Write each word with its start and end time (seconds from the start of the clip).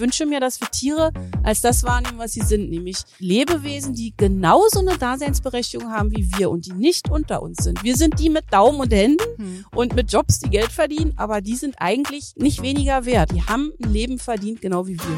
wünsche 0.00 0.26
mir, 0.26 0.40
dass 0.40 0.60
wir 0.60 0.68
Tiere 0.70 1.12
als 1.42 1.60
das 1.60 1.84
wahrnehmen, 1.84 2.18
was 2.18 2.32
sie 2.32 2.40
sind, 2.40 2.70
nämlich 2.70 2.98
Lebewesen, 3.18 3.94
die 3.94 4.14
genauso 4.16 4.80
eine 4.80 4.98
Daseinsberechtigung 4.98 5.92
haben 5.92 6.10
wie 6.10 6.28
wir 6.36 6.50
und 6.50 6.66
die 6.66 6.72
nicht 6.72 7.10
unter 7.10 7.42
uns 7.42 7.62
sind. 7.62 7.84
Wir 7.84 7.96
sind 7.96 8.18
die 8.18 8.30
mit 8.30 8.52
Daumen 8.52 8.80
und 8.80 8.92
Händen 8.92 9.24
hm. 9.36 9.64
und 9.74 9.94
mit 9.94 10.12
Jobs, 10.12 10.40
die 10.40 10.50
Geld 10.50 10.72
verdienen, 10.72 11.14
aber 11.16 11.40
die 11.40 11.56
sind 11.56 11.76
eigentlich 11.78 12.34
nicht 12.36 12.62
weniger 12.62 13.04
wert. 13.04 13.32
Die 13.32 13.42
haben 13.42 13.72
ein 13.82 13.92
Leben 13.92 14.18
verdient, 14.18 14.60
genau 14.60 14.86
wie 14.86 14.98
wir. 14.98 15.16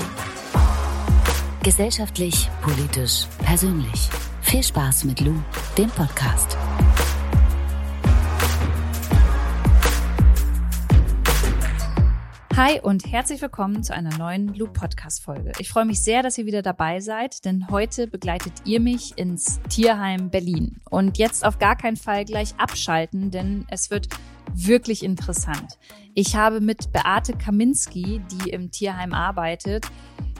Gesellschaftlich, 1.62 2.51
politisch, 2.61 3.27
persönlich. 3.45 4.11
Viel 4.41 4.62
Spaß 4.62 5.05
mit 5.05 5.21
Lou, 5.21 5.35
dem 5.79 5.89
Podcast. 5.91 6.57
Hi 12.55 12.79
und 12.80 13.11
herzlich 13.11 13.41
willkommen 13.41 13.82
zu 13.82 13.95
einer 13.95 14.15
neuen 14.19 14.52
Loop 14.55 14.74
Podcast 14.74 15.23
Folge. 15.23 15.52
Ich 15.59 15.70
freue 15.70 15.87
mich 15.87 16.02
sehr, 16.02 16.23
dass 16.23 16.37
ihr 16.37 16.45
wieder 16.45 16.61
dabei 16.61 17.01
seid, 17.01 17.47
denn 17.47 17.69
heute 17.70 18.06
begleitet 18.06 18.52
ihr 18.66 18.78
mich 18.78 19.16
ins 19.16 19.59
Tierheim 19.70 20.28
Berlin. 20.28 20.78
Und 20.91 21.16
jetzt 21.16 21.47
auf 21.47 21.59
gar 21.59 21.77
keinen 21.77 21.97
Fall 21.97 22.27
gleich 22.27 22.55
abschalten, 22.59 23.30
denn 23.30 23.65
es 23.70 23.91
wird 23.91 24.09
wirklich 24.52 25.02
interessant. 25.02 25.78
Ich 26.12 26.37
habe 26.37 26.61
mit 26.61 26.92
Beate 26.92 27.33
Kaminski, 27.33 28.20
die 28.30 28.51
im 28.51 28.70
Tierheim 28.70 29.14
arbeitet, 29.14 29.87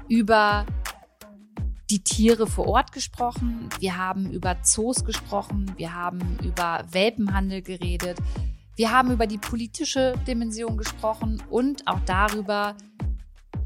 über 0.07 0.67
die 1.89 2.05
Tiere 2.05 2.47
vor 2.47 2.69
Ort 2.69 2.93
gesprochen. 2.93 3.71
Wir 3.81 3.97
haben 3.97 4.31
über 4.31 4.59
Zoos 4.63 5.07
gesprochen. 5.07 5.73
Wir 5.79 5.95
haben 5.95 6.39
über 6.43 6.85
Welpenhandel 6.91 7.63
geredet. 7.63 8.19
Wir 8.83 8.91
haben 8.91 9.13
über 9.13 9.29
die 9.29 9.39
politische 9.39 10.15
Dimension 10.27 10.77
gesprochen 10.77 11.41
und 11.51 11.87
auch 11.87 12.01
darüber, 12.05 12.77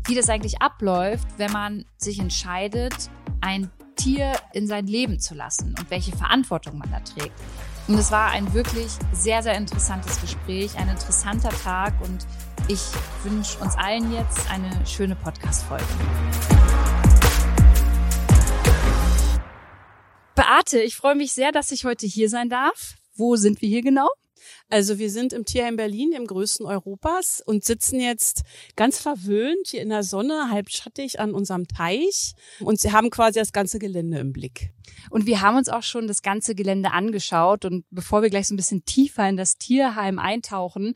wie 0.06 0.14
das 0.14 0.28
eigentlich 0.28 0.60
abläuft, 0.60 1.26
wenn 1.38 1.50
man 1.52 1.86
sich 1.96 2.18
entscheidet, 2.18 3.08
ein 3.40 3.70
Tier 3.96 4.34
in 4.52 4.66
sein 4.66 4.86
Leben 4.86 5.18
zu 5.18 5.34
lassen 5.34 5.74
und 5.78 5.90
welche 5.90 6.14
Verantwortung 6.14 6.76
man 6.76 6.90
da 6.90 7.00
trägt. 7.00 7.32
Und 7.88 7.94
es 7.94 8.10
war 8.10 8.28
ein 8.28 8.52
wirklich 8.52 8.88
sehr, 9.14 9.42
sehr 9.42 9.56
interessantes 9.56 10.20
Gespräch, 10.20 10.76
ein 10.76 10.90
interessanter 10.90 11.48
Tag 11.48 11.94
und 12.02 12.26
ich 12.68 12.82
wünsche 13.22 13.58
uns 13.60 13.74
allen 13.76 14.12
jetzt 14.12 14.50
eine 14.50 14.84
schöne 14.84 15.16
Podcast-Folge. 15.16 15.86
Beate, 20.34 20.82
ich 20.82 20.94
freue 20.94 21.14
mich 21.14 21.32
sehr, 21.32 21.52
dass 21.52 21.70
ich 21.70 21.86
heute 21.86 22.04
hier 22.04 22.28
sein 22.28 22.50
darf. 22.50 22.96
Wo 23.14 23.36
sind 23.36 23.62
wir 23.62 23.68
hier 23.70 23.80
genau? 23.80 24.10
Also 24.68 24.98
wir 24.98 25.10
sind 25.10 25.32
im 25.32 25.44
Tierheim 25.44 25.76
Berlin, 25.76 26.12
im 26.12 26.26
größten 26.26 26.66
Europas 26.66 27.40
und 27.44 27.64
sitzen 27.64 28.00
jetzt 28.00 28.42
ganz 28.74 28.98
verwöhnt 28.98 29.68
hier 29.68 29.80
in 29.80 29.90
der 29.90 30.02
Sonne, 30.02 30.50
halb 30.50 30.70
schattig 30.70 31.20
an 31.20 31.34
unserem 31.34 31.68
Teich 31.68 32.34
und 32.60 32.80
sie 32.80 32.90
haben 32.90 33.10
quasi 33.10 33.38
das 33.38 33.52
ganze 33.52 33.78
Gelände 33.78 34.18
im 34.18 34.32
Blick. 34.32 34.72
Und 35.10 35.26
wir 35.26 35.40
haben 35.40 35.56
uns 35.56 35.68
auch 35.68 35.84
schon 35.84 36.08
das 36.08 36.22
ganze 36.22 36.56
Gelände 36.56 36.90
angeschaut 36.90 37.64
und 37.64 37.84
bevor 37.90 38.22
wir 38.22 38.30
gleich 38.30 38.48
so 38.48 38.54
ein 38.54 38.56
bisschen 38.56 38.84
tiefer 38.84 39.28
in 39.28 39.36
das 39.36 39.56
Tierheim 39.56 40.18
eintauchen, 40.18 40.94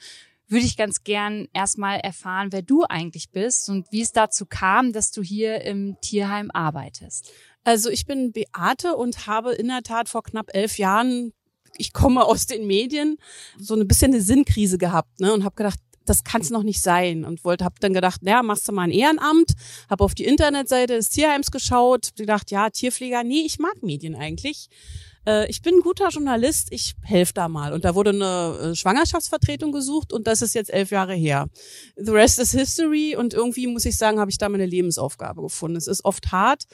würde 0.49 0.67
ich 0.67 0.77
ganz 0.77 1.05
gern 1.05 1.47
erstmal 1.53 2.01
erfahren, 2.01 2.49
wer 2.51 2.62
du 2.62 2.83
eigentlich 2.83 3.31
bist 3.31 3.69
und 3.69 3.87
wie 3.93 4.03
es 4.03 4.11
dazu 4.11 4.47
kam, 4.47 4.93
dass 4.93 5.12
du 5.12 5.23
hier 5.23 5.62
im 5.62 5.97
Tierheim 6.01 6.51
arbeitest. 6.53 7.31
Also 7.62 7.89
ich 7.89 8.05
bin 8.05 8.33
Beate 8.33 8.97
und 8.97 9.29
habe 9.29 9.53
in 9.53 9.69
der 9.69 9.83
Tat 9.83 10.09
vor 10.09 10.25
knapp 10.25 10.49
elf 10.53 10.79
Jahren 10.79 11.33
ich 11.77 11.93
komme 11.93 12.25
aus 12.25 12.47
den 12.47 12.67
Medien, 12.67 13.17
so 13.59 13.75
ein 13.75 13.87
bisschen 13.87 14.13
eine 14.13 14.23
Sinnkrise 14.23 14.79
gehabt 14.79 15.21
ne, 15.21 15.33
und 15.33 15.45
habe 15.45 15.57
gedacht, 15.57 15.79
das 16.07 16.25
kann 16.25 16.41
es 16.41 16.51
noch 16.51 16.62
nicht 16.62 16.83
sein 16.83 17.25
und 17.25 17.45
wollte 17.45 17.65
habe 17.65 17.77
dann 17.81 17.95
gedacht, 17.95 18.23
naja, 18.23 18.43
machst 18.43 18.67
du 18.67 18.73
mal 18.73 18.83
ein 18.83 18.91
Ehrenamt, 18.91 19.53
habe 19.89 20.03
auf 20.03 20.15
die 20.15 20.25
Internetseite 20.25 20.97
des 20.97 21.11
Tierheims 21.11 21.51
geschaut, 21.51 22.11
gedacht, 22.17 22.51
ja, 22.51 22.71
Tierpfleger, 22.71 23.23
nee, 23.23 23.43
ich 23.47 23.59
mag 23.59 23.83
Medien 23.83 24.17
eigentlich. 24.17 24.69
Äh, 25.27 25.49
ich 25.49 25.62
bin 25.62 25.77
ein 25.77 25.81
guter 25.83 26.09
Journalist, 26.09 26.69
ich 26.72 26.94
helfe 27.03 27.34
da 27.34 27.49
mal. 27.49 27.73
Und 27.73 27.84
da 27.84 27.94
wurde 27.94 28.11
eine 28.11 28.71
äh, 28.71 28.75
Schwangerschaftsvertretung 28.75 29.73
gesucht 29.73 30.12
und 30.12 30.27
das 30.27 30.43
ist 30.43 30.55
jetzt 30.55 30.73
elf 30.73 30.91
Jahre 30.91 31.15
her. 31.15 31.47
The 31.97 32.11
rest 32.11 32.39
is 32.39 32.50
history 32.53 33.15
und 33.17 33.34
irgendwie 33.34 33.67
muss 33.67 33.84
ich 33.84 33.97
sagen, 33.97 34.19
habe 34.19 34.31
ich 34.31 34.39
da 34.39 34.49
meine 34.49 34.67
Lebensaufgabe 34.67 35.43
gefunden. 35.43 35.77
Es 35.77 35.87
ist 35.87 36.05
oft 36.05 36.33
hart, 36.33 36.65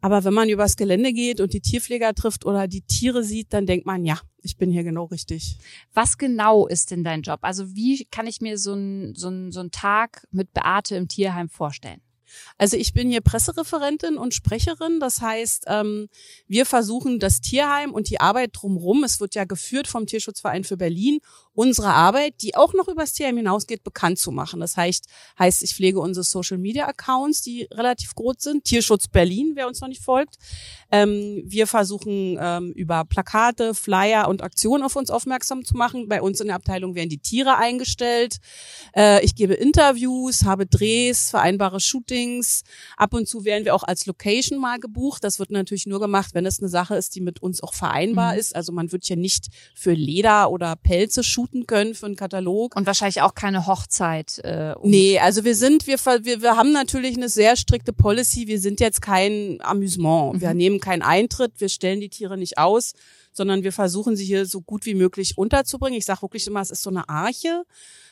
aber 0.00 0.24
wenn 0.24 0.34
man 0.34 0.48
übers 0.48 0.76
Gelände 0.76 1.12
geht 1.12 1.40
und 1.40 1.52
die 1.52 1.60
Tierpfleger 1.60 2.14
trifft 2.14 2.44
oder 2.46 2.68
die 2.68 2.82
Tiere 2.82 3.24
sieht, 3.24 3.52
dann 3.52 3.66
denkt 3.66 3.86
man, 3.86 4.04
ja, 4.04 4.20
ich 4.42 4.56
bin 4.56 4.70
hier 4.70 4.84
genau 4.84 5.04
richtig. 5.04 5.58
Was 5.92 6.18
genau 6.18 6.66
ist 6.66 6.90
denn 6.90 7.04
dein 7.04 7.22
Job? 7.22 7.40
Also 7.42 7.74
wie 7.74 8.06
kann 8.10 8.26
ich 8.26 8.40
mir 8.40 8.58
so 8.58 8.72
einen 8.72 9.14
so 9.14 9.50
so 9.50 9.60
ein 9.60 9.70
Tag 9.70 10.26
mit 10.30 10.52
Beate 10.52 10.96
im 10.96 11.08
Tierheim 11.08 11.48
vorstellen? 11.48 12.00
Also 12.56 12.76
ich 12.76 12.92
bin 12.92 13.10
hier 13.10 13.20
Pressereferentin 13.20 14.16
und 14.16 14.34
Sprecherin. 14.34 15.00
Das 15.00 15.20
heißt, 15.20 15.64
ähm, 15.66 16.08
wir 16.46 16.66
versuchen 16.66 17.18
das 17.18 17.40
Tierheim 17.40 17.92
und 17.92 18.10
die 18.10 18.20
Arbeit 18.20 18.50
drumherum, 18.52 19.04
es 19.04 19.20
wird 19.20 19.34
ja 19.34 19.44
geführt 19.44 19.88
vom 19.88 20.06
Tierschutzverein 20.06 20.64
für 20.64 20.76
Berlin, 20.76 21.20
unsere 21.58 21.88
Arbeit, 21.88 22.34
die 22.40 22.54
auch 22.54 22.72
noch 22.72 22.86
übers 22.86 23.14
Tierheim 23.14 23.36
hinausgeht, 23.36 23.82
bekannt 23.82 24.20
zu 24.20 24.30
machen. 24.30 24.60
Das 24.60 24.76
heißt, 24.76 25.06
heißt, 25.40 25.64
ich 25.64 25.74
pflege 25.74 25.98
unsere 25.98 26.22
Social 26.22 26.56
Media 26.56 26.86
Accounts, 26.86 27.42
die 27.42 27.66
relativ 27.72 28.14
groß 28.14 28.36
sind. 28.38 28.62
Tierschutz 28.62 29.08
Berlin, 29.08 29.54
wer 29.56 29.66
uns 29.66 29.80
noch 29.80 29.88
nicht 29.88 30.04
folgt. 30.04 30.36
Ähm, 30.92 31.42
wir 31.44 31.66
versuchen 31.66 32.38
ähm, 32.40 32.72
über 32.76 33.04
Plakate, 33.04 33.74
Flyer 33.74 34.28
und 34.28 34.40
Aktionen 34.40 34.84
auf 34.84 34.94
uns 34.94 35.10
aufmerksam 35.10 35.64
zu 35.64 35.76
machen. 35.76 36.08
Bei 36.08 36.22
uns 36.22 36.40
in 36.40 36.46
der 36.46 36.54
Abteilung 36.54 36.94
werden 36.94 37.08
die 37.08 37.18
Tiere 37.18 37.56
eingestellt. 37.56 38.36
Äh, 38.94 39.24
ich 39.24 39.34
gebe 39.34 39.54
Interviews, 39.54 40.44
habe 40.44 40.64
Drehs, 40.64 41.30
vereinbare 41.30 41.80
Shootings. 41.80 42.62
Ab 42.96 43.14
und 43.14 43.26
zu 43.26 43.44
werden 43.44 43.64
wir 43.64 43.74
auch 43.74 43.82
als 43.82 44.06
Location 44.06 44.60
mal 44.60 44.78
gebucht. 44.78 45.24
Das 45.24 45.40
wird 45.40 45.50
natürlich 45.50 45.86
nur 45.86 45.98
gemacht, 45.98 46.34
wenn 46.34 46.46
es 46.46 46.60
eine 46.60 46.68
Sache 46.68 46.94
ist, 46.94 47.16
die 47.16 47.20
mit 47.20 47.42
uns 47.42 47.64
auch 47.64 47.74
vereinbar 47.74 48.34
mhm. 48.34 48.38
ist. 48.38 48.54
Also 48.54 48.70
man 48.70 48.92
wird 48.92 49.08
ja 49.08 49.16
nicht 49.16 49.48
für 49.74 49.92
Leder 49.92 50.52
oder 50.52 50.76
Pelze 50.76 51.24
shooten 51.24 51.47
können 51.66 51.94
für 51.94 52.06
einen 52.06 52.16
Katalog. 52.16 52.76
Und 52.76 52.86
wahrscheinlich 52.86 53.22
auch 53.22 53.34
keine 53.34 53.66
Hochzeit. 53.66 54.38
Äh, 54.44 54.74
um 54.78 54.90
nee, 54.90 55.18
also 55.18 55.44
wir 55.44 55.54
sind, 55.54 55.86
wir, 55.86 55.98
wir, 55.98 56.42
wir 56.42 56.56
haben 56.56 56.72
natürlich 56.72 57.16
eine 57.16 57.28
sehr 57.28 57.56
strikte 57.56 57.92
Policy. 57.92 58.46
Wir 58.46 58.60
sind 58.60 58.80
jetzt 58.80 59.02
kein 59.02 59.58
Amüsement. 59.60 60.34
Mhm. 60.34 60.40
Wir 60.40 60.54
nehmen 60.54 60.80
keinen 60.80 61.02
Eintritt, 61.02 61.52
wir 61.58 61.68
stellen 61.68 62.00
die 62.00 62.10
Tiere 62.10 62.36
nicht 62.36 62.58
aus 62.58 62.94
sondern 63.38 63.62
wir 63.62 63.72
versuchen 63.72 64.16
sie 64.16 64.24
hier 64.24 64.46
so 64.46 64.60
gut 64.60 64.84
wie 64.84 64.94
möglich 64.94 65.38
unterzubringen. 65.38 65.96
Ich 65.96 66.04
sage 66.04 66.22
wirklich 66.22 66.46
immer, 66.46 66.60
es 66.60 66.70
ist 66.70 66.82
so 66.82 66.90
eine 66.90 67.08
Arche 67.08 67.62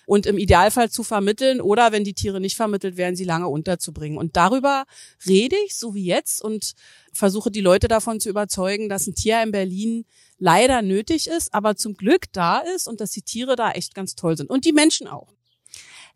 und 0.06 0.24
im 0.24 0.38
Idealfall 0.38 0.90
zu 0.90 1.02
vermitteln 1.02 1.60
oder 1.60 1.92
wenn 1.92 2.04
die 2.04 2.14
Tiere 2.14 2.40
nicht 2.40 2.56
vermittelt 2.56 2.96
werden, 2.96 3.16
sie 3.16 3.24
lange 3.24 3.48
unterzubringen. 3.48 4.16
Und 4.16 4.36
darüber 4.36 4.84
rede 5.26 5.56
ich, 5.66 5.76
so 5.76 5.94
wie 5.94 6.06
jetzt, 6.06 6.42
und 6.42 6.72
versuche 7.12 7.50
die 7.50 7.60
Leute 7.60 7.88
davon 7.88 8.20
zu 8.20 8.30
überzeugen, 8.30 8.88
dass 8.88 9.06
ein 9.06 9.14
Tier 9.14 9.42
in 9.42 9.52
Berlin 9.52 10.06
leider 10.38 10.80
nötig 10.80 11.26
ist, 11.26 11.52
aber 11.52 11.76
zum 11.76 11.94
Glück 11.94 12.32
da 12.32 12.58
ist 12.58 12.88
und 12.88 13.00
dass 13.00 13.10
die 13.10 13.22
Tiere 13.22 13.56
da 13.56 13.72
echt 13.72 13.94
ganz 13.94 14.14
toll 14.14 14.36
sind 14.36 14.48
und 14.48 14.64
die 14.64 14.72
Menschen 14.72 15.08
auch. 15.08 15.34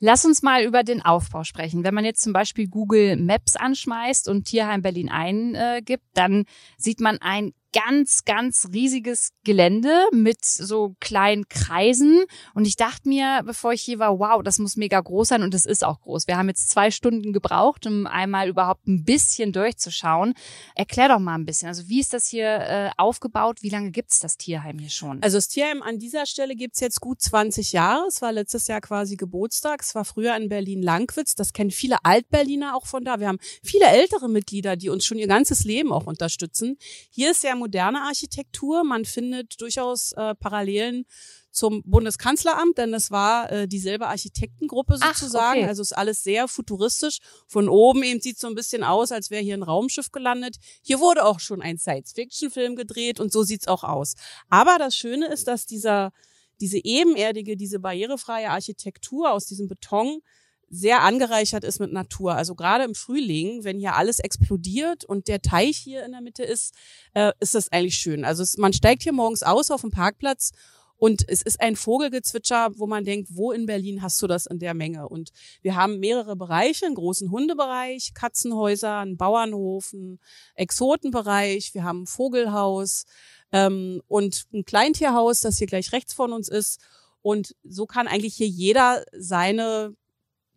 Lass 0.02 0.24
uns 0.24 0.40
mal 0.40 0.64
über 0.64 0.82
den 0.82 1.02
Aufbau 1.02 1.44
sprechen. 1.44 1.84
Wenn 1.84 1.92
man 1.92 2.06
jetzt 2.06 2.22
zum 2.22 2.32
Beispiel 2.32 2.68
Google 2.68 3.16
Maps 3.16 3.56
anschmeißt 3.56 4.28
und 4.28 4.44
Tierheim 4.44 4.80
Berlin 4.80 5.10
eingibt, 5.10 6.04
dann 6.14 6.46
sieht 6.78 7.00
man 7.00 7.18
ein 7.18 7.52
ganz, 7.72 8.24
ganz 8.24 8.68
riesiges 8.72 9.30
Gelände 9.44 10.04
mit 10.12 10.44
so 10.44 10.96
kleinen 11.00 11.48
Kreisen. 11.48 12.24
Und 12.54 12.66
ich 12.66 12.76
dachte 12.76 13.08
mir, 13.08 13.42
bevor 13.44 13.72
ich 13.72 13.82
hier 13.82 13.98
war, 13.98 14.18
wow, 14.18 14.42
das 14.42 14.58
muss 14.58 14.76
mega 14.76 15.00
groß 15.00 15.28
sein. 15.28 15.42
Und 15.42 15.54
es 15.54 15.66
ist 15.66 15.84
auch 15.84 16.00
groß. 16.00 16.26
Wir 16.26 16.36
haben 16.36 16.48
jetzt 16.48 16.70
zwei 16.70 16.90
Stunden 16.90 17.32
gebraucht, 17.32 17.86
um 17.86 18.06
einmal 18.06 18.48
überhaupt 18.48 18.86
ein 18.88 19.04
bisschen 19.04 19.52
durchzuschauen. 19.52 20.34
Erklär 20.74 21.08
doch 21.08 21.18
mal 21.18 21.34
ein 21.34 21.46
bisschen. 21.46 21.68
Also 21.68 21.88
wie 21.88 22.00
ist 22.00 22.12
das 22.12 22.26
hier 22.26 22.46
äh, 22.46 22.90
aufgebaut? 22.96 23.62
Wie 23.62 23.70
lange 23.70 23.90
gibt's 23.90 24.20
das 24.20 24.36
Tierheim 24.36 24.78
hier 24.78 24.90
schon? 24.90 25.22
Also 25.22 25.36
das 25.36 25.48
Tierheim 25.48 25.82
an 25.82 25.98
dieser 25.98 26.26
Stelle 26.26 26.56
gibt's 26.56 26.80
jetzt 26.80 27.00
gut 27.00 27.20
20 27.20 27.72
Jahre. 27.72 28.06
Es 28.08 28.20
war 28.22 28.32
letztes 28.32 28.66
Jahr 28.66 28.80
quasi 28.80 29.16
Geburtstag. 29.16 29.82
Es 29.82 29.94
war 29.94 30.04
früher 30.04 30.36
in 30.36 30.48
Berlin-Langwitz. 30.48 31.34
Das 31.34 31.52
kennen 31.52 31.70
viele 31.70 32.04
Altberliner 32.04 32.76
auch 32.76 32.86
von 32.86 33.04
da. 33.04 33.20
Wir 33.20 33.28
haben 33.28 33.38
viele 33.62 33.86
ältere 33.86 34.28
Mitglieder, 34.28 34.76
die 34.76 34.88
uns 34.88 35.04
schon 35.04 35.18
ihr 35.18 35.28
ganzes 35.28 35.64
Leben 35.64 35.92
auch 35.92 36.06
unterstützen. 36.06 36.76
Hier 37.10 37.30
ist 37.30 37.44
ja 37.44 37.54
moderne 37.60 38.02
Architektur. 38.02 38.82
Man 38.82 39.04
findet 39.04 39.60
durchaus 39.60 40.10
äh, 40.12 40.34
Parallelen 40.34 41.04
zum 41.52 41.82
Bundeskanzleramt, 41.84 42.78
denn 42.78 42.92
es 42.94 43.10
war 43.10 43.50
äh, 43.52 43.68
dieselbe 43.68 44.08
Architektengruppe 44.08 44.98
sozusagen. 44.98 45.60
Ach, 45.60 45.62
okay. 45.62 45.68
Also 45.68 45.82
ist 45.82 45.96
alles 45.96 46.22
sehr 46.24 46.48
futuristisch. 46.48 47.18
Von 47.46 47.68
oben 47.68 48.02
eben 48.02 48.20
sieht 48.20 48.38
so 48.38 48.48
ein 48.48 48.54
bisschen 48.54 48.82
aus, 48.82 49.12
als 49.12 49.30
wäre 49.30 49.42
hier 49.42 49.54
ein 49.54 49.62
Raumschiff 49.62 50.10
gelandet. 50.10 50.56
Hier 50.82 50.98
wurde 50.98 51.24
auch 51.24 51.38
schon 51.38 51.62
ein 51.62 51.78
Science-Fiction-Film 51.78 52.74
gedreht 52.74 53.20
und 53.20 53.32
so 53.32 53.44
sieht's 53.44 53.68
auch 53.68 53.84
aus. 53.84 54.14
Aber 54.48 54.76
das 54.78 54.96
Schöne 54.96 55.26
ist, 55.26 55.46
dass 55.46 55.66
dieser 55.66 56.12
diese 56.60 56.78
ebenerdige, 56.78 57.56
diese 57.56 57.80
barrierefreie 57.80 58.50
Architektur 58.50 59.32
aus 59.32 59.46
diesem 59.46 59.66
Beton 59.66 60.20
sehr 60.70 61.02
angereichert 61.02 61.64
ist 61.64 61.80
mit 61.80 61.92
Natur. 61.92 62.36
Also 62.36 62.54
gerade 62.54 62.84
im 62.84 62.94
Frühling, 62.94 63.64
wenn 63.64 63.78
hier 63.80 63.96
alles 63.96 64.20
explodiert 64.20 65.04
und 65.04 65.26
der 65.26 65.42
Teich 65.42 65.76
hier 65.76 66.04
in 66.04 66.12
der 66.12 66.20
Mitte 66.20 66.44
ist, 66.44 66.74
äh, 67.12 67.32
ist 67.40 67.54
das 67.56 67.72
eigentlich 67.72 67.96
schön. 67.96 68.24
Also 68.24 68.42
es, 68.44 68.56
man 68.56 68.72
steigt 68.72 69.02
hier 69.02 69.12
morgens 69.12 69.42
aus 69.42 69.70
auf 69.70 69.80
dem 69.80 69.90
Parkplatz 69.90 70.52
Und 71.00 71.26
es 71.28 71.40
ist 71.40 71.62
ein 71.62 71.76
Vogelgezwitscher, 71.76 72.72
wo 72.76 72.86
man 72.86 73.04
denkt, 73.04 73.30
wo 73.32 73.52
in 73.52 73.64
Berlin 73.64 74.02
hast 74.02 74.20
du 74.20 74.26
das 74.26 74.44
in 74.44 74.58
der 74.58 74.74
Menge? 74.74 75.08
Und 75.08 75.30
wir 75.62 75.74
haben 75.74 75.98
mehrere 75.98 76.36
Bereiche, 76.36 76.84
einen 76.84 76.94
großen 76.94 77.30
Hundebereich, 77.30 78.12
Katzenhäuser, 78.12 78.98
einen 78.98 79.16
Bauernhof, 79.16 79.94
einen 79.94 80.20
Exotenbereich, 80.56 81.72
wir 81.72 81.84
haben 81.84 82.02
ein 82.02 82.06
Vogelhaus 82.06 83.06
ähm, 83.50 84.02
und 84.08 84.44
ein 84.52 84.66
Kleintierhaus, 84.66 85.40
das 85.40 85.56
hier 85.56 85.66
gleich 85.66 85.90
rechts 85.92 86.12
von 86.12 86.34
uns 86.34 86.50
ist. 86.50 86.80
Und 87.22 87.56
so 87.64 87.86
kann 87.86 88.06
eigentlich 88.06 88.34
hier 88.34 88.48
jeder 88.48 89.02
seine 89.18 89.94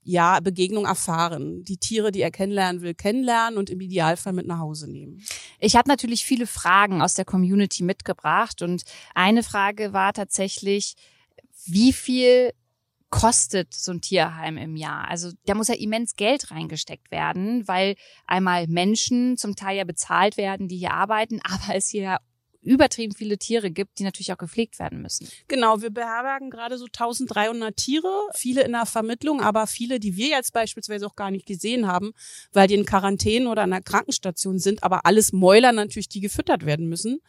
ja, 0.04 0.40
Begegnung 0.40 0.86
erfahren. 0.86 1.64
Die 1.64 1.78
Tiere, 1.78 2.12
die 2.12 2.22
er 2.22 2.32
kennenlernen 2.32 2.82
will, 2.82 2.94
kennenlernen 2.94 3.58
und 3.58 3.70
im 3.70 3.82
Idealfall 3.82 4.34
mit 4.34 4.48
nach 4.48 4.60
Hause 4.60 4.90
nehmen. 4.90 5.22
Ich 5.60 5.76
habe 5.76 5.88
natürlich 5.88 6.26
viele 6.26 6.48
Fragen 6.48 7.02
aus 7.02 7.14
der 7.14 7.26
Community 7.26 7.84
mitgebracht 7.84 8.62
und 8.62 8.84
eine 9.16 9.44
Frage 9.44 9.94
war 9.94 10.14
tatsächlich, 10.14 10.96
wie 11.66 11.94
viel 11.94 12.52
kostet 13.10 13.74
so 13.76 13.92
ein 13.92 14.02
Tierheim 14.02 14.58
im 14.58 14.76
Jahr? 14.76 15.08
Also 15.08 15.30
da 15.46 15.54
muss 15.54 15.68
ja 15.68 15.76
immens 15.76 16.16
Geld 16.16 16.50
reingesteckt 16.50 17.12
werden, 17.12 17.68
weil 17.68 17.96
einmal 18.26 18.68
Menschen 18.68 19.38
zum 19.38 19.56
Teil 19.56 19.78
ja 19.78 19.84
bezahlt 19.84 20.36
werden, 20.36 20.68
die 20.68 20.78
hier 20.78 20.94
arbeiten, 20.94 21.40
aber 21.44 21.76
es 21.76 21.90
hier 21.90 22.18
übertrieben 22.63 23.13
viele 23.13 23.38
Tiere 23.38 23.71
gibt, 23.71 24.00
die 24.00 24.04
natürlich 24.04 24.31
auch 24.31 24.38
gepflegt 24.38 24.80
werden 24.80 25.01
müssen. 25.01 25.27
Genau, 25.48 25.81
wir 25.81 25.89
beherbergen 25.89 26.50
gerade 26.50 26.77
so 26.77 26.86
1300 26.86 27.75
Tiere, 27.75 28.12
viele 28.33 28.63
in 28.63 28.71
der 28.71 28.86
Vermittlung, 28.86 29.42
aber 29.42 29.68
viele, 29.68 30.00
die 30.00 30.15
wir 30.15 30.30
jetzt 30.30 30.54
beispielsweise 30.54 31.06
auch 31.06 31.15
gar 31.15 31.31
nicht 31.31 31.45
gesehen 31.45 31.88
haben, 31.88 32.13
weil 32.54 32.68
die 32.68 32.75
in 32.75 32.86
Quarantäne 32.86 33.50
oder 33.50 33.63
in 33.63 33.71
der 33.71 33.81
Krankenstation 33.81 34.60
sind, 34.60 34.83
aber 34.83 35.06
alles 35.06 35.33
Mäuler 35.33 35.71
natürlich, 35.71 36.10
die 36.10 36.21
gefüttert 36.21 36.65
werden 36.65 36.88
müssen. 36.88 37.19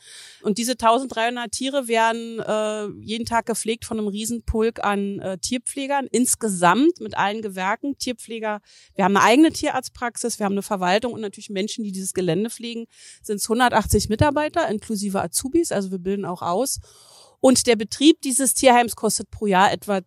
Und 0.43 0.59
diese 0.59 0.73
1300 0.73 1.51
Tiere 1.51 1.89
werden 1.89 2.39
äh, 2.41 3.05
jeden 3.05 3.27
Tag 3.27 3.47
gepflegt 3.47 3.85
von 3.85 3.99
einem 3.99 4.09
Riesenpulk 4.09 4.85
an 4.85 5.19
äh, 5.19 5.39
Tierpflegern, 5.39 6.07
insgesamt 6.11 7.01
mit 7.01 7.17
allen 7.17 7.43
Gewerken. 7.43 7.99
Tierpfleger, 7.99 8.61
wir 8.95 9.05
haben 9.05 9.17
eine 9.17 9.25
eigene 9.27 9.53
Tierarztpraxis, 9.53 10.39
wir 10.39 10.45
haben 10.45 10.53
eine 10.53 10.63
Verwaltung 10.63 11.13
und 11.13 11.21
natürlich 11.21 11.51
Menschen, 11.51 11.85
die 11.85 11.93
dieses 11.93 12.15
Gelände 12.15 12.51
pflegen, 12.51 12.87
sind 13.23 13.37
es 13.37 13.45
180 13.45 14.09
Mitarbeiter 14.09 14.69
inklusive 14.69 15.24
Azubis, 15.25 15.73
also 15.73 15.91
wir 15.91 15.99
bilden 15.99 16.25
auch 16.25 16.43
aus. 16.43 16.81
Und 17.41 17.67
der 17.67 17.77
Betrieb 17.77 18.23
dieses 18.23 18.55
Tierheims 18.55 18.97
kostet 18.97 19.31
pro 19.31 19.47
Jahr 19.47 19.73
etwa 19.73 20.01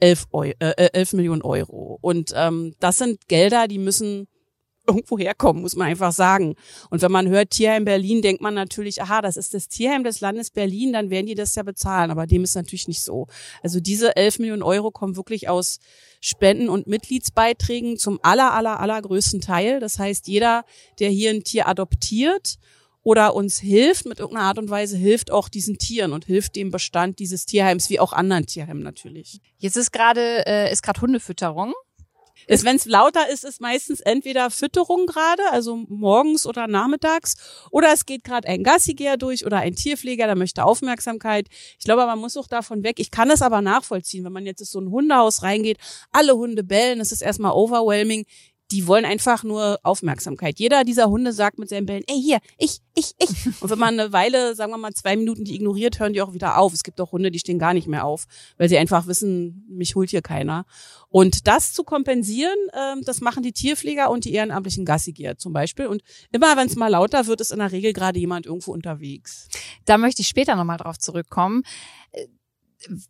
11, 0.00 0.26
Euro, 0.32 0.52
äh, 0.58 0.90
11 0.92 1.12
Millionen 1.14 1.42
Euro. 1.42 1.98
Und 2.00 2.32
ähm, 2.34 2.74
das 2.80 2.98
sind 2.98 3.28
Gelder, 3.28 3.68
die 3.68 3.78
müssen 3.78 4.26
irgendwo 4.86 5.18
herkommen, 5.18 5.62
muss 5.62 5.76
man 5.76 5.88
einfach 5.88 6.12
sagen. 6.12 6.56
Und 6.90 7.02
wenn 7.02 7.12
man 7.12 7.28
hört 7.28 7.50
Tierheim 7.50 7.84
Berlin, 7.84 8.20
denkt 8.20 8.42
man 8.42 8.54
natürlich, 8.54 9.00
aha, 9.00 9.22
das 9.22 9.36
ist 9.36 9.54
das 9.54 9.68
Tierheim 9.68 10.04
des 10.04 10.20
Landes 10.20 10.50
Berlin, 10.50 10.92
dann 10.92 11.10
werden 11.10 11.26
die 11.26 11.34
das 11.34 11.54
ja 11.54 11.62
bezahlen. 11.62 12.10
Aber 12.10 12.26
dem 12.26 12.44
ist 12.44 12.56
natürlich 12.56 12.88
nicht 12.88 13.02
so. 13.02 13.26
Also 13.62 13.80
diese 13.80 14.16
11 14.16 14.40
Millionen 14.40 14.62
Euro 14.62 14.90
kommen 14.90 15.16
wirklich 15.16 15.48
aus 15.48 15.78
Spenden 16.20 16.68
und 16.68 16.86
Mitgliedsbeiträgen 16.86 17.96
zum 17.96 18.18
aller, 18.22 18.52
aller, 18.54 18.80
allergrößten 18.80 19.40
Teil. 19.40 19.80
Das 19.80 19.98
heißt, 19.98 20.26
jeder, 20.26 20.64
der 20.98 21.10
hier 21.10 21.30
ein 21.30 21.44
Tier 21.44 21.68
adoptiert 21.68 22.58
oder 23.02 23.34
uns 23.34 23.58
hilft 23.58 24.06
mit 24.06 24.20
irgendeiner 24.20 24.46
Art 24.46 24.58
und 24.58 24.70
Weise, 24.70 24.96
hilft 24.96 25.30
auch 25.30 25.48
diesen 25.48 25.78
Tieren 25.78 26.12
und 26.12 26.24
hilft 26.24 26.56
dem 26.56 26.70
Bestand 26.70 27.18
dieses 27.18 27.46
Tierheims 27.46 27.90
wie 27.90 28.00
auch 28.00 28.12
anderen 28.12 28.46
Tierheimen 28.46 28.82
natürlich. 28.82 29.40
Jetzt 29.58 29.76
ist 29.76 29.92
gerade 29.92 30.46
äh, 30.46 30.72
ist 30.72 30.82
gerade 30.82 31.00
Hundefütterung. 31.00 31.74
Wenn 32.48 32.76
es 32.76 32.86
lauter 32.86 33.28
ist, 33.30 33.44
ist 33.44 33.60
meistens 33.60 34.00
entweder 34.00 34.50
Fütterung 34.50 35.06
gerade, 35.06 35.42
also 35.50 35.76
morgens 35.88 36.46
oder 36.46 36.66
nachmittags, 36.66 37.36
oder 37.70 37.92
es 37.92 38.06
geht 38.06 38.24
gerade 38.24 38.48
ein 38.48 38.64
Gassigeher 38.64 39.16
durch 39.16 39.46
oder 39.46 39.58
ein 39.58 39.74
Tierpfleger, 39.74 40.26
der 40.26 40.36
möchte 40.36 40.64
Aufmerksamkeit. 40.64 41.46
Ich 41.78 41.84
glaube, 41.84 42.04
man 42.06 42.18
muss 42.18 42.36
auch 42.36 42.48
davon 42.48 42.82
weg. 42.82 42.98
Ich 42.98 43.10
kann 43.10 43.30
es 43.30 43.42
aber 43.42 43.60
nachvollziehen, 43.60 44.24
wenn 44.24 44.32
man 44.32 44.46
jetzt 44.46 44.60
in 44.60 44.66
so 44.66 44.80
ein 44.80 44.90
Hundehaus 44.90 45.42
reingeht, 45.42 45.78
alle 46.10 46.34
Hunde 46.36 46.64
bellen, 46.64 47.00
es 47.00 47.12
ist 47.12 47.22
erstmal 47.22 47.52
overwhelming 47.52 48.26
die 48.72 48.86
wollen 48.86 49.04
einfach 49.04 49.44
nur 49.44 49.78
Aufmerksamkeit. 49.82 50.58
Jeder 50.58 50.82
dieser 50.82 51.10
Hunde 51.10 51.34
sagt 51.34 51.58
mit 51.58 51.68
seinen 51.68 51.84
Bällen, 51.84 52.04
ey, 52.06 52.20
hier, 52.20 52.38
ich, 52.56 52.78
ich, 52.94 53.12
ich. 53.18 53.46
Und 53.60 53.68
wenn 53.68 53.78
man 53.78 54.00
eine 54.00 54.12
Weile, 54.14 54.54
sagen 54.54 54.72
wir 54.72 54.78
mal 54.78 54.94
zwei 54.94 55.14
Minuten 55.14 55.44
die 55.44 55.54
ignoriert, 55.54 56.00
hören 56.00 56.14
die 56.14 56.22
auch 56.22 56.32
wieder 56.32 56.56
auf. 56.56 56.72
Es 56.72 56.82
gibt 56.82 56.98
auch 57.00 57.12
Hunde, 57.12 57.30
die 57.30 57.38
stehen 57.38 57.58
gar 57.58 57.74
nicht 57.74 57.86
mehr 57.86 58.06
auf, 58.06 58.24
weil 58.56 58.70
sie 58.70 58.78
einfach 58.78 59.06
wissen, 59.06 59.66
mich 59.68 59.94
holt 59.94 60.08
hier 60.08 60.22
keiner. 60.22 60.64
Und 61.10 61.46
das 61.46 61.74
zu 61.74 61.84
kompensieren, 61.84 62.56
äh, 62.72 62.94
das 63.04 63.20
machen 63.20 63.42
die 63.42 63.52
Tierpfleger 63.52 64.10
und 64.10 64.24
die 64.24 64.32
ehrenamtlichen 64.32 64.86
Gassigeher 64.86 65.36
zum 65.36 65.52
Beispiel. 65.52 65.86
Und 65.86 66.02
immer 66.32 66.56
wenn 66.56 66.66
es 66.66 66.76
mal 66.76 66.88
lauter 66.88 67.26
wird, 67.26 67.42
ist 67.42 67.52
in 67.52 67.58
der 67.58 67.72
Regel 67.72 67.92
gerade 67.92 68.18
jemand 68.18 68.46
irgendwo 68.46 68.72
unterwegs. 68.72 69.48
Da 69.84 69.98
möchte 69.98 70.22
ich 70.22 70.28
später 70.28 70.56
nochmal 70.56 70.78
drauf 70.78 70.98
zurückkommen 70.98 71.62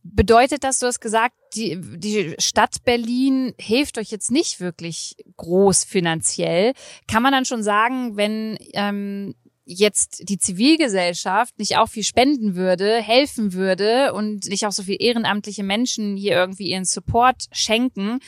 bedeutet 0.02 0.64
das, 0.64 0.78
du 0.78 0.86
hast 0.86 1.00
gesagt, 1.00 1.34
die, 1.54 1.78
die 1.80 2.34
Stadt 2.38 2.84
Berlin 2.84 3.54
hilft 3.58 3.98
euch 3.98 4.10
jetzt 4.10 4.30
nicht 4.30 4.60
wirklich 4.60 5.16
groß 5.36 5.84
finanziell. 5.84 6.72
Kann 7.06 7.22
man 7.22 7.32
dann 7.32 7.44
schon 7.44 7.62
sagen, 7.62 8.16
wenn 8.16 8.58
ähm, 8.74 9.34
jetzt 9.64 10.28
die 10.28 10.38
Zivilgesellschaft 10.38 11.58
nicht 11.58 11.76
auch 11.76 11.88
viel 11.88 12.04
spenden 12.04 12.56
würde, 12.56 13.00
helfen 13.00 13.52
würde 13.52 14.12
und 14.12 14.46
nicht 14.48 14.66
auch 14.66 14.72
so 14.72 14.82
viel 14.82 14.96
ehrenamtliche 14.98 15.62
Menschen 15.62 16.16
hier 16.16 16.32
irgendwie 16.32 16.68
ihren 16.68 16.84
Support 16.84 17.46
schenken, 17.52 18.18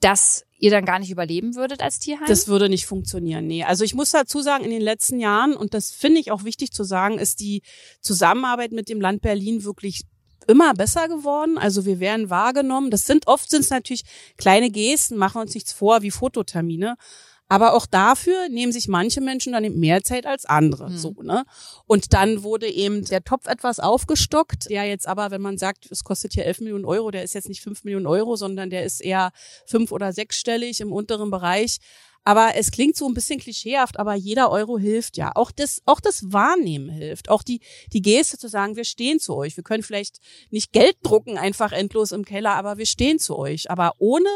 dass 0.00 0.44
ihr 0.58 0.70
dann 0.70 0.84
gar 0.84 0.98
nicht 0.98 1.10
überleben 1.10 1.54
würdet 1.54 1.82
als 1.82 1.98
Tierheim? 1.98 2.26
Das 2.26 2.46
würde 2.48 2.68
nicht 2.68 2.86
funktionieren, 2.86 3.46
nee. 3.46 3.64
Also 3.64 3.84
ich 3.84 3.94
muss 3.94 4.10
dazu 4.10 4.40
sagen, 4.42 4.64
in 4.64 4.70
den 4.70 4.82
letzten 4.82 5.18
Jahren, 5.18 5.56
und 5.56 5.74
das 5.74 5.90
finde 5.90 6.20
ich 6.20 6.30
auch 6.30 6.44
wichtig 6.44 6.72
zu 6.72 6.84
sagen, 6.84 7.18
ist 7.18 7.40
die 7.40 7.62
Zusammenarbeit 8.00 8.72
mit 8.72 8.88
dem 8.88 9.00
Land 9.00 9.22
Berlin 9.22 9.64
wirklich 9.64 10.02
immer 10.48 10.74
besser 10.74 11.08
geworden. 11.08 11.58
Also 11.58 11.84
wir 11.84 12.00
werden 12.00 12.30
wahrgenommen. 12.30 12.90
Das 12.90 13.04
sind 13.04 13.26
oft 13.26 13.50
sind 13.50 13.60
es 13.60 13.70
natürlich 13.70 14.04
kleine 14.36 14.70
Gesten, 14.70 15.16
machen 15.16 15.40
uns 15.40 15.54
nichts 15.54 15.72
vor, 15.72 16.02
wie 16.02 16.10
Fototermine. 16.10 16.96
Aber 17.52 17.74
auch 17.74 17.84
dafür 17.84 18.48
nehmen 18.48 18.72
sich 18.72 18.88
manche 18.88 19.20
Menschen 19.20 19.52
dann 19.52 19.62
eben 19.62 19.78
mehr 19.78 20.02
Zeit 20.02 20.24
als 20.24 20.46
andere. 20.46 20.88
Mhm. 20.88 20.96
So, 20.96 21.14
ne? 21.22 21.44
Und 21.86 22.14
dann 22.14 22.42
wurde 22.42 22.66
eben 22.66 23.04
der 23.04 23.24
Topf 23.24 23.46
etwas 23.46 23.78
aufgestockt, 23.78 24.70
der 24.70 24.84
jetzt 24.84 25.06
aber, 25.06 25.30
wenn 25.30 25.42
man 25.42 25.58
sagt, 25.58 25.86
es 25.90 26.02
kostet 26.02 26.32
hier 26.32 26.46
11 26.46 26.60
Millionen 26.60 26.86
Euro, 26.86 27.10
der 27.10 27.24
ist 27.24 27.34
jetzt 27.34 27.50
nicht 27.50 27.60
5 27.60 27.84
Millionen 27.84 28.06
Euro, 28.06 28.36
sondern 28.36 28.70
der 28.70 28.84
ist 28.84 29.02
eher 29.02 29.32
fünf- 29.66 29.92
oder 29.92 30.14
sechsstellig 30.14 30.80
im 30.80 30.92
unteren 30.92 31.30
Bereich. 31.30 31.76
Aber 32.24 32.52
es 32.54 32.70
klingt 32.70 32.96
so 32.96 33.08
ein 33.08 33.14
bisschen 33.14 33.40
klischeehaft, 33.40 33.98
aber 33.98 34.14
jeder 34.14 34.50
Euro 34.50 34.78
hilft 34.78 35.16
ja. 35.16 35.32
Auch 35.34 35.50
das, 35.50 35.82
auch 35.86 36.00
das 36.00 36.32
Wahrnehmen 36.32 36.88
hilft. 36.88 37.28
Auch 37.28 37.42
die, 37.42 37.60
die 37.92 38.02
Geste 38.02 38.38
zu 38.38 38.48
sagen, 38.48 38.76
wir 38.76 38.84
stehen 38.84 39.18
zu 39.18 39.34
euch. 39.34 39.56
Wir 39.56 39.64
können 39.64 39.82
vielleicht 39.82 40.18
nicht 40.50 40.72
Geld 40.72 40.96
drucken 41.02 41.36
einfach 41.36 41.72
endlos 41.72 42.12
im 42.12 42.24
Keller, 42.24 42.54
aber 42.54 42.78
wir 42.78 42.86
stehen 42.86 43.18
zu 43.18 43.36
euch. 43.36 43.70
Aber 43.70 43.94
ohne 43.98 44.28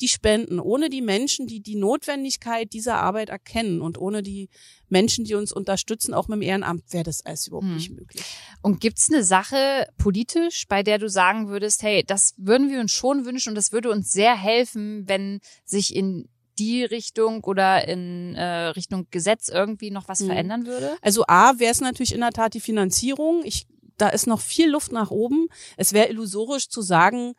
die 0.00 0.08
Spenden, 0.08 0.60
ohne 0.60 0.90
die 0.90 1.02
Menschen, 1.02 1.46
die 1.46 1.60
die 1.60 1.76
Notwendigkeit 1.76 2.72
dieser 2.72 2.96
Arbeit 2.96 3.28
erkennen 3.28 3.80
und 3.80 3.96
ohne 3.96 4.22
die 4.22 4.50
Menschen, 4.88 5.24
die 5.24 5.34
uns 5.34 5.52
unterstützen, 5.52 6.14
auch 6.14 6.28
mit 6.28 6.36
dem 6.36 6.42
Ehrenamt, 6.42 6.92
wäre 6.92 7.04
das 7.04 7.24
alles 7.24 7.46
überhaupt 7.46 7.66
hm. 7.66 7.76
nicht 7.76 7.90
möglich. 7.90 8.24
Und 8.60 8.80
gibt's 8.80 9.10
eine 9.10 9.22
Sache 9.22 9.86
politisch, 9.96 10.66
bei 10.68 10.82
der 10.82 10.98
du 10.98 11.08
sagen 11.08 11.48
würdest, 11.48 11.82
hey, 11.82 12.04
das 12.04 12.34
würden 12.36 12.70
wir 12.70 12.80
uns 12.80 12.92
schon 12.92 13.24
wünschen 13.24 13.50
und 13.50 13.54
das 13.54 13.72
würde 13.72 13.90
uns 13.90 14.10
sehr 14.10 14.36
helfen, 14.36 15.08
wenn 15.08 15.40
sich 15.64 15.94
in 15.94 16.28
die 16.58 16.84
Richtung 16.84 17.42
oder 17.44 17.86
in 17.88 18.34
äh, 18.34 18.66
Richtung 18.68 19.06
Gesetz 19.10 19.48
irgendwie 19.48 19.90
noch 19.90 20.08
was 20.08 20.20
mhm. 20.20 20.26
verändern 20.26 20.66
würde? 20.66 20.96
Also 21.02 21.24
A 21.26 21.58
wäre 21.58 21.72
es 21.72 21.80
natürlich 21.80 22.14
in 22.14 22.20
der 22.20 22.30
Tat 22.30 22.54
die 22.54 22.60
Finanzierung. 22.60 23.42
Ich, 23.44 23.66
da 23.96 24.08
ist 24.08 24.26
noch 24.26 24.40
viel 24.40 24.70
Luft 24.70 24.92
nach 24.92 25.10
oben. 25.10 25.48
Es 25.76 25.92
wäre 25.92 26.08
illusorisch 26.08 26.68
zu 26.68 26.82
sagen, 26.82 27.34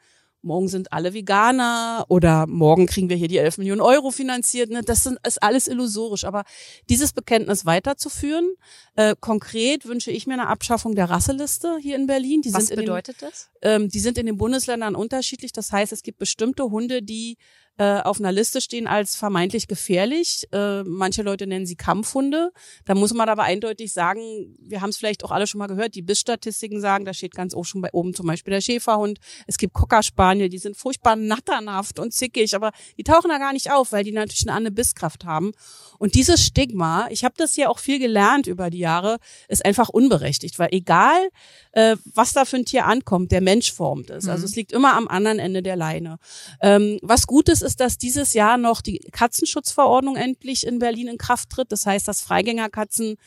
morgen 0.46 0.68
sind 0.68 0.94
alle 0.94 1.14
Veganer 1.14 2.06
oder 2.08 2.46
morgen 2.48 2.86
kriegen 2.86 3.10
wir 3.10 3.18
hier 3.18 3.28
die 3.28 3.40
11 3.40 3.58
Millionen 3.58 3.82
Euro 3.82 4.12
finanziert. 4.12 4.70
Ne? 4.70 4.84
Das 4.84 5.04
sind, 5.04 5.18
ist 5.26 5.42
alles 5.44 5.68
illusorisch. 5.68 6.24
Aber 6.24 6.46
dieses 6.90 7.12
Bekenntnis 7.12 7.66
weiterzuführen, 7.66 8.54
äh, 8.96 9.16
konkret 9.20 9.86
wünsche 9.86 10.12
ich 10.12 10.28
mir 10.28 10.34
eine 10.34 10.48
Abschaffung 10.48 10.96
der 10.96 11.10
Rasseliste 11.10 11.78
hier 11.82 11.96
in 11.96 12.08
Berlin. 12.08 12.42
Die 12.42 12.54
Was 12.54 12.70
bedeutet 12.70 13.22
den, 13.22 13.30
das? 13.30 13.50
Ähm, 13.62 13.90
die 13.90 14.00
sind 14.00 14.18
in 14.18 14.28
den 14.28 14.38
Bundesländern 14.38 14.96
unterschiedlich. 14.96 15.52
Das 15.52 15.72
heißt, 15.72 15.92
es 15.92 16.04
gibt 16.04 16.20
bestimmte 16.20 16.66
Hunde, 16.66 17.02
die 17.02 17.38
äh, 17.78 18.00
auf 18.02 18.20
einer 18.20 18.32
Liste 18.32 18.62
stehen 18.62 18.88
als 18.88 19.16
vermeintlich 19.16 19.68
gefährlich. 19.68 20.48
Äh, 20.52 20.84
manche 20.84 21.24
Leute 21.24 21.46
nennen 21.48 21.66
sie 21.66 21.76
Kampfhunde. 21.76 22.52
Da 22.86 22.96
muss 22.96 23.14
man 23.14 23.28
aber 23.28 23.44
eindeutig 23.44 23.92
sagen, 23.92 24.56
wir 24.60 24.82
haben 24.82 24.92
es 24.92 24.98
vielleicht 24.98 25.24
auch 25.24 25.32
alle 25.32 25.46
schon 25.46 25.60
mal 25.60 25.68
gehört, 25.68 25.96
die 25.96 26.02
Bissstatistiken 26.02 26.80
sagen, 26.80 27.06
da 27.06 27.14
steht 27.14 27.36
ganz 27.36 27.54
oben 27.54 27.66
schon 27.66 27.82
bei 27.82 27.90
oben 27.92 28.14
zum 28.14 28.28
Beispiel 28.28 28.54
der 28.54 28.62
Schäferhund. 28.62 29.20
Es 29.48 29.58
gibt 29.58 29.74
Cockerspaniel, 29.74 30.50
die 30.50 30.58
sind 30.58 30.78
furchtbar 30.78 31.16
natternhaft 31.16 32.00
und 32.00 32.14
zickig, 32.14 32.56
aber 32.56 32.72
die 32.98 33.04
tauchen 33.04 33.30
da 33.30 33.38
gar 33.38 33.54
nicht 33.54 33.72
auf, 33.72 33.92
weil 33.92 34.04
die 34.04 34.12
natürlich 34.12 34.48
eine 34.48 34.56
andere 34.56 34.74
Bisskraft 34.74 35.26
haben. 35.26 35.52
Und 35.98 36.16
dieses 36.16 36.42
Stigma, 36.46 37.08
ich 37.10 37.24
habe 37.24 37.36
das 37.38 37.56
ja 37.56 37.70
auch 37.70 37.80
viel 37.80 38.00
gelernt 38.00 38.48
über 38.48 38.70
die 38.70 38.80
Jahre, 38.80 39.18
ist 39.48 39.66
einfach 39.66 39.90
unberechtigt, 39.90 40.60
weil 40.60 40.70
egal, 40.72 41.30
äh, 41.72 41.98
was 42.14 42.34
da 42.34 42.46
für 42.46 42.58
ein 42.58 42.66
Tier 42.66 42.86
ankommt, 42.86 43.32
der 43.32 43.42
Mensch 43.42 43.74
formt 43.74 44.10
es. 44.10 44.28
Also 44.28 44.42
mhm. 44.42 44.46
es 44.46 44.56
liegt 44.56 44.72
immer 44.72 44.96
am 44.96 45.08
anderen 45.08 45.40
Ende 45.40 45.62
der 45.62 45.76
Leine. 45.76 46.20
Ähm, 46.62 47.00
was 47.02 47.28
gut 47.28 47.50
ist, 47.66 47.82
dass 47.82 47.98
dieses 47.98 48.34
Jahr 48.34 48.58
noch 48.58 48.82
die 48.82 49.00
Katzenschutzverordnung 49.12 50.16
endlich 50.16 50.66
in 50.66 50.80
Berlin 50.80 51.08
in 51.10 51.18
Kraft 51.18 51.50
tritt. 51.50 51.72
Das 51.72 51.86
heißt, 51.86 52.08
dass 52.08 52.22
Freigängerkatzen 52.22 53.18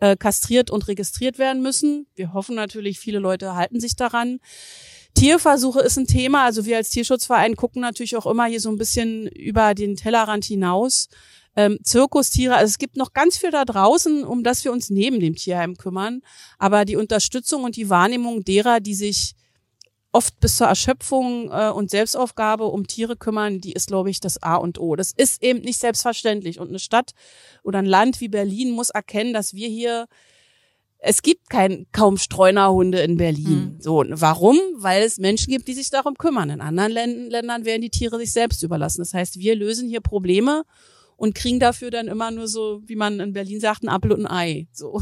äh, 0.00 0.16
kastriert 0.16 0.70
und 0.70 0.88
registriert 0.88 1.38
werden 1.38 1.62
müssen. 1.62 2.06
Wir 2.14 2.32
hoffen 2.32 2.54
natürlich, 2.54 2.98
viele 2.98 3.18
Leute 3.18 3.54
halten 3.54 3.80
sich 3.80 3.96
daran. 3.96 4.38
Tierversuche 5.14 5.80
ist 5.80 5.98
ein 5.98 6.06
Thema. 6.06 6.44
Also 6.44 6.64
wir 6.64 6.76
als 6.76 6.90
Tierschutzverein 6.90 7.56
gucken 7.56 7.82
natürlich 7.82 8.16
auch 8.16 8.26
immer 8.26 8.46
hier 8.46 8.60
so 8.60 8.70
ein 8.70 8.78
bisschen 8.78 9.26
über 9.26 9.74
den 9.74 9.96
Tellerrand 9.96 10.44
hinaus. 10.44 11.08
Ähm, 11.56 11.78
Zirkustiere, 11.82 12.54
also 12.54 12.70
es 12.70 12.78
gibt 12.78 12.96
noch 12.96 13.12
ganz 13.12 13.36
viel 13.36 13.50
da 13.50 13.64
draußen, 13.64 14.22
um 14.22 14.44
das 14.44 14.64
wir 14.64 14.70
uns 14.70 14.90
neben 14.90 15.18
dem 15.18 15.34
Tierheim 15.34 15.76
kümmern. 15.76 16.20
Aber 16.58 16.84
die 16.84 16.96
Unterstützung 16.96 17.64
und 17.64 17.74
die 17.74 17.90
Wahrnehmung 17.90 18.44
derer, 18.44 18.78
die 18.78 18.94
sich 18.94 19.34
oft 20.18 20.40
bis 20.40 20.56
zur 20.56 20.66
Erschöpfung 20.66 21.48
äh, 21.52 21.70
und 21.70 21.90
Selbstaufgabe 21.90 22.64
um 22.64 22.88
Tiere 22.88 23.16
kümmern, 23.16 23.60
die 23.60 23.72
ist, 23.72 23.86
glaube 23.86 24.10
ich, 24.10 24.18
das 24.18 24.42
A 24.42 24.56
und 24.56 24.80
O. 24.80 24.96
Das 24.96 25.12
ist 25.12 25.44
eben 25.44 25.60
nicht 25.60 25.78
selbstverständlich. 25.78 26.58
Und 26.58 26.70
eine 26.70 26.80
Stadt 26.80 27.12
oder 27.62 27.78
ein 27.78 27.86
Land 27.86 28.20
wie 28.20 28.26
Berlin 28.26 28.72
muss 28.72 28.90
erkennen, 28.90 29.32
dass 29.32 29.54
wir 29.54 29.68
hier 29.68 30.08
es 31.00 31.22
gibt 31.22 31.48
kein, 31.48 31.86
kaum 31.92 32.16
Streunerhunde 32.16 32.98
in 32.98 33.16
Berlin. 33.16 33.76
Mhm. 33.76 33.80
So, 33.80 34.04
warum? 34.08 34.56
Weil 34.78 35.04
es 35.04 35.18
Menschen 35.18 35.52
gibt, 35.52 35.68
die 35.68 35.74
sich 35.74 35.90
darum 35.90 36.14
kümmern. 36.14 36.50
In 36.50 36.60
anderen 36.60 36.90
Ländern 37.30 37.64
werden 37.64 37.82
die 37.82 37.90
Tiere 37.90 38.18
sich 38.18 38.32
selbst 38.32 38.64
überlassen. 38.64 39.02
Das 39.02 39.14
heißt, 39.14 39.38
wir 39.38 39.54
lösen 39.54 39.88
hier 39.88 40.00
Probleme 40.00 40.64
und 41.16 41.36
kriegen 41.36 41.60
dafür 41.60 41.92
dann 41.92 42.08
immer 42.08 42.32
nur 42.32 42.48
so, 42.48 42.82
wie 42.84 42.96
man 42.96 43.20
in 43.20 43.32
Berlin 43.32 43.60
sagt, 43.60 43.84
ein 43.84 43.88
Apfel 43.88 44.10
und 44.10 44.26
ein 44.26 44.32
Ei. 44.32 44.66
So. 44.72 45.00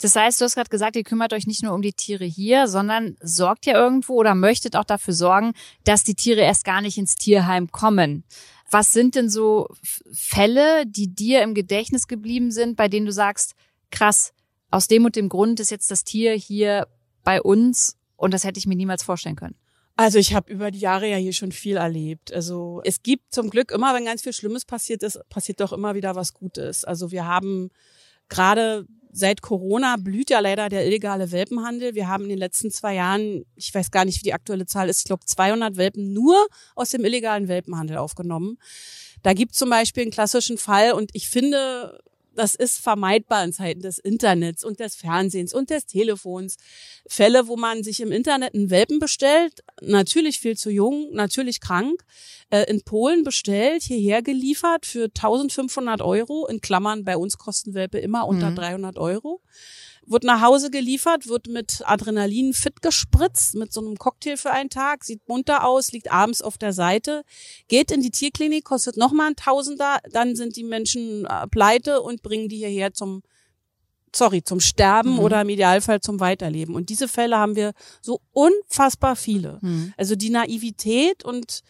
Das 0.00 0.16
heißt, 0.16 0.40
du 0.40 0.46
hast 0.46 0.54
gerade 0.54 0.70
gesagt, 0.70 0.96
ihr 0.96 1.04
kümmert 1.04 1.34
euch 1.34 1.46
nicht 1.46 1.62
nur 1.62 1.74
um 1.74 1.82
die 1.82 1.92
Tiere 1.92 2.24
hier, 2.24 2.68
sondern 2.68 3.16
sorgt 3.20 3.66
ja 3.66 3.74
irgendwo 3.74 4.14
oder 4.14 4.34
möchtet 4.34 4.74
auch 4.74 4.84
dafür 4.84 5.12
sorgen, 5.12 5.52
dass 5.84 6.04
die 6.04 6.14
Tiere 6.14 6.40
erst 6.40 6.64
gar 6.64 6.80
nicht 6.80 6.96
ins 6.96 7.16
Tierheim 7.16 7.70
kommen. 7.70 8.24
Was 8.70 8.92
sind 8.92 9.14
denn 9.14 9.28
so 9.28 9.68
Fälle, 10.10 10.86
die 10.86 11.14
dir 11.14 11.42
im 11.42 11.54
Gedächtnis 11.54 12.08
geblieben 12.08 12.50
sind, 12.50 12.76
bei 12.76 12.88
denen 12.88 13.04
du 13.04 13.12
sagst, 13.12 13.54
krass, 13.90 14.32
aus 14.70 14.88
dem 14.88 15.04
und 15.04 15.16
dem 15.16 15.28
Grund 15.28 15.60
ist 15.60 15.70
jetzt 15.70 15.90
das 15.90 16.04
Tier 16.04 16.32
hier 16.32 16.86
bei 17.22 17.42
uns 17.42 17.96
und 18.16 18.32
das 18.32 18.44
hätte 18.44 18.58
ich 18.58 18.66
mir 18.66 18.76
niemals 18.76 19.02
vorstellen 19.02 19.36
können. 19.36 19.56
Also 19.96 20.18
ich 20.18 20.34
habe 20.34 20.50
über 20.50 20.70
die 20.70 20.78
Jahre 20.78 21.10
ja 21.10 21.16
hier 21.16 21.34
schon 21.34 21.52
viel 21.52 21.76
erlebt. 21.76 22.32
Also 22.32 22.80
es 22.84 23.02
gibt 23.02 23.34
zum 23.34 23.50
Glück 23.50 23.70
immer, 23.70 23.92
wenn 23.92 24.06
ganz 24.06 24.22
viel 24.22 24.32
Schlimmes 24.32 24.64
passiert 24.64 25.02
ist, 25.02 25.20
passiert 25.28 25.60
doch 25.60 25.74
immer 25.74 25.94
wieder 25.94 26.14
was 26.14 26.32
Gutes. 26.32 26.84
Also 26.84 27.10
wir 27.10 27.26
haben 27.26 27.70
gerade 28.30 28.86
seit 29.12 29.42
Corona 29.42 29.96
blüht 29.96 30.30
ja 30.30 30.40
leider 30.40 30.68
der 30.68 30.86
illegale 30.86 31.32
Welpenhandel. 31.32 31.94
Wir 31.94 32.08
haben 32.08 32.24
in 32.24 32.30
den 32.30 32.38
letzten 32.38 32.70
zwei 32.70 32.94
Jahren, 32.94 33.44
ich 33.56 33.74
weiß 33.74 33.90
gar 33.90 34.04
nicht, 34.04 34.18
wie 34.18 34.24
die 34.24 34.34
aktuelle 34.34 34.66
Zahl 34.66 34.88
ist, 34.88 34.98
ich 34.98 35.04
glaube 35.04 35.24
200 35.24 35.76
Welpen 35.76 36.12
nur 36.12 36.46
aus 36.74 36.90
dem 36.90 37.04
illegalen 37.04 37.48
Welpenhandel 37.48 37.96
aufgenommen. 37.96 38.58
Da 39.22 39.32
gibt 39.32 39.54
zum 39.54 39.70
Beispiel 39.70 40.02
einen 40.02 40.12
klassischen 40.12 40.58
Fall 40.58 40.92
und 40.92 41.10
ich 41.12 41.28
finde, 41.28 42.00
das 42.40 42.54
ist 42.54 42.78
vermeidbar 42.78 43.44
in 43.44 43.52
Zeiten 43.52 43.82
des 43.82 43.98
Internets 43.98 44.64
und 44.64 44.80
des 44.80 44.96
Fernsehens 44.96 45.52
und 45.52 45.68
des 45.68 45.84
Telefons. 45.84 46.56
Fälle, 47.06 47.48
wo 47.48 47.56
man 47.58 47.82
sich 47.82 48.00
im 48.00 48.12
Internet 48.12 48.54
einen 48.54 48.70
Welpen 48.70 48.98
bestellt, 48.98 49.62
natürlich 49.82 50.40
viel 50.40 50.56
zu 50.56 50.70
jung, 50.70 51.12
natürlich 51.12 51.60
krank, 51.60 52.02
äh, 52.48 52.62
in 52.62 52.80
Polen 52.80 53.24
bestellt, 53.24 53.82
hierher 53.82 54.22
geliefert 54.22 54.86
für 54.86 55.10
1500 55.14 56.00
Euro, 56.00 56.46
in 56.46 56.62
Klammern, 56.62 57.04
bei 57.04 57.18
uns 57.18 57.36
kosten 57.36 57.74
Welpe 57.74 57.98
immer 57.98 58.26
unter 58.26 58.50
mhm. 58.50 58.56
300 58.56 58.96
Euro 58.96 59.42
wird 60.10 60.24
nach 60.24 60.42
Hause 60.42 60.70
geliefert, 60.70 61.28
wird 61.28 61.46
mit 61.46 61.82
Adrenalin 61.84 62.52
fit 62.52 62.82
gespritzt, 62.82 63.54
mit 63.54 63.72
so 63.72 63.80
einem 63.80 63.96
Cocktail 63.96 64.36
für 64.36 64.50
einen 64.50 64.70
Tag, 64.70 65.04
sieht 65.04 65.26
munter 65.28 65.64
aus, 65.64 65.92
liegt 65.92 66.12
abends 66.12 66.42
auf 66.42 66.58
der 66.58 66.72
Seite, 66.72 67.22
geht 67.68 67.90
in 67.90 68.02
die 68.02 68.10
Tierklinik, 68.10 68.64
kostet 68.64 68.96
nochmal 68.96 69.28
ein 69.28 69.36
Tausender, 69.36 69.98
dann 70.10 70.36
sind 70.36 70.56
die 70.56 70.64
Menschen 70.64 71.26
äh, 71.26 71.46
pleite 71.46 72.02
und 72.02 72.22
bringen 72.22 72.48
die 72.48 72.58
hierher 72.58 72.92
zum 72.92 73.22
sorry, 74.14 74.42
zum 74.42 74.58
Sterben 74.58 75.14
mhm. 75.14 75.18
oder 75.20 75.40
im 75.42 75.48
Idealfall 75.48 76.00
zum 76.00 76.18
Weiterleben. 76.18 76.74
Und 76.74 76.88
diese 76.88 77.06
Fälle 77.06 77.38
haben 77.38 77.54
wir 77.54 77.72
so 78.02 78.20
unfassbar 78.32 79.14
viele. 79.14 79.58
Mhm. 79.60 79.94
Also 79.96 80.16
die 80.16 80.30
Naivität 80.30 81.24
und 81.24 81.60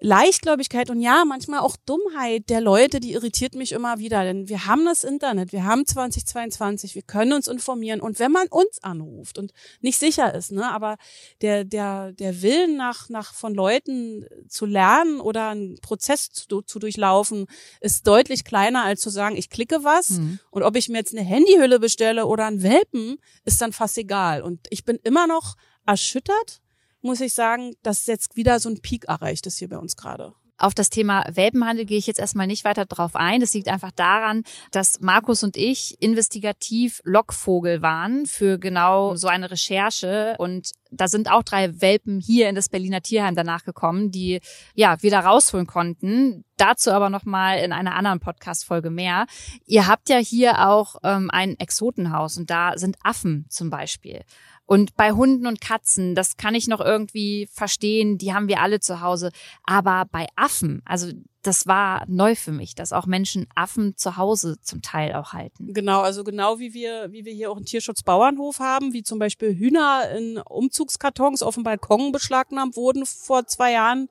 Leichtgläubigkeit 0.00 0.88
und 0.88 1.00
ja, 1.00 1.24
manchmal 1.26 1.60
auch 1.60 1.76
Dummheit 1.84 2.48
der 2.48 2.60
Leute, 2.60 3.00
die 3.00 3.12
irritiert 3.12 3.54
mich 3.54 3.72
immer 3.72 3.98
wieder. 3.98 4.24
Denn 4.24 4.48
wir 4.48 4.66
haben 4.66 4.84
das 4.84 5.04
Internet, 5.04 5.52
wir 5.52 5.64
haben 5.64 5.86
2022, 5.86 6.94
wir 6.94 7.02
können 7.02 7.34
uns 7.34 7.48
informieren. 7.48 8.00
Und 8.00 8.18
wenn 8.18 8.32
man 8.32 8.48
uns 8.48 8.82
anruft 8.82 9.38
und 9.38 9.52
nicht 9.80 9.98
sicher 9.98 10.34
ist, 10.34 10.52
ne, 10.52 10.70
aber 10.70 10.96
der, 11.42 11.64
der, 11.64 12.12
der 12.12 12.40
Willen 12.42 12.76
nach, 12.76 13.08
nach 13.10 13.34
von 13.34 13.54
Leuten 13.54 14.26
zu 14.48 14.64
lernen 14.64 15.20
oder 15.20 15.50
einen 15.50 15.78
Prozess 15.80 16.30
zu, 16.30 16.62
zu 16.62 16.78
durchlaufen, 16.78 17.46
ist 17.80 18.06
deutlich 18.06 18.44
kleiner, 18.44 18.84
als 18.84 19.00
zu 19.00 19.10
sagen, 19.10 19.36
ich 19.36 19.50
klicke 19.50 19.84
was 19.84 20.10
mhm. 20.10 20.38
und 20.50 20.62
ob 20.62 20.76
ich 20.76 20.88
mir 20.88 20.98
jetzt 20.98 21.14
eine 21.14 21.26
Handyhülle 21.26 21.78
bestelle 21.78 22.26
oder 22.26 22.46
einen 22.46 22.62
Welpen, 22.62 23.18
ist 23.44 23.60
dann 23.60 23.72
fast 23.72 23.98
egal. 23.98 24.42
Und 24.42 24.66
ich 24.70 24.84
bin 24.84 24.98
immer 25.02 25.26
noch 25.26 25.56
erschüttert, 25.86 26.62
muss 27.02 27.20
ich 27.20 27.34
sagen, 27.34 27.74
dass 27.82 28.06
jetzt 28.06 28.36
wieder 28.36 28.60
so 28.60 28.68
ein 28.68 28.80
Peak 28.80 29.04
erreicht 29.06 29.46
ist 29.46 29.58
hier 29.58 29.68
bei 29.68 29.78
uns 29.78 29.96
gerade. 29.96 30.34
Auf 30.60 30.74
das 30.74 30.90
Thema 30.90 31.24
Welpenhandel 31.32 31.86
gehe 31.86 31.96
ich 31.96 32.06
jetzt 32.06 32.20
erstmal 32.20 32.46
nicht 32.46 32.64
weiter 32.64 32.84
drauf 32.84 33.16
ein. 33.16 33.40
Das 33.40 33.54
liegt 33.54 33.68
einfach 33.68 33.92
daran, 33.92 34.44
dass 34.72 35.00
Markus 35.00 35.42
und 35.42 35.56
ich 35.56 35.96
investigativ 36.02 37.00
Lockvogel 37.04 37.80
waren 37.80 38.26
für 38.26 38.58
genau 38.58 39.14
so 39.16 39.28
eine 39.28 39.50
Recherche. 39.50 40.34
Und 40.36 40.72
da 40.90 41.08
sind 41.08 41.30
auch 41.30 41.42
drei 41.44 41.80
Welpen 41.80 42.20
hier 42.20 42.50
in 42.50 42.56
das 42.56 42.68
Berliner 42.68 43.00
Tierheim 43.00 43.34
danach 43.34 43.64
gekommen, 43.64 44.10
die 44.10 44.40
ja 44.74 45.02
wieder 45.02 45.20
rausholen 45.20 45.66
konnten. 45.66 46.44
Dazu 46.58 46.90
aber 46.90 47.08
nochmal 47.08 47.60
in 47.60 47.72
einer 47.72 47.94
anderen 47.94 48.20
Podcast-Folge 48.20 48.90
mehr. 48.90 49.24
Ihr 49.64 49.86
habt 49.86 50.10
ja 50.10 50.18
hier 50.18 50.68
auch 50.68 50.96
ähm, 51.02 51.30
ein 51.30 51.58
Exotenhaus 51.58 52.36
und 52.36 52.50
da 52.50 52.76
sind 52.76 52.98
Affen 53.02 53.46
zum 53.48 53.70
Beispiel. 53.70 54.24
Und 54.70 54.94
bei 54.94 55.10
Hunden 55.10 55.48
und 55.48 55.60
Katzen, 55.60 56.14
das 56.14 56.36
kann 56.36 56.54
ich 56.54 56.68
noch 56.68 56.78
irgendwie 56.78 57.48
verstehen, 57.52 58.18
die 58.18 58.32
haben 58.32 58.46
wir 58.46 58.60
alle 58.60 58.78
zu 58.78 59.00
Hause. 59.00 59.32
Aber 59.64 60.04
bei 60.12 60.28
Affen, 60.36 60.80
also 60.84 61.08
das 61.42 61.66
war 61.66 62.04
neu 62.06 62.36
für 62.36 62.52
mich, 62.52 62.76
dass 62.76 62.92
auch 62.92 63.06
Menschen 63.06 63.48
Affen 63.56 63.96
zu 63.96 64.16
Hause 64.16 64.60
zum 64.62 64.80
Teil 64.80 65.14
auch 65.14 65.32
halten. 65.32 65.74
Genau, 65.74 66.02
also 66.02 66.22
genau 66.22 66.60
wie 66.60 66.72
wir, 66.72 67.10
wie 67.10 67.24
wir 67.24 67.32
hier 67.32 67.50
auch 67.50 67.56
einen 67.56 67.64
Tierschutzbauernhof 67.64 68.60
haben, 68.60 68.92
wie 68.92 69.02
zum 69.02 69.18
Beispiel 69.18 69.56
Hühner 69.56 70.08
in 70.16 70.38
Umzugskartons 70.38 71.42
auf 71.42 71.56
dem 71.56 71.64
Balkon 71.64 72.12
beschlagnahmt 72.12 72.76
wurden 72.76 73.06
vor 73.06 73.48
zwei 73.48 73.72
Jahren, 73.72 74.08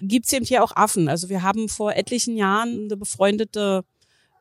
gibt's 0.00 0.32
eben 0.32 0.44
hier 0.44 0.64
auch 0.64 0.74
Affen. 0.74 1.08
Also 1.08 1.28
wir 1.28 1.44
haben 1.44 1.68
vor 1.68 1.94
etlichen 1.94 2.36
Jahren 2.36 2.86
eine 2.86 2.96
befreundete 2.96 3.84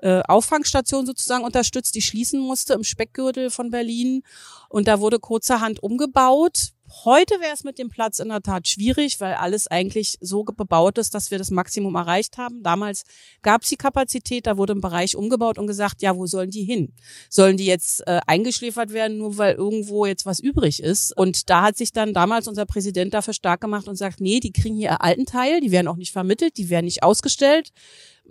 äh, 0.01 0.21
Auffangstation 0.27 1.05
sozusagen 1.05 1.43
unterstützt, 1.43 1.95
die 1.95 2.01
schließen 2.01 2.39
musste 2.39 2.73
im 2.73 2.83
Speckgürtel 2.83 3.49
von 3.49 3.71
Berlin. 3.71 4.23
Und 4.69 4.87
da 4.87 4.99
wurde 4.99 5.19
kurzerhand 5.19 5.81
umgebaut. 5.83 6.71
Heute 7.05 7.39
wäre 7.39 7.53
es 7.53 7.63
mit 7.63 7.79
dem 7.79 7.89
Platz 7.89 8.19
in 8.19 8.27
der 8.27 8.41
Tat 8.41 8.67
schwierig, 8.67 9.21
weil 9.21 9.35
alles 9.35 9.67
eigentlich 9.67 10.17
so 10.19 10.43
bebaut 10.43 10.97
ist, 10.97 11.15
dass 11.15 11.31
wir 11.31 11.37
das 11.37 11.49
Maximum 11.49 11.95
erreicht 11.95 12.37
haben. 12.37 12.63
Damals 12.63 13.03
gab 13.41 13.61
es 13.61 13.69
die 13.69 13.77
Kapazität, 13.77 14.45
da 14.45 14.57
wurde 14.57 14.73
ein 14.73 14.81
Bereich 14.81 15.15
umgebaut 15.15 15.57
und 15.57 15.67
gesagt, 15.67 16.01
ja, 16.01 16.17
wo 16.17 16.25
sollen 16.25 16.51
die 16.51 16.65
hin? 16.65 16.93
Sollen 17.29 17.55
die 17.55 17.65
jetzt 17.65 18.05
äh, 18.07 18.19
eingeschläfert 18.27 18.91
werden, 18.91 19.19
nur 19.19 19.37
weil 19.37 19.55
irgendwo 19.55 20.05
jetzt 20.05 20.25
was 20.25 20.41
übrig 20.41 20.83
ist? 20.83 21.15
Und 21.15 21.49
da 21.49 21.61
hat 21.61 21.77
sich 21.77 21.93
dann 21.93 22.13
damals 22.13 22.49
unser 22.49 22.65
Präsident 22.65 23.13
dafür 23.13 23.33
stark 23.33 23.61
gemacht 23.61 23.87
und 23.87 23.95
sagt, 23.95 24.19
nee, 24.19 24.41
die 24.41 24.51
kriegen 24.51 24.75
hier 24.75 24.91
ihr 24.91 25.01
alten 25.01 25.25
Teil, 25.25 25.61
die 25.61 25.71
werden 25.71 25.87
auch 25.87 25.95
nicht 25.95 26.11
vermittelt, 26.11 26.57
die 26.57 26.69
werden 26.69 26.85
nicht 26.85 27.03
ausgestellt 27.03 27.71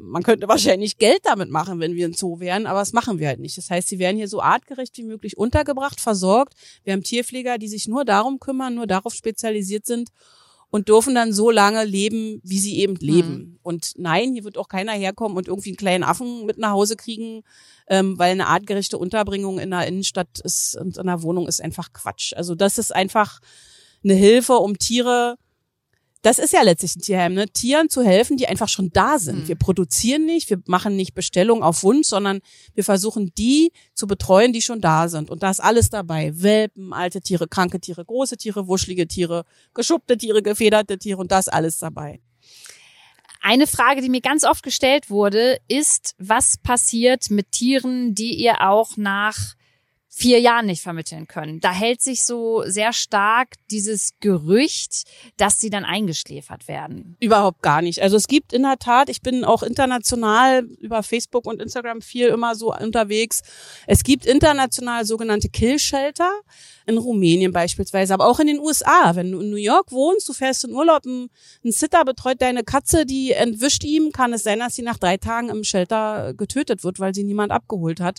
man 0.00 0.22
könnte 0.22 0.48
wahrscheinlich 0.48 0.98
Geld 0.98 1.20
damit 1.24 1.50
machen, 1.50 1.80
wenn 1.80 1.94
wir 1.94 2.06
ein 2.06 2.14
Zoo 2.14 2.40
wären, 2.40 2.66
aber 2.66 2.80
das 2.80 2.92
machen 2.92 3.18
wir 3.18 3.28
halt 3.28 3.40
nicht. 3.40 3.56
Das 3.58 3.70
heißt, 3.70 3.88
sie 3.88 3.98
werden 3.98 4.16
hier 4.16 4.28
so 4.28 4.40
artgerecht 4.40 4.96
wie 4.98 5.04
möglich 5.04 5.36
untergebracht, 5.36 6.00
versorgt. 6.00 6.54
Wir 6.84 6.92
haben 6.92 7.02
Tierpfleger, 7.02 7.58
die 7.58 7.68
sich 7.68 7.86
nur 7.86 8.04
darum 8.04 8.40
kümmern, 8.40 8.74
nur 8.74 8.86
darauf 8.86 9.14
spezialisiert 9.14 9.86
sind 9.86 10.10
und 10.70 10.88
dürfen 10.88 11.14
dann 11.14 11.32
so 11.32 11.50
lange 11.50 11.84
leben, 11.84 12.40
wie 12.42 12.58
sie 12.58 12.78
eben 12.78 12.96
leben. 12.96 13.34
Mhm. 13.34 13.58
Und 13.62 13.92
nein, 13.96 14.32
hier 14.32 14.44
wird 14.44 14.56
auch 14.56 14.68
keiner 14.68 14.92
herkommen 14.92 15.36
und 15.36 15.48
irgendwie 15.48 15.70
einen 15.70 15.76
kleinen 15.76 16.04
Affen 16.04 16.46
mit 16.46 16.58
nach 16.58 16.70
Hause 16.70 16.96
kriegen, 16.96 17.42
ähm, 17.88 18.18
weil 18.18 18.30
eine 18.30 18.46
artgerechte 18.46 18.96
Unterbringung 18.96 19.58
in 19.58 19.70
der 19.70 19.86
Innenstadt 19.86 20.40
ist 20.42 20.76
und 20.76 20.96
in 20.96 21.06
der 21.06 21.22
Wohnung 21.22 21.48
ist 21.48 21.60
einfach 21.60 21.92
Quatsch. 21.92 22.32
Also 22.34 22.54
das 22.54 22.78
ist 22.78 22.94
einfach 22.94 23.40
eine 24.02 24.14
Hilfe, 24.14 24.54
um 24.54 24.78
Tiere 24.78 25.36
das 26.22 26.38
ist 26.38 26.52
ja 26.52 26.62
letztlich 26.62 26.96
ein 26.96 27.00
Tierheim, 27.00 27.34
ne? 27.34 27.48
Tieren 27.48 27.88
zu 27.88 28.02
helfen, 28.02 28.36
die 28.36 28.46
einfach 28.46 28.68
schon 28.68 28.90
da 28.92 29.18
sind. 29.18 29.44
Mhm. 29.44 29.48
Wir 29.48 29.56
produzieren 29.56 30.26
nicht, 30.26 30.50
wir 30.50 30.60
machen 30.66 30.96
nicht 30.96 31.14
Bestellungen 31.14 31.62
auf 31.62 31.82
Wunsch, 31.82 32.08
sondern 32.08 32.40
wir 32.74 32.84
versuchen 32.84 33.32
die 33.38 33.72
zu 33.94 34.06
betreuen, 34.06 34.52
die 34.52 34.60
schon 34.60 34.80
da 34.80 35.08
sind. 35.08 35.30
Und 35.30 35.42
da 35.42 35.50
ist 35.50 35.60
alles 35.60 35.88
dabei. 35.88 36.32
Welpen, 36.34 36.92
alte 36.92 37.22
Tiere, 37.22 37.48
kranke 37.48 37.80
Tiere, 37.80 38.04
große 38.04 38.36
Tiere, 38.36 38.68
wuschelige 38.68 39.08
Tiere, 39.08 39.44
geschuppte 39.72 40.18
Tiere, 40.18 40.42
gefederte 40.42 40.98
Tiere 40.98 41.18
und 41.18 41.32
da 41.32 41.38
ist 41.38 41.52
alles 41.52 41.78
dabei. 41.78 42.20
Eine 43.42 43.66
Frage, 43.66 44.02
die 44.02 44.10
mir 44.10 44.20
ganz 44.20 44.44
oft 44.44 44.62
gestellt 44.62 45.08
wurde, 45.08 45.58
ist, 45.66 46.14
was 46.18 46.58
passiert 46.58 47.30
mit 47.30 47.52
Tieren, 47.52 48.14
die 48.14 48.34
ihr 48.34 48.60
auch 48.68 48.98
nach 48.98 49.54
vier 50.12 50.40
Jahren 50.40 50.66
nicht 50.66 50.82
vermitteln 50.82 51.28
können. 51.28 51.60
Da 51.60 51.72
hält 51.72 52.02
sich 52.02 52.24
so 52.24 52.64
sehr 52.66 52.92
stark 52.92 53.54
dieses 53.70 54.10
Gerücht, 54.18 55.04
dass 55.36 55.60
sie 55.60 55.70
dann 55.70 55.84
eingeschläfert 55.84 56.66
werden. 56.66 57.16
Überhaupt 57.20 57.62
gar 57.62 57.80
nicht. 57.80 58.02
Also 58.02 58.16
es 58.16 58.26
gibt 58.26 58.52
in 58.52 58.62
der 58.62 58.78
Tat, 58.78 59.08
ich 59.08 59.22
bin 59.22 59.44
auch 59.44 59.62
international 59.62 60.64
über 60.80 61.04
Facebook 61.04 61.46
und 61.46 61.62
Instagram 61.62 62.02
viel 62.02 62.26
immer 62.26 62.56
so 62.56 62.74
unterwegs. 62.74 63.42
Es 63.86 64.02
gibt 64.02 64.26
international 64.26 65.04
sogenannte 65.04 65.48
Kill-Shelter 65.48 66.32
in 66.86 66.98
Rumänien 66.98 67.52
beispielsweise, 67.52 68.12
aber 68.12 68.26
auch 68.26 68.40
in 68.40 68.48
den 68.48 68.58
USA. 68.58 69.14
Wenn 69.14 69.30
du 69.30 69.40
in 69.40 69.50
New 69.50 69.56
York 69.56 69.92
wohnst, 69.92 70.28
du 70.28 70.32
fährst 70.32 70.64
in 70.64 70.72
Urlaub, 70.72 71.04
ein, 71.06 71.30
ein 71.64 71.70
Sitter 71.70 72.04
betreut 72.04 72.42
deine 72.42 72.64
Katze, 72.64 73.06
die 73.06 73.30
entwischt 73.32 73.84
ihm, 73.84 74.10
kann 74.10 74.32
es 74.32 74.42
sein, 74.42 74.58
dass 74.58 74.74
sie 74.74 74.82
nach 74.82 74.98
drei 74.98 75.16
Tagen 75.18 75.50
im 75.50 75.62
Shelter 75.62 76.34
getötet 76.34 76.82
wird, 76.82 76.98
weil 76.98 77.14
sie 77.14 77.22
niemand 77.22 77.52
abgeholt 77.52 78.00
hat. 78.00 78.18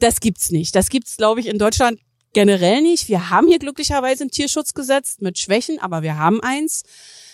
Das 0.00 0.20
gibt's 0.20 0.50
nicht. 0.50 0.74
Das 0.74 0.88
gibt's, 0.88 1.16
glaube 1.16 1.40
ich, 1.40 1.46
in 1.46 1.58
Deutschland 1.58 2.00
generell 2.32 2.82
nicht. 2.82 3.08
Wir 3.08 3.30
haben 3.30 3.46
hier 3.46 3.58
glücklicherweise 3.58 4.24
ein 4.24 4.30
Tierschutzgesetz 4.30 5.16
mit 5.20 5.38
Schwächen, 5.38 5.78
aber 5.78 6.02
wir 6.02 6.18
haben 6.18 6.40
eins. 6.42 6.82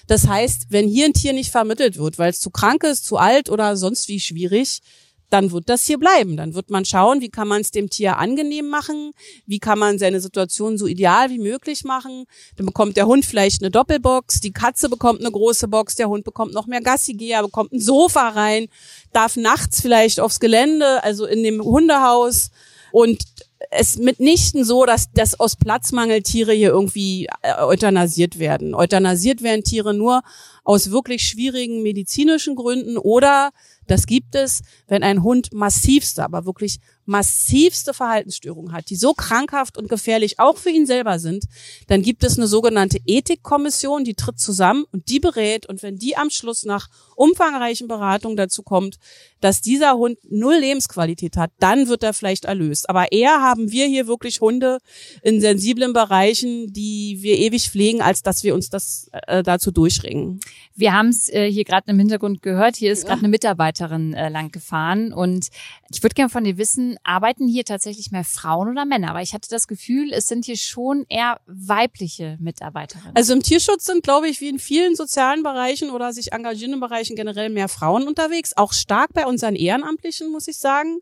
Das 0.07 0.27
heißt, 0.27 0.67
wenn 0.71 0.89
hier 0.89 1.07
ein 1.07 1.13
Tier 1.13 1.33
nicht 1.33 1.51
vermittelt 1.51 1.97
wird, 1.97 2.19
weil 2.19 2.31
es 2.31 2.41
zu 2.41 2.51
krank 2.51 2.85
ist, 2.85 3.07
zu 3.07 3.17
alt 3.17 3.49
oder 3.49 3.77
sonst 3.77 4.09
wie 4.09 4.21
schwierig, 4.21 4.81
dann 5.31 5.53
wird 5.53 5.69
das 5.69 5.85
hier 5.85 5.99
bleiben. 5.99 6.37
Dann 6.37 6.55
wird 6.55 6.71
man 6.71 6.85
schauen, 6.85 7.21
wie 7.21 7.31
kann 7.31 7.49
man 7.49 7.61
es 7.61 7.71
dem 7.71 7.89
Tier 7.89 8.19
angenehm 8.19 8.69
machen, 8.69 9.13
wie 9.47 9.61
kann 9.61 9.79
man 9.79 9.99
seine 9.99 10.21
Situation 10.21 10.77
so 10.77 10.87
ideal 10.87 11.31
wie 11.31 11.39
möglich 11.39 11.85
machen. 11.85 12.25
Dann 12.57 12.67
bekommt 12.67 12.97
der 12.97 13.07
Hund 13.07 13.25
vielleicht 13.25 13.63
eine 13.63 13.71
Doppelbox, 13.71 14.41
die 14.41 14.53
Katze 14.53 14.89
bekommt 14.89 15.21
eine 15.21 15.31
große 15.31 15.69
Box, 15.69 15.95
der 15.95 16.09
Hund 16.09 16.25
bekommt 16.25 16.53
noch 16.53 16.67
mehr 16.67 16.81
Gassigeher, 16.81 17.43
bekommt 17.43 17.73
ein 17.73 17.81
Sofa 17.81 18.29
rein, 18.31 18.67
darf 19.13 19.37
nachts 19.37 19.81
vielleicht 19.81 20.21
aufs 20.21 20.41
Gelände, 20.41 21.03
also 21.05 21.27
in 21.27 21.43
dem 21.43 21.63
Hundehaus 21.63 22.51
und 22.93 23.23
es 23.71 23.99
mitnichten 23.99 24.65
so, 24.65 24.87
dass, 24.87 25.13
dass 25.13 25.39
aus 25.39 25.57
Platzmangel 25.57 26.23
Tiere 26.23 26.53
hier 26.53 26.71
irgendwie 26.71 27.29
äh, 27.43 27.55
euthanasiert 27.61 28.39
werden. 28.39 28.75
Euthanasiert 28.75 29.43
werden 29.43 29.65
Tiere 29.65 29.93
nur 29.93 30.23
aus 30.65 30.91
wirklich 30.91 31.23
schwierigen 31.23 31.83
medizinischen 31.83 32.57
Gründen 32.57 32.97
oder 32.97 33.51
das 33.91 34.07
gibt 34.07 34.35
es, 34.35 34.63
wenn 34.87 35.03
ein 35.03 35.23
Hund 35.23 35.53
massivste, 35.53 36.23
aber 36.25 36.47
wirklich 36.47 36.79
massivste 37.11 37.93
Verhaltensstörungen 37.93 38.73
hat, 38.73 38.89
die 38.89 38.95
so 38.95 39.15
krankhaft 39.15 39.77
und 39.77 39.89
gefährlich 39.89 40.39
auch 40.39 40.57
für 40.57 40.71
ihn 40.71 40.87
selber 40.87 41.19
sind, 41.19 41.47
dann 41.89 42.03
gibt 42.03 42.23
es 42.23 42.39
eine 42.39 42.47
sogenannte 42.47 42.99
Ethikkommission, 43.05 44.05
die 44.05 44.15
tritt 44.15 44.39
zusammen 44.39 44.85
und 44.93 45.09
die 45.09 45.19
berät. 45.19 45.67
Und 45.67 45.83
wenn 45.83 45.97
die 45.97 46.17
am 46.17 46.31
Schluss 46.31 46.65
nach 46.65 46.89
umfangreichen 47.17 47.89
Beratungen 47.89 48.37
dazu 48.37 48.63
kommt, 48.63 48.99
dass 49.41 49.61
dieser 49.61 49.95
Hund 49.95 50.19
null 50.31 50.55
Lebensqualität 50.55 51.37
hat, 51.37 51.51
dann 51.59 51.89
wird 51.89 52.05
er 52.05 52.13
vielleicht 52.13 52.45
erlöst. 52.45 52.89
Aber 52.89 53.11
eher 53.11 53.41
haben 53.41 53.73
wir 53.73 53.87
hier 53.87 54.07
wirklich 54.07 54.41
Hunde 54.41 54.79
in 55.23 55.41
sensiblen 55.41 55.93
Bereichen, 55.93 56.73
die 56.73 57.19
wir 57.21 57.39
ewig 57.39 57.71
pflegen, 57.71 58.03
als 58.03 58.23
dass 58.23 58.45
wir 58.45 58.55
uns 58.55 58.71
das 58.71 59.11
äh, 59.27 59.43
dazu 59.43 59.73
durchringen. 59.73 60.41
Wir 60.77 60.93
haben 60.93 61.09
es 61.09 61.29
äh, 61.29 61.51
hier 61.51 61.65
gerade 61.65 61.91
im 61.91 61.99
Hintergrund 61.99 62.41
gehört. 62.41 62.77
Hier 62.77 62.93
ist 62.93 63.07
gerade 63.07 63.21
eine 63.21 63.29
Mitarbeiterin 63.29 64.15
äh, 64.15 64.29
lang 64.29 64.53
gefahren 64.53 65.13
und 65.13 65.49
ich 65.93 66.03
würde 66.03 66.15
gerne 66.15 66.31
von 66.31 66.45
dir 66.45 66.57
wissen, 66.57 66.99
arbeiten 67.03 67.49
hier 67.49 67.65
tatsächlich 67.65 68.13
mehr 68.13 68.25
Frauen 68.25 68.69
oder 68.69 68.85
Männer? 68.85 69.11
Aber 69.11 69.23
ich 69.23 69.35
hatte 69.35 69.49
das 69.51 69.67
Gefühl, 69.67 70.13
es 70.13 70.29
sind 70.29 70.45
hier 70.45 70.57
schon 70.57 71.05
eher 71.09 71.41
weibliche 71.47 72.37
Mitarbeiterinnen. 72.41 73.17
Also 73.17 73.33
im 73.33 73.43
Tierschutz 73.43 73.87
sind, 73.87 74.05
glaube 74.05 74.29
ich, 74.29 74.41
wie 74.41 74.49
in 74.49 74.61
vielen 74.61 74.95
sozialen 74.95 75.43
Bereichen 75.43 75.91
oder 75.91 76.13
sich 76.13 76.33
engagierenden 76.33 76.81
Bereichen 76.81 77.17
generell 77.17 77.51
mehr 77.51 77.69
Frauen 77.69 78.07
unterwegs. 78.07 78.57
Auch 78.57 78.73
stark 78.73 79.13
bei 79.15 79.27
unseren 79.27 79.57
Ehrenamtlichen, 79.57 80.31
muss 80.31 80.47
ich 80.47 80.59
sagen. 80.59 81.01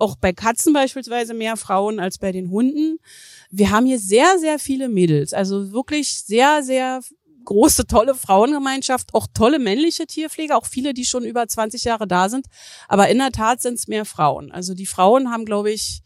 Auch 0.00 0.16
bei 0.16 0.32
Katzen 0.32 0.72
beispielsweise 0.72 1.32
mehr 1.34 1.56
Frauen 1.56 2.00
als 2.00 2.18
bei 2.18 2.32
den 2.32 2.50
Hunden. 2.50 2.98
Wir 3.50 3.70
haben 3.70 3.86
hier 3.86 4.00
sehr, 4.00 4.38
sehr 4.40 4.58
viele 4.58 4.88
Mädels. 4.88 5.32
Also 5.32 5.70
wirklich 5.72 6.24
sehr, 6.24 6.64
sehr 6.64 7.00
große, 7.44 7.86
tolle 7.86 8.14
Frauengemeinschaft, 8.14 9.14
auch 9.14 9.26
tolle 9.32 9.58
männliche 9.58 10.06
Tierpfleger, 10.06 10.56
auch 10.56 10.66
viele, 10.66 10.94
die 10.94 11.04
schon 11.04 11.24
über 11.24 11.46
20 11.46 11.84
Jahre 11.84 12.06
da 12.06 12.28
sind. 12.28 12.46
Aber 12.88 13.08
in 13.08 13.18
der 13.18 13.32
Tat 13.32 13.62
sind 13.62 13.74
es 13.74 13.88
mehr 13.88 14.04
Frauen. 14.04 14.50
Also 14.52 14.74
die 14.74 14.86
Frauen 14.86 15.30
haben, 15.30 15.44
glaube 15.44 15.70
ich, 15.70 16.02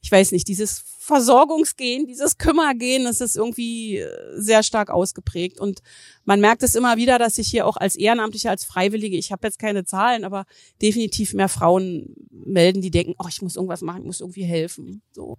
ich 0.00 0.12
weiß 0.12 0.32
nicht, 0.32 0.46
dieses 0.46 0.84
Versorgungsgehen, 1.06 2.06
dieses 2.06 2.36
Kümmergehen, 2.36 3.04
das 3.04 3.20
ist 3.20 3.36
irgendwie 3.36 3.98
äh, 3.98 4.08
sehr 4.36 4.62
stark 4.62 4.90
ausgeprägt. 4.90 5.60
Und 5.60 5.80
man 6.24 6.40
merkt 6.40 6.62
es 6.62 6.74
immer 6.74 6.96
wieder, 6.96 7.18
dass 7.18 7.36
sich 7.36 7.48
hier 7.48 7.66
auch 7.66 7.76
als 7.76 7.94
Ehrenamtliche, 7.94 8.50
als 8.50 8.64
Freiwillige, 8.64 9.16
ich 9.16 9.30
habe 9.30 9.46
jetzt 9.46 9.58
keine 9.58 9.84
Zahlen, 9.84 10.24
aber 10.24 10.46
definitiv 10.82 11.32
mehr 11.32 11.48
Frauen 11.48 12.14
melden, 12.30 12.82
die 12.82 12.90
denken, 12.90 13.14
oh, 13.18 13.26
ich 13.28 13.40
muss 13.40 13.56
irgendwas 13.56 13.82
machen, 13.82 14.00
ich 14.00 14.06
muss 14.06 14.20
irgendwie 14.20 14.44
helfen. 14.44 15.02
So. 15.12 15.38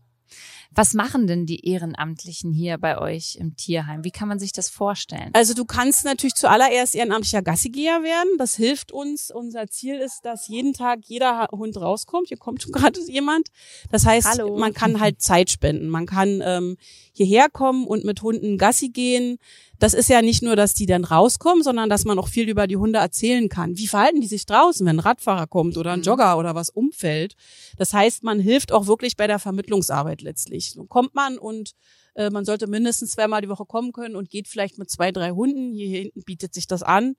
Was 0.73 0.93
machen 0.93 1.27
denn 1.27 1.45
die 1.45 1.67
Ehrenamtlichen 1.67 2.51
hier 2.51 2.77
bei 2.77 2.97
euch 2.97 3.35
im 3.39 3.55
Tierheim? 3.55 4.03
Wie 4.03 4.11
kann 4.11 4.27
man 4.27 4.39
sich 4.39 4.51
das 4.51 4.69
vorstellen? 4.69 5.29
Also 5.33 5.53
du 5.53 5.65
kannst 5.65 6.05
natürlich 6.05 6.35
zuallererst 6.35 6.95
ehrenamtlicher 6.95 7.41
Gassigeher 7.41 8.03
werden. 8.03 8.37
Das 8.37 8.55
hilft 8.55 8.91
uns. 8.91 9.31
Unser 9.31 9.67
Ziel 9.67 9.95
ist, 9.97 10.21
dass 10.23 10.47
jeden 10.47 10.73
Tag 10.73 10.99
jeder 11.05 11.47
Hund 11.51 11.77
rauskommt. 11.77 12.27
Hier 12.27 12.37
kommt 12.37 12.63
schon 12.63 12.71
gerade 12.73 12.99
jemand. 13.07 13.47
Das 13.91 14.05
heißt, 14.05 14.27
Hallo. 14.27 14.57
man 14.57 14.73
kann 14.73 14.99
halt 14.99 15.21
Zeit 15.21 15.49
spenden. 15.49 15.89
Man 15.89 16.05
kann 16.05 16.41
ähm, 16.43 16.77
hierher 17.13 17.49
kommen 17.49 17.87
und 17.87 18.03
mit 18.05 18.21
Hunden 18.21 18.57
Gassi 18.57 18.89
gehen 18.89 19.39
das 19.79 19.93
ist 19.93 20.09
ja 20.09 20.21
nicht 20.21 20.41
nur, 20.41 20.55
dass 20.55 20.73
die 20.73 20.85
dann 20.85 21.03
rauskommen, 21.03 21.63
sondern 21.63 21.89
dass 21.89 22.05
man 22.05 22.19
auch 22.19 22.27
viel 22.27 22.49
über 22.49 22.67
die 22.67 22.77
Hunde 22.77 22.99
erzählen 22.99 23.49
kann. 23.49 23.77
Wie 23.77 23.87
verhalten 23.87 24.21
die 24.21 24.27
sich 24.27 24.45
draußen, 24.45 24.85
wenn 24.85 24.97
ein 24.97 24.99
Radfahrer 24.99 25.47
kommt 25.47 25.77
oder 25.77 25.93
ein 25.93 25.99
mhm. 25.99 26.05
Jogger 26.05 26.37
oder 26.37 26.55
was 26.55 26.69
umfällt? 26.69 27.35
Das 27.77 27.93
heißt, 27.93 28.23
man 28.23 28.39
hilft 28.39 28.71
auch 28.71 28.87
wirklich 28.87 29.15
bei 29.15 29.27
der 29.27 29.39
Vermittlungsarbeit 29.39 30.21
letztlich. 30.21 30.71
So 30.71 30.85
kommt 30.85 31.15
man 31.15 31.37
und 31.37 31.71
äh, 32.15 32.29
man 32.29 32.45
sollte 32.45 32.67
mindestens 32.67 33.11
zweimal 33.11 33.41
die 33.41 33.49
Woche 33.49 33.65
kommen 33.65 33.91
können 33.91 34.15
und 34.15 34.29
geht 34.29 34.47
vielleicht 34.47 34.77
mit 34.77 34.89
zwei, 34.89 35.11
drei 35.11 35.31
Hunden. 35.31 35.71
Hier 35.71 35.99
hinten 35.99 36.23
bietet 36.23 36.53
sich 36.53 36.67
das 36.67 36.83
an. 36.83 37.15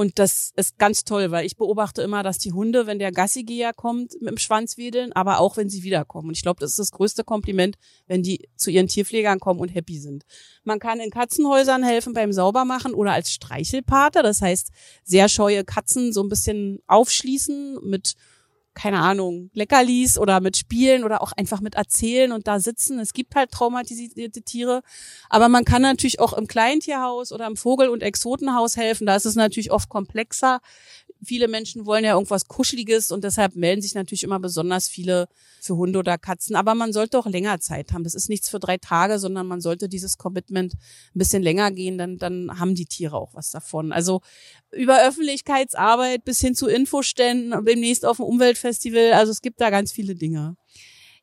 Und 0.00 0.18
das 0.18 0.52
ist 0.56 0.78
ganz 0.78 1.04
toll, 1.04 1.30
weil 1.30 1.44
ich 1.44 1.58
beobachte 1.58 2.00
immer, 2.00 2.22
dass 2.22 2.38
die 2.38 2.52
Hunde, 2.52 2.86
wenn 2.86 2.98
der 2.98 3.12
Gassigeher 3.12 3.74
kommt, 3.74 4.14
mit 4.22 4.30
dem 4.30 4.38
Schwanz 4.38 4.78
wedeln, 4.78 5.12
aber 5.12 5.40
auch 5.40 5.58
wenn 5.58 5.68
sie 5.68 5.82
wiederkommen. 5.82 6.28
Und 6.28 6.38
ich 6.38 6.42
glaube, 6.42 6.58
das 6.58 6.70
ist 6.70 6.78
das 6.78 6.92
größte 6.92 7.22
Kompliment, 7.22 7.76
wenn 8.06 8.22
die 8.22 8.48
zu 8.56 8.70
ihren 8.70 8.88
Tierpflegern 8.88 9.40
kommen 9.40 9.60
und 9.60 9.68
happy 9.68 9.98
sind. 9.98 10.24
Man 10.64 10.78
kann 10.78 11.00
in 11.00 11.10
Katzenhäusern 11.10 11.82
helfen 11.82 12.14
beim 12.14 12.32
Saubermachen 12.32 12.94
oder 12.94 13.12
als 13.12 13.30
Streichelpate. 13.30 14.22
Das 14.22 14.40
heißt, 14.40 14.70
sehr 15.04 15.28
scheue 15.28 15.64
Katzen 15.64 16.14
so 16.14 16.22
ein 16.22 16.30
bisschen 16.30 16.78
aufschließen 16.86 17.80
mit 17.82 18.14
keine 18.74 19.00
Ahnung, 19.00 19.50
Leckerlis 19.52 20.18
oder 20.18 20.40
mit 20.40 20.56
Spielen 20.56 21.04
oder 21.04 21.22
auch 21.22 21.32
einfach 21.32 21.60
mit 21.60 21.74
Erzählen 21.74 22.32
und 22.32 22.46
da 22.46 22.60
sitzen. 22.60 22.98
Es 22.98 23.12
gibt 23.12 23.34
halt 23.34 23.50
traumatisierte 23.50 24.42
Tiere. 24.42 24.82
Aber 25.28 25.48
man 25.48 25.64
kann 25.64 25.82
natürlich 25.82 26.20
auch 26.20 26.32
im 26.32 26.46
Kleintierhaus 26.46 27.32
oder 27.32 27.46
im 27.46 27.56
Vogel- 27.56 27.88
und 27.88 28.02
Exotenhaus 28.02 28.76
helfen. 28.76 29.06
Da 29.06 29.16
ist 29.16 29.26
es 29.26 29.34
natürlich 29.34 29.72
oft 29.72 29.88
komplexer. 29.88 30.60
Viele 31.22 31.48
Menschen 31.48 31.86
wollen 31.86 32.04
ja 32.04 32.14
irgendwas 32.14 32.46
Kuscheliges 32.46 33.10
und 33.10 33.24
deshalb 33.24 33.54
melden 33.54 33.82
sich 33.82 33.94
natürlich 33.94 34.24
immer 34.24 34.40
besonders 34.40 34.88
viele 34.88 35.28
für 35.60 35.76
Hunde 35.76 35.98
oder 35.98 36.18
Katzen. 36.18 36.56
Aber 36.56 36.74
man 36.74 36.92
sollte 36.92 37.18
auch 37.18 37.26
länger 37.26 37.60
Zeit 37.60 37.92
haben. 37.92 38.04
Das 38.04 38.14
ist 38.14 38.28
nichts 38.28 38.48
für 38.48 38.58
drei 38.58 38.78
Tage, 38.78 39.18
sondern 39.18 39.46
man 39.46 39.60
sollte 39.60 39.88
dieses 39.88 40.16
Commitment 40.18 40.74
ein 40.74 41.18
bisschen 41.18 41.42
länger 41.42 41.70
gehen, 41.70 41.98
dann, 41.98 42.18
dann 42.18 42.58
haben 42.58 42.74
die 42.74 42.86
Tiere 42.86 43.16
auch 43.16 43.34
was 43.34 43.50
davon. 43.50 43.92
Also 43.92 44.20
über 44.72 45.06
Öffentlichkeitsarbeit 45.06 46.24
bis 46.24 46.40
hin 46.40 46.54
zu 46.54 46.66
Infoständen, 46.68 47.64
demnächst 47.64 48.06
auf 48.06 48.16
dem 48.16 48.26
Umweltfestival. 48.26 49.12
Also 49.12 49.32
es 49.32 49.42
gibt 49.42 49.60
da 49.60 49.70
ganz 49.70 49.92
viele 49.92 50.14
Dinge. 50.14 50.56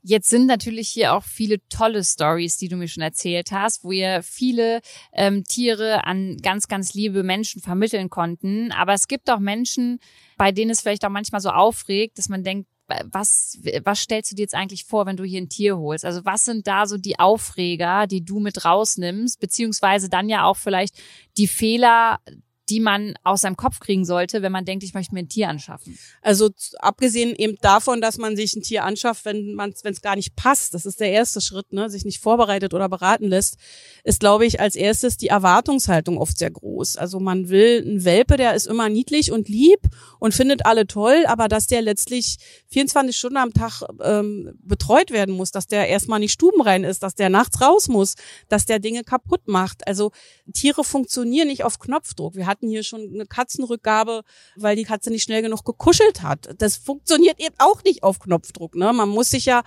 Jetzt 0.08 0.30
sind 0.30 0.46
natürlich 0.46 0.88
hier 0.88 1.14
auch 1.14 1.26
viele 1.26 1.58
tolle 1.68 2.02
Stories, 2.02 2.56
die 2.56 2.70
du 2.70 2.78
mir 2.78 2.88
schon 2.88 3.04
erzählt 3.04 3.52
hast, 3.52 3.84
wo 3.84 3.92
ihr 3.92 4.24
viele 4.24 4.80
ähm, 5.12 5.44
Tiere 5.44 6.06
an 6.06 6.38
ganz, 6.38 6.70
ganz 6.70 6.94
liebe 6.94 7.24
Menschen 7.24 7.62
vermitteln 7.62 8.10
konnten. 8.10 8.72
Aber 8.72 8.94
es 8.94 9.10
gibt 9.10 9.30
auch 9.30 9.40
Menschen, 9.40 10.00
bei 10.38 10.54
denen 10.54 10.72
es 10.72 10.80
vielleicht 10.80 11.04
auch 11.04 11.10
manchmal 11.10 11.42
so 11.42 11.50
aufregt, 11.50 12.18
dass 12.18 12.30
man 12.30 12.46
denkt, 12.46 12.70
was, 13.12 13.60
was 13.84 14.00
stellst 14.00 14.32
du 14.32 14.36
dir 14.38 14.44
jetzt 14.44 14.56
eigentlich 14.56 14.86
vor, 14.86 15.06
wenn 15.08 15.18
du 15.18 15.26
hier 15.26 15.42
ein 15.42 15.50
Tier 15.50 15.78
holst? 15.78 16.06
Also 16.06 16.24
was 16.24 16.46
sind 16.46 16.68
da 16.68 16.86
so 16.86 16.98
die 16.98 17.20
Aufreger, 17.20 18.08
die 18.08 18.24
du 18.24 18.40
mit 18.40 18.64
rausnimmst, 18.64 19.42
beziehungsweise 19.42 20.08
dann 20.08 20.30
ja 20.30 20.46
auch 20.46 20.56
vielleicht 20.56 20.96
die 21.36 21.48
Fehler, 21.48 22.22
die 22.70 22.80
man 22.80 23.14
aus 23.24 23.42
seinem 23.42 23.58
Kopf 23.58 23.80
kriegen 23.80 24.06
sollte, 24.06 24.42
wenn 24.42 24.52
man 24.52 24.66
denkt, 24.66 24.84
ich 24.84 24.94
möchte 24.94 25.14
mir 25.14 25.22
ein 25.22 25.30
Tier 25.30 25.50
anschaffen? 25.50 25.98
Also 26.22 26.50
abgesehen 26.80 27.36
eben 27.36 27.58
davon, 27.62 28.02
dass 28.02 28.18
man 28.18 28.36
sich 28.36 28.56
ein 28.56 28.62
Tier 28.62 28.84
anschafft, 28.84 29.26
wenn 29.26 29.54
man 29.54 29.74
wenn 29.84 29.94
es 29.94 30.02
gar 30.02 30.16
nicht 30.16 30.36
passt, 30.36 30.74
das 30.74 30.86
ist 30.86 31.00
der 31.00 31.12
erste 31.12 31.42
Schritt, 31.42 31.72
ne, 31.72 31.90
sich 31.90 32.06
nicht 32.06 32.20
vorbereitet 32.20 32.74
oder 32.74 32.90
beraten 32.90 33.28
lässt, 33.28 33.58
ist 34.04 34.20
glaube 34.20 34.46
ich 34.46 34.60
als 34.60 34.76
erstes 34.76 35.18
die 35.18 35.28
Erwartungshaltung 35.28 36.18
oft 36.18 36.38
sehr 36.38 36.52
groß. 36.52 36.98
Also 36.98 37.20
man 37.20 37.50
will 37.50 37.84
einen 37.86 38.04
Welpe, 38.04 38.38
der 38.38 38.56
ist 38.56 38.68
immer 38.68 38.90
niedlich 38.90 39.32
und 39.32 39.50
lieb 39.50 39.80
und 40.20 40.34
findet 40.34 40.66
alle 40.66 40.88
toll, 40.88 41.26
aber 41.28 41.48
dass 41.48 41.68
der 41.68 41.82
letztlich 41.82 42.38
24 42.70 43.16
Stunden 43.16 43.38
am 43.38 43.54
Tag 43.54 43.84
ähm, 44.02 44.58
betreut 44.64 45.12
werden 45.12 45.36
muss, 45.36 45.52
dass 45.52 45.68
der 45.68 45.88
erstmal 45.88 46.20
nicht 46.20 46.34
stubenrein 46.34 46.84
ist, 46.84 47.04
dass 47.04 47.16
der 47.16 47.30
nachts 47.30 47.62
raus 47.62 47.88
muss, 47.88 48.16
dass 48.50 48.66
der 48.66 48.80
Dinge 48.80 49.04
kaputt 49.04 49.48
macht. 49.48 49.88
Also 49.88 50.12
Tiere 50.54 50.84
funktionieren 50.84 51.48
nicht 51.48 51.64
auf 51.64 51.80
Knopfdruck. 51.80 52.36
Wir 52.36 52.48
hatten 52.48 52.57
hatten 52.58 52.70
hier 52.70 52.84
schon 52.84 53.12
eine 53.14 53.26
Katzenrückgabe, 53.26 54.24
weil 54.56 54.76
die 54.76 54.84
Katze 54.84 55.12
nicht 55.12 55.24
schnell 55.24 55.44
genug 55.44 55.64
gekuschelt 55.64 56.24
hat. 56.24 56.50
Das 56.58 56.76
funktioniert 56.76 57.40
eben 57.40 57.54
auch 57.60 57.84
nicht 57.84 58.02
auf 58.02 58.20
Knopfdruck. 58.20 58.76
Ne? 58.76 58.92
Man 58.94 59.10
muss 59.10 59.30
sich 59.30 59.46
ja 59.46 59.64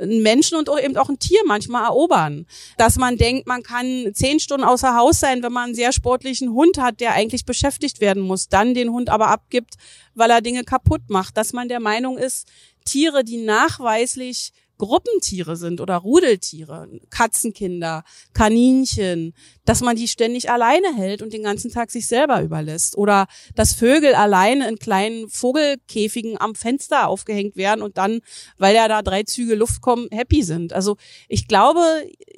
einen 0.00 0.22
Menschen 0.22 0.58
und 0.58 0.68
eben 0.82 0.96
auch 0.96 1.08
ein 1.08 1.20
Tier 1.20 1.40
manchmal 1.46 1.84
erobern. 1.84 2.46
Dass 2.78 2.96
man 2.96 3.16
denkt, 3.16 3.46
man 3.46 3.62
kann 3.62 4.10
zehn 4.12 4.40
Stunden 4.40 4.66
außer 4.66 4.96
Haus 4.96 5.20
sein, 5.20 5.42
wenn 5.42 5.52
man 5.52 5.66
einen 5.66 5.74
sehr 5.74 5.92
sportlichen 5.92 6.52
Hund 6.52 6.78
hat, 6.78 7.00
der 7.00 7.12
eigentlich 7.12 7.44
beschäftigt 7.44 8.00
werden 8.00 8.22
muss, 8.22 8.48
dann 8.48 8.74
den 8.74 8.90
Hund 8.90 9.08
aber 9.08 9.28
abgibt, 9.28 9.74
weil 10.14 10.30
er 10.30 10.40
Dinge 10.40 10.64
kaputt 10.64 11.02
macht. 11.08 11.36
Dass 11.36 11.52
man 11.52 11.68
der 11.68 11.80
Meinung 11.80 12.18
ist, 12.18 12.48
Tiere, 12.84 13.22
die 13.22 13.36
nachweislich 13.36 14.52
Gruppentiere 14.82 15.56
sind 15.56 15.80
oder 15.80 15.96
Rudeltiere, 15.98 16.88
Katzenkinder, 17.08 18.02
Kaninchen, 18.32 19.32
dass 19.64 19.80
man 19.80 19.96
die 19.96 20.08
ständig 20.08 20.50
alleine 20.50 20.94
hält 20.96 21.22
und 21.22 21.32
den 21.32 21.42
ganzen 21.42 21.70
Tag 21.70 21.90
sich 21.90 22.06
selber 22.06 22.42
überlässt. 22.42 22.96
Oder 22.96 23.26
dass 23.54 23.74
Vögel 23.74 24.14
alleine 24.14 24.68
in 24.68 24.78
kleinen 24.78 25.28
Vogelkäfigen 25.28 26.40
am 26.40 26.54
Fenster 26.54 27.08
aufgehängt 27.08 27.56
werden 27.56 27.82
und 27.82 27.98
dann, 27.98 28.20
weil 28.58 28.74
ja 28.74 28.88
da 28.88 29.02
drei 29.02 29.22
Züge 29.22 29.54
Luft 29.54 29.80
kommen, 29.80 30.08
happy 30.10 30.42
sind. 30.42 30.72
Also 30.72 30.96
ich 31.28 31.46
glaube, 31.46 31.80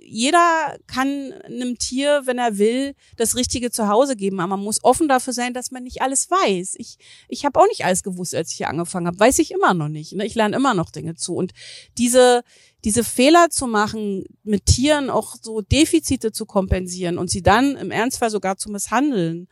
jeder 0.02 0.76
kann 0.86 1.32
einem 1.44 1.78
Tier, 1.78 2.22
wenn 2.26 2.38
er 2.38 2.58
will, 2.58 2.94
das 3.16 3.36
richtige 3.36 3.70
Zuhause 3.70 4.16
geben. 4.16 4.40
Aber 4.40 4.56
man 4.56 4.64
muss 4.64 4.84
offen 4.84 5.08
dafür 5.08 5.32
sein, 5.32 5.54
dass 5.54 5.70
man 5.70 5.82
nicht 5.82 6.02
alles 6.02 6.30
weiß. 6.30 6.74
Ich, 6.78 6.98
ich 7.28 7.44
habe 7.44 7.58
auch 7.58 7.66
nicht 7.68 7.84
alles 7.84 8.02
gewusst, 8.02 8.34
als 8.34 8.50
ich 8.50 8.58
hier 8.58 8.68
angefangen 8.68 9.06
habe. 9.06 9.18
Weiß 9.18 9.38
ich 9.38 9.50
immer 9.50 9.72
noch 9.72 9.88
nicht. 9.88 10.12
Ne? 10.12 10.26
Ich 10.26 10.34
lerne 10.34 10.56
immer 10.56 10.74
noch 10.74 10.90
Dinge 10.90 11.14
zu. 11.14 11.34
Und 11.34 11.52
diese 11.96 12.42
diese, 12.84 13.04
Fehler 13.04 13.48
zu 13.50 13.66
machen, 13.66 14.24
mit 14.42 14.66
Tieren 14.66 15.10
auch 15.10 15.36
so 15.40 15.60
Defizite 15.60 16.32
zu 16.32 16.46
kompensieren 16.46 17.18
und 17.18 17.30
sie 17.30 17.42
dann 17.42 17.76
im 17.76 17.90
Ernstfall 17.90 18.30
sogar 18.30 18.56
zu 18.56 18.70
misshandeln, 18.70 19.48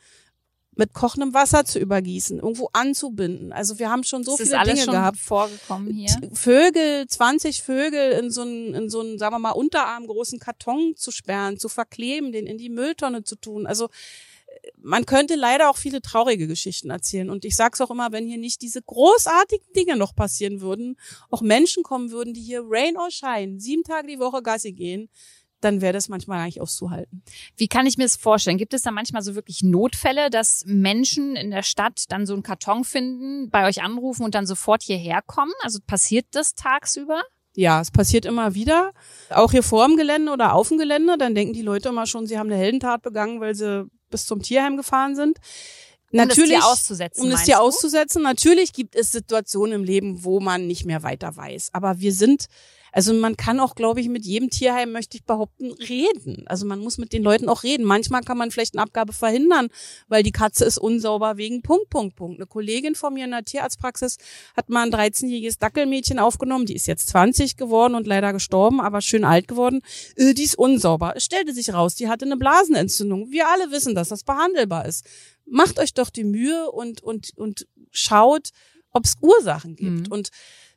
mit 0.74 0.94
kochendem 0.94 1.34
Wasser 1.34 1.64
zu 1.64 1.78
übergießen, 1.78 2.38
irgendwo 2.38 2.70
anzubinden. 2.72 3.52
Also 3.52 3.78
wir 3.78 3.90
haben 3.90 4.04
schon 4.04 4.24
so 4.24 4.36
das 4.36 4.48
viele 4.48 4.60
ist 4.62 4.66
Dinge 4.66 4.84
schon 4.84 4.94
gehabt. 4.94 5.18
vorgekommen 5.18 5.92
hier. 5.92 6.08
Vögel, 6.32 7.06
20 7.06 7.62
Vögel 7.62 8.12
in 8.12 8.30
so 8.30 8.42
einen, 8.42 8.74
in 8.74 8.88
so 8.88 9.00
einen, 9.00 9.18
sagen 9.18 9.34
wir 9.34 9.38
mal, 9.38 9.50
unterarmgroßen 9.50 10.38
Karton 10.38 10.94
zu 10.96 11.10
sperren, 11.10 11.58
zu 11.58 11.68
verkleben, 11.68 12.32
den 12.32 12.46
in 12.46 12.56
die 12.56 12.70
Mülltonne 12.70 13.22
zu 13.22 13.36
tun. 13.36 13.66
Also 13.66 13.88
man 14.76 15.06
könnte 15.06 15.34
leider 15.36 15.70
auch 15.70 15.76
viele 15.76 16.02
traurige 16.02 16.46
Geschichten 16.46 16.90
erzählen. 16.90 17.30
Und 17.30 17.44
ich 17.44 17.56
sage 17.56 17.72
es 17.74 17.80
auch 17.80 17.90
immer, 17.90 18.12
wenn 18.12 18.26
hier 18.26 18.38
nicht 18.38 18.62
diese 18.62 18.82
großartigen 18.82 19.72
Dinge 19.74 19.96
noch 19.96 20.14
passieren 20.14 20.60
würden, 20.60 20.96
auch 21.30 21.40
Menschen 21.40 21.82
kommen 21.82 22.10
würden, 22.10 22.34
die 22.34 22.42
hier 22.42 22.62
Rain 22.64 22.96
or 22.96 23.10
Shine, 23.10 23.60
sieben 23.60 23.84
Tage 23.84 24.08
die 24.08 24.18
Woche 24.18 24.42
Gassi 24.42 24.72
gehen, 24.72 25.08
dann 25.60 25.80
wäre 25.80 25.92
das 25.92 26.08
manchmal 26.08 26.38
gar 26.38 26.46
nicht 26.46 26.60
auszuhalten. 26.60 27.22
Wie 27.56 27.68
kann 27.68 27.86
ich 27.86 27.96
mir 27.96 28.04
das 28.04 28.16
vorstellen? 28.16 28.58
Gibt 28.58 28.74
es 28.74 28.82
da 28.82 28.90
manchmal 28.90 29.22
so 29.22 29.34
wirklich 29.34 29.62
Notfälle, 29.62 30.28
dass 30.28 30.64
Menschen 30.66 31.36
in 31.36 31.50
der 31.50 31.62
Stadt 31.62 32.04
dann 32.08 32.26
so 32.26 32.32
einen 32.34 32.42
Karton 32.42 32.84
finden, 32.84 33.48
bei 33.50 33.66
euch 33.66 33.82
anrufen 33.82 34.24
und 34.24 34.34
dann 34.34 34.46
sofort 34.46 34.82
hierher 34.82 35.22
kommen? 35.22 35.52
Also 35.62 35.78
passiert 35.86 36.26
das 36.32 36.54
tagsüber? 36.54 37.22
Ja, 37.54 37.80
es 37.80 37.90
passiert 37.90 38.24
immer 38.24 38.54
wieder. 38.54 38.92
Auch 39.30 39.52
hier 39.52 39.62
vor 39.62 39.86
dem 39.86 39.96
Gelände 39.96 40.32
oder 40.32 40.54
auf 40.54 40.68
dem 40.68 40.78
Gelände. 40.78 41.18
Dann 41.18 41.34
denken 41.34 41.52
die 41.52 41.62
Leute 41.62 41.90
immer 41.90 42.06
schon, 42.06 42.26
sie 42.26 42.38
haben 42.38 42.50
eine 42.50 42.58
Heldentat 42.58 43.02
begangen, 43.02 43.40
weil 43.40 43.54
sie 43.54 43.86
bis 44.12 44.26
zum 44.26 44.40
Tierheim 44.40 44.76
gefahren 44.76 45.16
sind. 45.16 45.38
Um 46.12 46.18
Natürlich, 46.18 46.52
das 46.52 46.60
Tier 46.60 46.72
auszusetzen. 46.72 47.22
Um 47.22 47.30
das 47.30 47.44
Tier 47.44 47.60
auszusetzen. 47.60 48.22
Natürlich 48.22 48.72
gibt 48.72 48.94
es 48.94 49.10
Situationen 49.10 49.74
im 49.74 49.84
Leben, 49.84 50.24
wo 50.24 50.40
man 50.40 50.66
nicht 50.66 50.84
mehr 50.84 51.02
weiter 51.02 51.36
weiß. 51.36 51.70
Aber 51.72 51.98
wir 51.98 52.12
sind 52.12 52.46
also 52.92 53.14
man 53.14 53.36
kann 53.38 53.58
auch, 53.58 53.74
glaube 53.74 54.00
ich, 54.00 54.08
mit 54.08 54.26
jedem 54.26 54.50
Tierheim, 54.50 54.92
möchte 54.92 55.16
ich 55.16 55.24
behaupten, 55.24 55.72
reden. 55.72 56.44
Also 56.46 56.66
man 56.66 56.78
muss 56.78 56.98
mit 56.98 57.14
den 57.14 57.22
Leuten 57.22 57.48
auch 57.48 57.62
reden. 57.62 57.84
Manchmal 57.84 58.22
kann 58.22 58.36
man 58.36 58.50
vielleicht 58.50 58.74
eine 58.74 58.82
Abgabe 58.82 59.14
verhindern, 59.14 59.68
weil 60.08 60.22
die 60.22 60.30
Katze 60.30 60.66
ist 60.66 60.76
unsauber 60.76 61.38
wegen 61.38 61.62
Punkt, 61.62 61.88
Punkt, 61.88 62.16
Punkt. 62.16 62.38
Eine 62.38 62.46
Kollegin 62.46 62.94
von 62.94 63.14
mir 63.14 63.24
in 63.24 63.30
der 63.30 63.44
Tierarztpraxis 63.44 64.18
hat 64.54 64.68
mal 64.68 64.82
ein 64.82 64.92
13-jähriges 64.92 65.58
Dackelmädchen 65.58 66.18
aufgenommen. 66.18 66.66
Die 66.66 66.74
ist 66.74 66.86
jetzt 66.86 67.08
20 67.08 67.56
geworden 67.56 67.94
und 67.94 68.06
leider 68.06 68.34
gestorben, 68.34 68.80
aber 68.80 69.00
schön 69.00 69.24
alt 69.24 69.48
geworden. 69.48 69.80
Äh, 70.16 70.34
die 70.34 70.44
ist 70.44 70.58
unsauber. 70.58 71.14
Es 71.16 71.24
stellte 71.24 71.54
sich 71.54 71.72
raus, 71.72 71.94
die 71.94 72.08
hatte 72.08 72.26
eine 72.26 72.36
Blasenentzündung. 72.36 73.30
Wir 73.30 73.48
alle 73.48 73.70
wissen, 73.70 73.94
dass 73.94 74.10
das 74.10 74.22
behandelbar 74.22 74.86
ist. 74.86 75.06
Macht 75.46 75.78
euch 75.78 75.94
doch 75.94 76.10
die 76.10 76.24
Mühe 76.24 76.70
und, 76.70 77.02
und, 77.02 77.32
und 77.36 77.66
schaut, 77.90 78.50
ob 78.90 79.06
es 79.06 79.16
Ursachen 79.22 79.76
gibt. 79.76 80.08
Mhm. 80.08 80.12
Und 80.12 80.30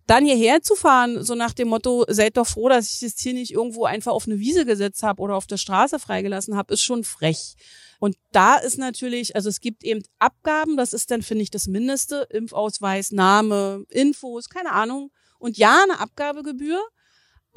dann 0.08 0.26
hierher 0.26 0.62
zu 0.62 0.76
fahren, 0.76 1.24
so 1.24 1.36
nach 1.36 1.54
dem 1.54 1.70
Motto, 1.70 2.06
seid 2.08 2.38
doch 2.38 2.48
froh, 2.48 2.70
dass 2.70 2.92
ich 2.92 3.00
das 3.00 3.16
Tier 3.16 3.34
nicht 3.34 3.52
irgendwo 3.52 3.86
einfach 3.86 4.12
auf 4.12 4.28
eine 4.28 4.40
Wiese 4.40 4.66
gesetzt 4.66 5.04
habe 5.04 5.22
oder 5.22 5.36
auf 5.36 5.48
der 5.48 5.58
Straße 5.58 6.00
freigelassen 6.00 6.56
habe, 6.56 6.74
ist 6.74 6.84
schon 6.84 7.04
frech. 7.04 7.56
Und 8.00 8.16
da 8.32 8.58
ist 8.58 8.78
natürlich, 8.78 9.36
also 9.36 9.50
es 9.50 9.60
gibt 9.60 9.84
eben 9.84 10.04
Abgaben, 10.20 10.78
das 10.78 10.94
ist 10.94 11.10
dann, 11.12 11.22
finde 11.22 11.44
ich, 11.44 11.50
das 11.50 11.68
Mindeste, 11.68 12.28
Impfausweis, 12.30 13.12
Name, 13.12 13.86
Infos, 13.90 14.50
keine 14.50 14.74
Ahnung. 14.74 15.12
Und 15.40 15.58
ja, 15.58 15.82
eine 15.84 16.00
Abgabegebühr. 16.00 16.82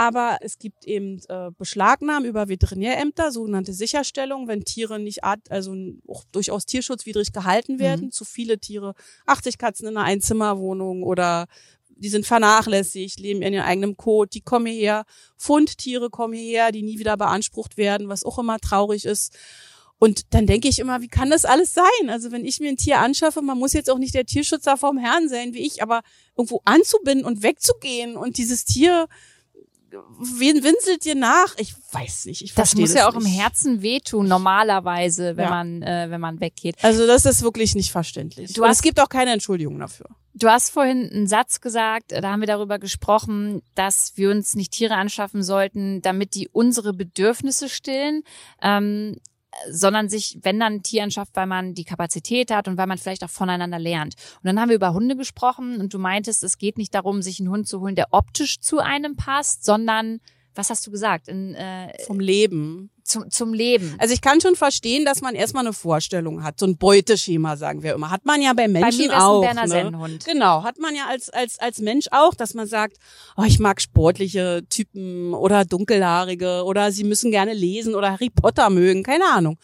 Aber 0.00 0.38
es 0.42 0.60
gibt 0.60 0.84
eben 0.84 1.20
äh, 1.28 1.50
Beschlagnahmen 1.58 2.24
über 2.24 2.48
Veterinärämter, 2.48 3.32
sogenannte 3.32 3.72
Sicherstellung, 3.72 4.46
wenn 4.46 4.64
Tiere 4.64 5.00
nicht 5.00 5.24
art, 5.24 5.50
also 5.50 5.74
auch 6.06 6.22
durchaus 6.30 6.66
tierschutzwidrig 6.66 7.32
gehalten 7.32 7.80
werden. 7.80 8.06
Mhm. 8.06 8.12
Zu 8.12 8.24
viele 8.24 8.60
Tiere, 8.60 8.94
80 9.26 9.58
Katzen 9.58 9.88
in 9.88 9.96
einer 9.96 10.06
Einzimmerwohnung 10.06 11.02
oder 11.02 11.46
die 11.98 12.08
sind 12.08 12.26
vernachlässigt, 12.26 13.20
leben 13.20 13.42
in 13.42 13.52
ihrem 13.52 13.64
eigenen 13.64 13.96
Kot, 13.96 14.34
die 14.34 14.40
kommen 14.40 14.66
hierher, 14.66 15.04
Fundtiere 15.36 16.10
kommen 16.10 16.34
hierher, 16.34 16.72
die 16.72 16.82
nie 16.82 16.98
wieder 16.98 17.16
beansprucht 17.16 17.76
werden, 17.76 18.08
was 18.08 18.24
auch 18.24 18.38
immer 18.38 18.58
traurig 18.58 19.04
ist. 19.04 19.36
Und 19.98 20.32
dann 20.32 20.46
denke 20.46 20.68
ich 20.68 20.78
immer, 20.78 21.00
wie 21.00 21.08
kann 21.08 21.30
das 21.30 21.44
alles 21.44 21.74
sein? 21.74 22.08
Also 22.08 22.30
wenn 22.30 22.44
ich 22.44 22.60
mir 22.60 22.68
ein 22.68 22.76
Tier 22.76 23.00
anschaffe, 23.00 23.42
man 23.42 23.58
muss 23.58 23.72
jetzt 23.72 23.90
auch 23.90 23.98
nicht 23.98 24.14
der 24.14 24.26
Tierschützer 24.26 24.76
vom 24.76 24.96
Herrn 24.96 25.28
sein 25.28 25.54
wie 25.54 25.66
ich, 25.66 25.82
aber 25.82 26.02
irgendwo 26.36 26.60
anzubinden 26.64 27.26
und 27.26 27.42
wegzugehen 27.42 28.16
und 28.16 28.38
dieses 28.38 28.64
Tier 28.64 29.08
wen 29.90 30.62
winselt 30.62 31.04
dir 31.04 31.14
nach? 31.14 31.54
Ich 31.58 31.74
weiß 31.92 32.26
nicht. 32.26 32.42
Ich 32.42 32.54
das 32.54 32.74
muss 32.74 32.90
das 32.90 32.98
ja 32.98 33.08
auch 33.08 33.14
nicht. 33.14 33.26
im 33.26 33.32
Herzen 33.32 33.82
wehtun, 33.82 34.28
normalerweise, 34.28 35.36
wenn 35.36 35.44
ja. 35.44 35.50
man, 35.50 35.82
äh, 35.82 36.06
wenn 36.10 36.20
man 36.20 36.40
weggeht. 36.40 36.76
Also 36.82 37.06
das 37.06 37.24
ist 37.24 37.42
wirklich 37.42 37.74
nicht 37.74 37.90
verständlich. 37.90 38.52
Du 38.52 38.64
hast, 38.64 38.76
es 38.76 38.82
gibt 38.82 39.00
auch 39.00 39.08
keine 39.08 39.32
Entschuldigung 39.32 39.78
dafür. 39.78 40.06
Du 40.34 40.48
hast 40.48 40.70
vorhin 40.70 41.10
einen 41.10 41.26
Satz 41.26 41.60
gesagt, 41.60 42.12
da 42.12 42.30
haben 42.30 42.40
wir 42.40 42.46
darüber 42.46 42.78
gesprochen, 42.78 43.62
dass 43.74 44.12
wir 44.16 44.30
uns 44.30 44.54
nicht 44.54 44.72
Tiere 44.72 44.94
anschaffen 44.94 45.42
sollten, 45.42 46.00
damit 46.02 46.34
die 46.34 46.48
unsere 46.48 46.92
Bedürfnisse 46.92 47.68
stillen. 47.68 48.22
Ähm, 48.62 49.16
sondern 49.70 50.08
sich, 50.08 50.38
wenn 50.42 50.60
dann 50.60 50.74
ein 50.74 50.82
Tier 50.82 51.02
anschafft, 51.02 51.34
weil 51.34 51.46
man 51.46 51.74
die 51.74 51.84
Kapazität 51.84 52.50
hat 52.50 52.68
und 52.68 52.76
weil 52.76 52.86
man 52.86 52.98
vielleicht 52.98 53.24
auch 53.24 53.30
voneinander 53.30 53.78
lernt. 53.78 54.14
Und 54.42 54.46
dann 54.46 54.60
haben 54.60 54.68
wir 54.68 54.76
über 54.76 54.92
Hunde 54.92 55.16
gesprochen 55.16 55.80
und 55.80 55.94
du 55.94 55.98
meintest, 55.98 56.42
es 56.42 56.58
geht 56.58 56.78
nicht 56.78 56.94
darum, 56.94 57.22
sich 57.22 57.40
einen 57.40 57.50
Hund 57.50 57.66
zu 57.66 57.80
holen, 57.80 57.94
der 57.94 58.08
optisch 58.10 58.60
zu 58.60 58.78
einem 58.78 59.16
passt, 59.16 59.64
sondern 59.64 60.20
was 60.58 60.70
hast 60.70 60.86
du 60.86 60.90
gesagt? 60.90 61.28
In, 61.28 61.54
äh, 61.54 61.92
Vom 62.04 62.18
Leben 62.18 62.90
zum, 63.04 63.30
zum 63.30 63.54
Leben. 63.54 63.94
Also 63.98 64.12
ich 64.12 64.20
kann 64.20 64.40
schon 64.40 64.56
verstehen, 64.56 65.04
dass 65.04 65.20
man 65.20 65.34
erstmal 65.34 65.64
eine 65.64 65.72
Vorstellung 65.72 66.42
hat, 66.42 66.58
so 66.58 66.66
ein 66.66 66.76
Beuteschema, 66.76 67.56
sagen 67.56 67.82
wir 67.82 67.94
immer. 67.94 68.10
Hat 68.10 68.26
man 68.26 68.42
ja 68.42 68.52
bei 68.52 68.68
Menschen 68.68 69.08
bei 69.08 69.14
mir 69.14 69.24
auch. 69.24 69.42
Ein 69.42 69.54
Berner 69.68 70.08
ne? 70.08 70.18
Genau, 70.26 70.64
hat 70.64 70.78
man 70.78 70.94
ja 70.94 71.06
als, 71.08 71.30
als, 71.30 71.58
als 71.60 71.78
Mensch 71.78 72.06
auch, 72.10 72.34
dass 72.34 72.54
man 72.54 72.66
sagt, 72.66 72.98
oh, 73.36 73.44
ich 73.44 73.60
mag 73.60 73.80
sportliche 73.80 74.64
Typen 74.68 75.32
oder 75.32 75.64
dunkelhaarige 75.64 76.64
oder 76.64 76.90
sie 76.90 77.04
müssen 77.04 77.30
gerne 77.30 77.54
lesen 77.54 77.94
oder 77.94 78.10
Harry 78.10 78.30
Potter 78.30 78.68
mögen, 78.68 79.04
keine 79.04 79.26
Ahnung. 79.26 79.58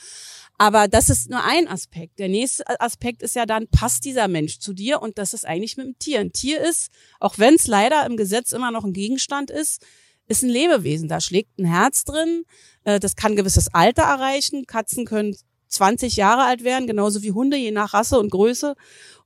Aber 0.56 0.86
das 0.86 1.10
ist 1.10 1.28
nur 1.28 1.42
ein 1.42 1.66
Aspekt. 1.66 2.20
Der 2.20 2.28
nächste 2.28 2.64
Aspekt 2.80 3.22
ist 3.22 3.34
ja 3.34 3.44
dann, 3.44 3.66
passt 3.66 4.04
dieser 4.04 4.28
Mensch 4.28 4.60
zu 4.60 4.72
dir? 4.72 5.02
Und 5.02 5.18
das 5.18 5.34
ist 5.34 5.44
eigentlich 5.44 5.76
mit 5.76 5.86
dem 5.86 5.98
Tier. 5.98 6.20
Ein 6.20 6.32
Tier 6.32 6.60
ist, 6.60 6.90
auch 7.18 7.38
wenn 7.38 7.54
es 7.54 7.66
leider 7.66 8.06
im 8.06 8.16
Gesetz 8.16 8.52
immer 8.52 8.70
noch 8.70 8.84
ein 8.84 8.92
Gegenstand 8.92 9.50
ist, 9.50 9.84
ist 10.28 10.42
ein 10.42 10.48
Lebewesen. 10.48 11.08
Da 11.08 11.20
schlägt 11.20 11.58
ein 11.58 11.64
Herz 11.64 12.04
drin. 12.04 12.44
Äh, 12.84 13.00
das 13.00 13.16
kann 13.16 13.36
gewisses 13.36 13.72
Alter 13.74 14.02
erreichen. 14.02 14.66
Katzen 14.66 15.04
können 15.04 15.36
20 15.68 16.16
Jahre 16.16 16.44
alt 16.44 16.64
werden, 16.64 16.86
genauso 16.86 17.22
wie 17.22 17.32
Hunde, 17.32 17.56
je 17.56 17.72
nach 17.72 17.94
Rasse 17.94 18.18
und 18.18 18.30
Größe. 18.30 18.74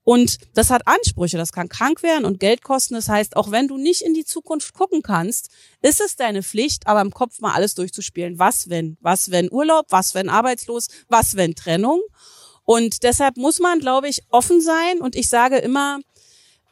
Und 0.02 0.38
das 0.54 0.70
hat 0.70 0.86
Ansprüche, 0.86 1.36
das 1.36 1.52
kann 1.52 1.68
krank 1.68 2.02
werden 2.02 2.24
und 2.24 2.40
Geld 2.40 2.62
kosten. 2.62 2.94
Das 2.94 3.10
heißt, 3.10 3.36
auch 3.36 3.50
wenn 3.50 3.68
du 3.68 3.76
nicht 3.76 4.00
in 4.00 4.14
die 4.14 4.24
Zukunft 4.24 4.72
gucken 4.72 5.02
kannst, 5.02 5.50
ist 5.82 6.00
es 6.00 6.16
deine 6.16 6.42
Pflicht, 6.42 6.86
aber 6.86 7.02
im 7.02 7.12
Kopf 7.12 7.40
mal 7.40 7.52
alles 7.52 7.74
durchzuspielen. 7.74 8.38
Was 8.38 8.70
wenn? 8.70 8.96
Was 9.02 9.30
wenn 9.30 9.52
Urlaub? 9.52 9.86
Was 9.90 10.14
wenn 10.14 10.30
arbeitslos? 10.30 10.88
Was 11.08 11.36
wenn 11.36 11.54
Trennung? 11.54 12.00
Und 12.64 13.02
deshalb 13.02 13.36
muss 13.36 13.58
man, 13.58 13.80
glaube 13.80 14.08
ich, 14.08 14.22
offen 14.30 14.62
sein. 14.62 15.02
Und 15.02 15.14
ich 15.14 15.28
sage 15.28 15.58
immer, 15.58 16.00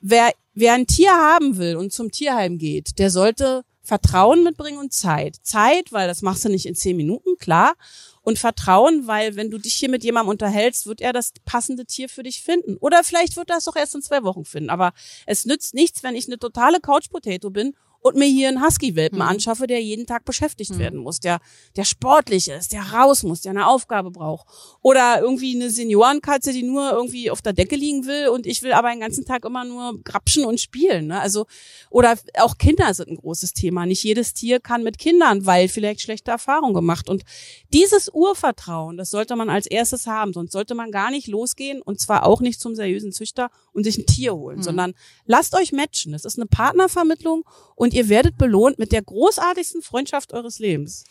wer, 0.00 0.32
wer 0.54 0.72
ein 0.72 0.86
Tier 0.86 1.12
haben 1.12 1.58
will 1.58 1.76
und 1.76 1.92
zum 1.92 2.10
Tierheim 2.10 2.56
geht, 2.56 2.98
der 2.98 3.10
sollte 3.10 3.64
Vertrauen 3.86 4.42
mitbringen 4.42 4.78
und 4.78 4.92
Zeit. 4.92 5.36
Zeit, 5.42 5.92
weil 5.92 6.08
das 6.08 6.20
machst 6.20 6.44
du 6.44 6.48
nicht 6.48 6.66
in 6.66 6.74
zehn 6.74 6.96
Minuten, 6.96 7.38
klar. 7.38 7.74
Und 8.22 8.38
Vertrauen, 8.40 9.06
weil 9.06 9.36
wenn 9.36 9.52
du 9.52 9.58
dich 9.58 9.74
hier 9.74 9.88
mit 9.88 10.02
jemandem 10.02 10.30
unterhältst, 10.30 10.86
wird 10.86 11.00
er 11.00 11.12
das 11.12 11.32
passende 11.44 11.86
Tier 11.86 12.08
für 12.08 12.24
dich 12.24 12.42
finden. 12.42 12.76
Oder 12.78 13.04
vielleicht 13.04 13.36
wird 13.36 13.50
er 13.50 13.58
es 13.58 13.64
doch 13.64 13.76
erst 13.76 13.94
in 13.94 14.02
zwei 14.02 14.24
Wochen 14.24 14.44
finden. 14.44 14.70
Aber 14.70 14.92
es 15.26 15.44
nützt 15.44 15.74
nichts, 15.74 16.02
wenn 16.02 16.16
ich 16.16 16.26
eine 16.26 16.38
totale 16.38 16.80
Couch-Potato 16.80 17.50
bin 17.50 17.76
und 18.06 18.16
mir 18.16 18.26
hier 18.26 18.48
einen 18.48 18.64
Husky-Welpen 18.64 19.18
Mhm. 19.18 19.22
anschaffe, 19.24 19.66
der 19.66 19.82
jeden 19.82 20.06
Tag 20.06 20.24
beschäftigt 20.24 20.72
Mhm. 20.72 20.78
werden 20.78 20.98
muss, 21.00 21.20
der, 21.20 21.38
der 21.76 21.84
sportlich 21.84 22.48
ist, 22.48 22.72
der 22.72 22.82
raus 22.82 23.22
muss, 23.22 23.42
der 23.42 23.50
eine 23.50 23.66
Aufgabe 23.68 24.10
braucht. 24.10 24.46
Oder 24.82 25.20
irgendwie 25.20 25.54
eine 25.54 25.70
Seniorenkatze, 25.70 26.52
die 26.52 26.62
nur 26.62 26.90
irgendwie 26.92 27.30
auf 27.30 27.42
der 27.42 27.52
Decke 27.52 27.76
liegen 27.76 28.06
will 28.06 28.28
und 28.28 28.46
ich 28.46 28.62
will 28.62 28.72
aber 28.72 28.90
den 28.90 29.00
ganzen 29.00 29.24
Tag 29.24 29.44
immer 29.44 29.64
nur 29.64 30.00
grapschen 30.02 30.44
und 30.44 30.60
spielen. 30.60 31.08
Ne? 31.08 31.20
Also, 31.20 31.46
oder 31.90 32.16
auch 32.38 32.58
Kinder 32.58 32.92
sind 32.94 33.08
ein 33.08 33.16
großes 33.16 33.52
Thema. 33.52 33.86
Nicht 33.86 34.02
jedes 34.02 34.32
Tier 34.34 34.60
kann 34.60 34.82
mit 34.82 34.98
Kindern, 34.98 35.46
weil 35.46 35.68
vielleicht 35.68 36.00
schlechte 36.00 36.30
Erfahrungen 36.30 36.74
gemacht. 36.74 37.08
Und 37.08 37.24
dieses 37.72 38.08
Urvertrauen, 38.12 38.96
das 38.96 39.10
sollte 39.10 39.34
man 39.36 39.50
als 39.50 39.66
erstes 39.66 40.06
haben, 40.06 40.32
sonst 40.32 40.52
sollte 40.52 40.74
man 40.74 40.90
gar 40.92 41.10
nicht 41.10 41.26
losgehen 41.26 41.82
und 41.82 42.00
zwar 42.00 42.24
auch 42.24 42.40
nicht 42.40 42.60
zum 42.60 42.74
seriösen 42.74 43.12
Züchter 43.12 43.50
und 43.72 43.84
sich 43.84 43.98
ein 43.98 44.06
Tier 44.06 44.34
holen, 44.34 44.58
Mhm. 44.58 44.62
sondern 44.62 44.94
lasst 45.24 45.54
euch 45.54 45.72
matchen. 45.72 46.14
Es 46.14 46.24
ist 46.24 46.38
eine 46.38 46.46
Partnervermittlung 46.46 47.44
und 47.76 47.94
ihr 47.94 48.08
werdet 48.08 48.36
belohnt 48.36 48.80
mit 48.80 48.90
der 48.90 49.02
großartigsten 49.02 49.82
Freundschaft 49.82 50.32
eures 50.32 50.58
Lebens. 50.58 51.04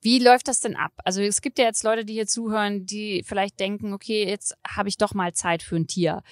Wie 0.00 0.18
läuft 0.18 0.48
das 0.48 0.60
denn 0.60 0.76
ab? 0.76 0.92
Also 1.04 1.22
es 1.22 1.40
gibt 1.40 1.58
ja 1.58 1.64
jetzt 1.64 1.82
Leute, 1.82 2.04
die 2.04 2.12
hier 2.12 2.26
zuhören, 2.26 2.84
die 2.84 3.22
vielleicht 3.26 3.58
denken, 3.58 3.94
okay, 3.94 4.26
jetzt 4.26 4.54
habe 4.66 4.88
ich 4.90 4.98
doch 4.98 5.14
mal 5.14 5.32
Zeit 5.32 5.62
für 5.62 5.76
ein 5.76 5.86
Tier. 5.86 6.22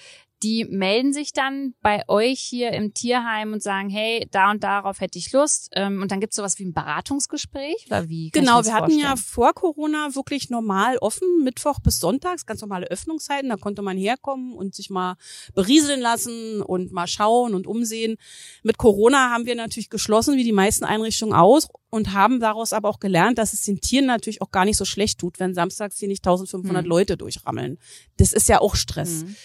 Die 0.43 0.65
melden 0.65 1.13
sich 1.13 1.31
dann 1.31 1.73
bei 1.81 2.03
euch 2.09 2.39
hier 2.41 2.71
im 2.73 2.93
Tierheim 2.93 3.53
und 3.53 3.63
sagen, 3.63 3.89
hey, 3.89 4.27
da 4.31 4.51
und 4.51 4.63
darauf 4.63 4.99
hätte 4.99 5.17
ich 5.17 5.31
Lust. 5.31 5.69
Ähm, 5.73 6.01
Und 6.01 6.11
dann 6.11 6.19
gibt 6.19 6.33
es 6.33 6.37
sowas 6.37 6.59
wie 6.59 6.65
ein 6.65 6.73
Beratungsgespräch 6.73 7.85
oder 7.87 8.09
wie? 8.09 8.29
kann 8.29 8.43
Genau, 8.43 8.63
wir 8.63 8.73
hatten 8.73 8.91
ja 8.91 9.09
vorstellen? 9.15 9.17
vor 9.17 9.53
Corona 9.53 10.15
wirklich 10.15 10.49
normal 10.49 10.97
offen, 10.97 11.43
Mittwoch 11.43 11.79
bis 11.79 11.99
Sonntags, 11.99 12.45
ganz 12.45 12.61
normale 12.61 12.87
Öffnungszeiten. 12.87 13.49
Da 13.49 13.55
konnte 13.55 13.81
man 13.81 13.97
herkommen 13.97 14.53
und 14.53 14.75
sich 14.75 14.89
mal 14.89 15.15
berieseln 15.55 16.01
lassen 16.01 16.61
und 16.61 16.91
mal 16.91 17.07
schauen 17.07 17.53
und 17.55 17.65
umsehen. 17.65 18.17
Mit 18.63 18.77
Corona 18.77 19.29
haben 19.29 19.45
wir 19.45 19.55
natürlich 19.55 19.89
geschlossen, 19.89 20.35
wie 20.37 20.43
die 20.43 20.51
meisten 20.51 20.83
Einrichtungen 20.83 21.33
aus 21.33 21.67
und 21.89 22.13
haben 22.13 22.39
daraus 22.39 22.73
aber 22.73 22.89
auch 22.89 22.99
gelernt, 22.99 23.37
dass 23.37 23.53
es 23.53 23.61
den 23.63 23.79
Tieren 23.79 24.07
natürlich 24.07 24.41
auch 24.41 24.51
gar 24.51 24.65
nicht 24.65 24.77
so 24.77 24.85
schlecht 24.85 25.19
tut, 25.19 25.39
wenn 25.39 25.53
samstags 25.53 25.99
hier 25.99 26.07
nicht 26.07 26.25
1500 26.25 26.83
Hm. 26.83 26.89
Leute 26.89 27.17
durchrammeln. 27.17 27.77
Das 28.17 28.33
ist 28.33 28.49
ja 28.49 28.59
auch 28.59 28.75
Stress. 28.75 29.23
Mhm. 29.23 29.35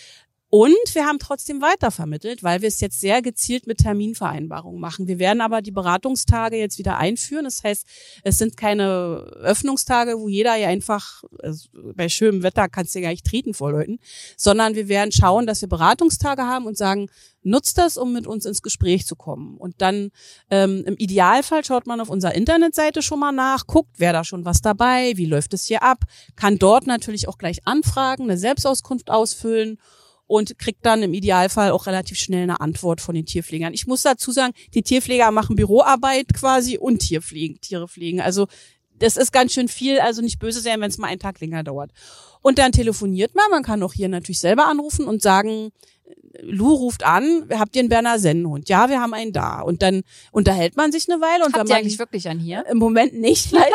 Und 0.50 0.94
wir 0.94 1.04
haben 1.04 1.18
trotzdem 1.18 1.60
weitervermittelt, 1.60 2.42
weil 2.42 2.62
wir 2.62 2.68
es 2.68 2.80
jetzt 2.80 3.00
sehr 3.00 3.20
gezielt 3.20 3.66
mit 3.66 3.78
Terminvereinbarungen 3.78 4.80
machen. 4.80 5.06
Wir 5.06 5.18
werden 5.18 5.42
aber 5.42 5.60
die 5.60 5.70
Beratungstage 5.70 6.56
jetzt 6.56 6.78
wieder 6.78 6.96
einführen. 6.96 7.44
Das 7.44 7.62
heißt, 7.62 7.86
es 8.24 8.38
sind 8.38 8.56
keine 8.56 8.86
Öffnungstage, 9.42 10.18
wo 10.18 10.26
jeder 10.26 10.56
ja 10.56 10.68
einfach, 10.68 11.22
also 11.42 11.68
bei 11.94 12.08
schönem 12.08 12.42
Wetter 12.42 12.70
kannst 12.70 12.94
du 12.94 13.00
ja 13.00 13.04
gar 13.04 13.10
nicht 13.10 13.26
treten 13.26 13.52
vor 13.52 13.72
Leuten, 13.72 13.98
sondern 14.38 14.74
wir 14.74 14.88
werden 14.88 15.12
schauen, 15.12 15.46
dass 15.46 15.60
wir 15.60 15.68
Beratungstage 15.68 16.44
haben 16.44 16.64
und 16.64 16.78
sagen, 16.78 17.10
nutzt 17.42 17.76
das, 17.76 17.98
um 17.98 18.14
mit 18.14 18.26
uns 18.26 18.46
ins 18.46 18.62
Gespräch 18.62 19.06
zu 19.06 19.16
kommen. 19.16 19.58
Und 19.58 19.82
dann 19.82 20.10
ähm, 20.50 20.82
im 20.86 20.96
Idealfall 20.96 21.62
schaut 21.62 21.86
man 21.86 22.00
auf 22.00 22.08
unserer 22.08 22.34
Internetseite 22.34 23.02
schon 23.02 23.20
mal 23.20 23.32
nach, 23.32 23.66
guckt, 23.66 23.90
wer 23.98 24.14
da 24.14 24.24
schon 24.24 24.46
was 24.46 24.62
dabei, 24.62 25.12
wie 25.16 25.26
läuft 25.26 25.52
es 25.52 25.66
hier 25.66 25.82
ab, 25.82 26.04
kann 26.36 26.58
dort 26.58 26.86
natürlich 26.86 27.28
auch 27.28 27.36
gleich 27.36 27.66
anfragen, 27.66 28.24
eine 28.24 28.38
Selbstauskunft 28.38 29.10
ausfüllen 29.10 29.78
und 30.28 30.58
kriegt 30.58 30.86
dann 30.86 31.02
im 31.02 31.14
Idealfall 31.14 31.72
auch 31.72 31.86
relativ 31.86 32.18
schnell 32.18 32.44
eine 32.44 32.60
Antwort 32.60 33.00
von 33.00 33.16
den 33.16 33.26
Tierpflegern. 33.26 33.74
Ich 33.74 33.88
muss 33.88 34.02
dazu 34.02 34.30
sagen, 34.30 34.52
die 34.74 34.82
Tierpfleger 34.82 35.32
machen 35.32 35.56
Büroarbeit 35.56 36.32
quasi 36.34 36.78
und 36.78 37.00
Tierpflegen, 37.00 37.60
Tiere 37.60 37.88
pflegen. 37.88 38.20
Also 38.20 38.46
das 38.98 39.16
ist 39.16 39.32
ganz 39.32 39.52
schön 39.52 39.68
viel, 39.68 40.00
also 40.00 40.22
nicht 40.22 40.38
böse 40.38 40.60
sein, 40.60 40.80
wenn 40.80 40.90
es 40.90 40.98
mal 40.98 41.08
einen 41.08 41.20
Tag 41.20 41.40
länger 41.40 41.64
dauert. 41.64 41.92
Und 42.42 42.58
dann 42.58 42.72
telefoniert 42.72 43.34
man, 43.34 43.50
man 43.50 43.62
kann 43.62 43.82
auch 43.82 43.94
hier 43.94 44.08
natürlich 44.08 44.40
selber 44.40 44.66
anrufen 44.66 45.06
und 45.06 45.22
sagen, 45.22 45.70
Lou 46.42 46.74
ruft 46.74 47.04
an, 47.04 47.48
habt 47.52 47.74
ihr 47.76 47.80
einen 47.80 47.88
Berner 47.88 48.18
Sennenhund? 48.18 48.68
Ja, 48.68 48.88
wir 48.88 49.00
haben 49.00 49.14
einen 49.14 49.32
da. 49.32 49.60
Und 49.60 49.82
dann 49.82 50.02
unterhält 50.32 50.76
man 50.76 50.92
sich 50.92 51.10
eine 51.10 51.20
Weile 51.20 51.44
und 51.44 51.52
wenn 51.54 51.60
Habt 51.60 51.68
ihr 51.70 51.74
man 51.74 51.82
eigentlich 51.82 51.98
wirklich 51.98 52.28
einen 52.28 52.40
hier? 52.40 52.64
im 52.70 52.78
Moment 52.78 53.14
nicht 53.14 53.50
leider. 53.52 53.74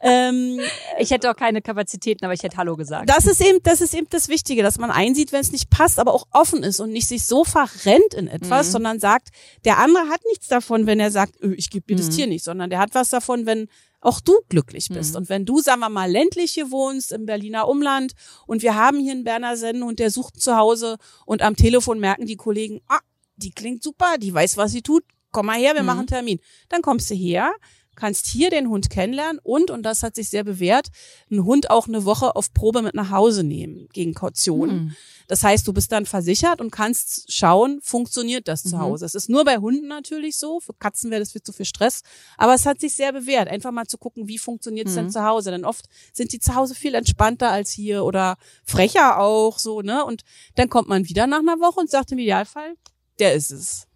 ähm, 0.00 0.60
Ich 0.98 1.10
hätte 1.10 1.30
auch 1.30 1.36
keine 1.36 1.62
Kapazitäten, 1.62 2.24
aber 2.24 2.34
ich 2.34 2.42
hätte 2.42 2.56
Hallo 2.56 2.76
gesagt. 2.76 3.08
das 3.08 3.26
ist 3.26 3.40
eben, 3.40 3.58
das 3.62 3.80
ist 3.80 3.94
eben 3.94 4.06
das 4.10 4.28
Wichtige, 4.28 4.62
dass 4.62 4.78
man 4.78 4.90
einsieht, 4.90 5.32
wenn 5.32 5.40
es 5.40 5.52
nicht 5.52 5.70
passt, 5.70 5.98
aber 5.98 6.12
auch 6.14 6.26
offen 6.32 6.62
ist 6.62 6.80
und 6.80 6.90
nicht 6.90 7.08
sich 7.08 7.24
so 7.26 7.44
verrennt 7.44 8.14
in 8.16 8.28
etwas, 8.28 8.68
Mhm. 8.68 8.72
sondern 8.72 9.00
sagt, 9.00 9.28
der 9.64 9.78
andere 9.78 10.08
hat 10.08 10.20
nichts 10.28 10.48
davon, 10.48 10.86
wenn 10.86 11.00
er 11.00 11.10
sagt, 11.10 11.34
öh, 11.42 11.54
ich 11.54 11.70
gebe 11.70 11.86
dir 11.86 11.96
das 11.96 12.06
Mhm. 12.06 12.10
Tier 12.12 12.26
nicht, 12.26 12.44
sondern 12.44 12.70
der 12.70 12.78
hat 12.78 12.94
was 12.94 13.10
davon, 13.10 13.46
wenn 13.46 13.68
auch 14.02 14.20
du 14.20 14.34
glücklich 14.48 14.88
bist. 14.90 15.12
Mhm. 15.12 15.16
Und 15.18 15.28
wenn 15.28 15.46
du, 15.46 15.60
sagen 15.60 15.80
wir 15.80 15.88
mal, 15.88 16.10
ländlich 16.10 16.52
hier 16.52 16.70
wohnst, 16.70 17.12
im 17.12 17.24
Berliner 17.24 17.68
Umland 17.68 18.12
und 18.46 18.62
wir 18.62 18.74
haben 18.74 18.98
hier 18.98 19.12
einen 19.12 19.24
Berner 19.24 19.56
Sennen 19.56 19.82
und 19.82 19.98
der 19.98 20.10
sucht 20.10 20.40
zu 20.40 20.56
Hause 20.56 20.96
und 21.24 21.40
am 21.40 21.56
Telefon 21.56 22.00
merken 22.00 22.26
die 22.26 22.36
Kollegen, 22.36 22.80
ah, 22.88 23.00
die 23.36 23.52
klingt 23.52 23.82
super, 23.82 24.18
die 24.18 24.34
weiß, 24.34 24.56
was 24.56 24.72
sie 24.72 24.82
tut, 24.82 25.04
komm 25.30 25.46
mal 25.46 25.58
her, 25.58 25.74
wir 25.74 25.82
Mhm. 25.82 25.86
machen 25.86 25.98
einen 26.00 26.06
Termin. 26.08 26.40
Dann 26.68 26.82
kommst 26.82 27.10
du 27.10 27.14
her, 27.14 27.52
kannst 27.94 28.26
hier 28.26 28.50
den 28.50 28.68
Hund 28.68 28.90
kennenlernen 28.90 29.38
und, 29.42 29.70
und 29.70 29.82
das 29.84 30.02
hat 30.02 30.16
sich 30.16 30.28
sehr 30.30 30.44
bewährt, 30.44 30.88
einen 31.30 31.44
Hund 31.44 31.70
auch 31.70 31.88
eine 31.88 32.04
Woche 32.04 32.34
auf 32.36 32.52
Probe 32.52 32.82
mit 32.82 32.94
nach 32.94 33.10
Hause 33.10 33.44
nehmen, 33.44 33.88
gegen 33.92 34.14
Kaution. 34.14 34.68
Mhm. 34.68 34.96
Das 35.28 35.42
heißt, 35.44 35.66
du 35.66 35.72
bist 35.72 35.92
dann 35.92 36.06
versichert 36.06 36.60
und 36.60 36.70
kannst 36.70 37.32
schauen, 37.32 37.80
funktioniert 37.82 38.48
das 38.48 38.62
zu 38.62 38.76
Mhm. 38.76 38.80
Hause. 38.80 39.06
Es 39.06 39.14
ist 39.14 39.28
nur 39.28 39.44
bei 39.44 39.56
Hunden 39.58 39.88
natürlich 39.88 40.36
so, 40.36 40.60
für 40.60 40.74
Katzen 40.74 41.10
wäre 41.10 41.20
das 41.20 41.32
viel 41.32 41.42
zu 41.42 41.52
viel 41.52 41.66
Stress, 41.66 42.02
aber 42.36 42.54
es 42.54 42.66
hat 42.66 42.80
sich 42.80 42.94
sehr 42.94 43.12
bewährt, 43.12 43.48
einfach 43.48 43.70
mal 43.72 43.86
zu 43.86 43.98
gucken, 43.98 44.28
wie 44.28 44.38
funktioniert 44.38 44.88
es 44.88 44.94
Mhm. 44.94 44.96
denn 44.96 45.10
zu 45.10 45.24
Hause, 45.24 45.50
denn 45.50 45.64
oft 45.64 45.86
sind 46.12 46.32
die 46.32 46.38
zu 46.40 46.54
Hause 46.54 46.74
viel 46.74 46.94
entspannter 46.94 47.50
als 47.50 47.70
hier 47.70 48.04
oder 48.04 48.36
frecher 48.64 49.18
auch 49.20 49.58
so, 49.58 49.82
ne? 49.82 50.04
Und 50.04 50.22
dann 50.56 50.68
kommt 50.68 50.88
man 50.88 51.08
wieder 51.08 51.26
nach 51.26 51.40
einer 51.40 51.60
Woche 51.60 51.80
und 51.80 51.90
sagt 51.90 52.12
im 52.12 52.18
Idealfall, 52.18 52.74
der 53.18 53.34
ist 53.34 53.50
es. 53.50 53.86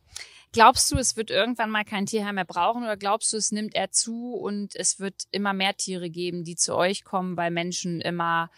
Glaubst 0.52 0.90
du, 0.90 0.96
es 0.96 1.16
wird 1.16 1.30
irgendwann 1.30 1.70
mal 1.70 1.84
kein 1.84 2.06
Tierheim 2.06 2.36
mehr 2.36 2.46
brauchen 2.46 2.82
oder 2.84 2.96
glaubst 2.96 3.32
du, 3.32 3.36
es 3.36 3.52
nimmt 3.52 3.74
er 3.74 3.90
zu 3.90 4.32
und 4.32 4.74
es 4.74 4.98
wird 4.98 5.24
immer 5.30 5.52
mehr 5.52 5.76
Tiere 5.76 6.08
geben, 6.08 6.44
die 6.44 6.56
zu 6.56 6.74
euch 6.74 7.04
kommen, 7.04 7.36
weil 7.36 7.50
Menschen 7.50 8.00
immer 8.00 8.50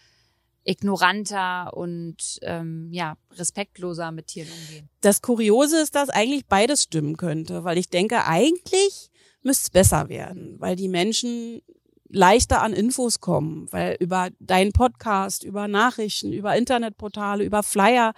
ignoranter 0.63 1.75
und 1.75 2.39
ähm, 2.41 2.89
ja 2.91 3.15
respektloser 3.31 4.11
mit 4.11 4.27
Tieren 4.27 4.49
umgehen? 4.49 4.89
Das 5.01 5.21
Kuriose 5.21 5.79
ist, 5.79 5.95
dass 5.95 6.09
eigentlich 6.09 6.45
beides 6.45 6.83
stimmen 6.83 7.17
könnte, 7.17 7.63
weil 7.63 7.77
ich 7.77 7.89
denke, 7.89 8.25
eigentlich 8.25 9.09
müsste 9.41 9.63
es 9.63 9.69
besser 9.69 10.09
werden, 10.09 10.55
weil 10.59 10.75
die 10.75 10.89
Menschen 10.89 11.61
leichter 12.09 12.61
an 12.61 12.73
Infos 12.73 13.19
kommen, 13.19 13.67
weil 13.71 13.95
über 13.99 14.29
deinen 14.39 14.71
Podcast, 14.71 15.43
über 15.43 15.67
Nachrichten, 15.67 16.33
über 16.33 16.55
Internetportale, 16.55 17.43
über 17.43 17.63
Flyer 17.63 18.13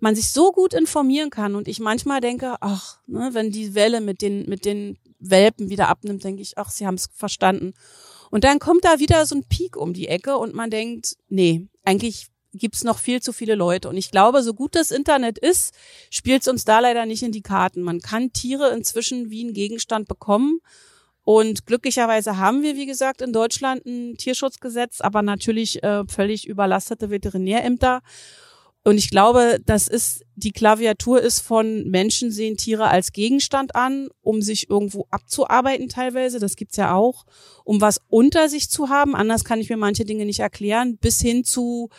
man 0.00 0.16
sich 0.16 0.30
so 0.30 0.52
gut 0.52 0.74
informieren 0.74 1.30
kann 1.30 1.54
und 1.54 1.68
ich 1.68 1.78
manchmal 1.78 2.20
denke, 2.20 2.56
ach, 2.60 2.98
ne, 3.06 3.30
wenn 3.32 3.50
die 3.50 3.74
Welle 3.74 4.00
mit 4.00 4.22
den 4.22 4.48
mit 4.48 4.64
den 4.64 4.98
Welpen 5.20 5.70
wieder 5.70 5.88
abnimmt, 5.88 6.24
denke 6.24 6.42
ich, 6.42 6.58
ach, 6.58 6.70
sie 6.70 6.86
haben 6.86 6.94
es 6.94 7.08
verstanden. 7.12 7.74
Und 8.30 8.44
dann 8.44 8.58
kommt 8.58 8.84
da 8.84 8.98
wieder 8.98 9.24
so 9.24 9.36
ein 9.36 9.44
Peak 9.48 9.76
um 9.76 9.94
die 9.94 10.08
Ecke 10.08 10.36
und 10.36 10.54
man 10.54 10.70
denkt, 10.70 11.16
nee, 11.28 11.66
eigentlich 11.88 12.26
gibt's 12.52 12.84
noch 12.84 12.98
viel 12.98 13.20
zu 13.22 13.32
viele 13.32 13.54
Leute. 13.54 13.88
Und 13.88 13.96
ich 13.96 14.10
glaube, 14.10 14.42
so 14.42 14.52
gut 14.52 14.74
das 14.74 14.90
Internet 14.90 15.38
ist, 15.38 15.74
spielt's 16.10 16.48
uns 16.48 16.64
da 16.64 16.80
leider 16.80 17.06
nicht 17.06 17.22
in 17.22 17.32
die 17.32 17.42
Karten. 17.42 17.82
Man 17.82 18.00
kann 18.00 18.32
Tiere 18.32 18.70
inzwischen 18.70 19.30
wie 19.30 19.44
einen 19.44 19.54
Gegenstand 19.54 20.06
bekommen. 20.06 20.60
Und 21.24 21.66
glücklicherweise 21.66 22.38
haben 22.38 22.62
wir, 22.62 22.76
wie 22.76 22.86
gesagt, 22.86 23.20
in 23.20 23.32
Deutschland 23.32 23.84
ein 23.84 24.16
Tierschutzgesetz, 24.16 25.00
aber 25.00 25.22
natürlich 25.22 25.82
äh, 25.82 26.04
völlig 26.06 26.46
überlastete 26.46 27.10
Veterinärämter. 27.10 28.00
Und 28.88 28.96
ich 28.96 29.10
glaube, 29.10 29.60
das 29.66 29.86
ist, 29.86 30.24
die 30.34 30.50
Klaviatur 30.50 31.20
ist 31.20 31.40
von 31.40 31.86
Menschen 31.90 32.30
sehen 32.30 32.56
Tiere 32.56 32.88
als 32.88 33.12
Gegenstand 33.12 33.76
an, 33.76 34.08
um 34.22 34.40
sich 34.40 34.70
irgendwo 34.70 35.06
abzuarbeiten 35.10 35.90
teilweise. 35.90 36.38
Das 36.38 36.56
gibt's 36.56 36.78
ja 36.78 36.94
auch, 36.94 37.26
um 37.64 37.82
was 37.82 38.00
unter 38.08 38.48
sich 38.48 38.70
zu 38.70 38.88
haben. 38.88 39.14
Anders 39.14 39.44
kann 39.44 39.60
ich 39.60 39.68
mir 39.68 39.76
manche 39.76 40.06
Dinge 40.06 40.24
nicht 40.24 40.40
erklären, 40.40 40.96
bis 40.96 41.20
hin 41.20 41.44
zu, 41.44 41.90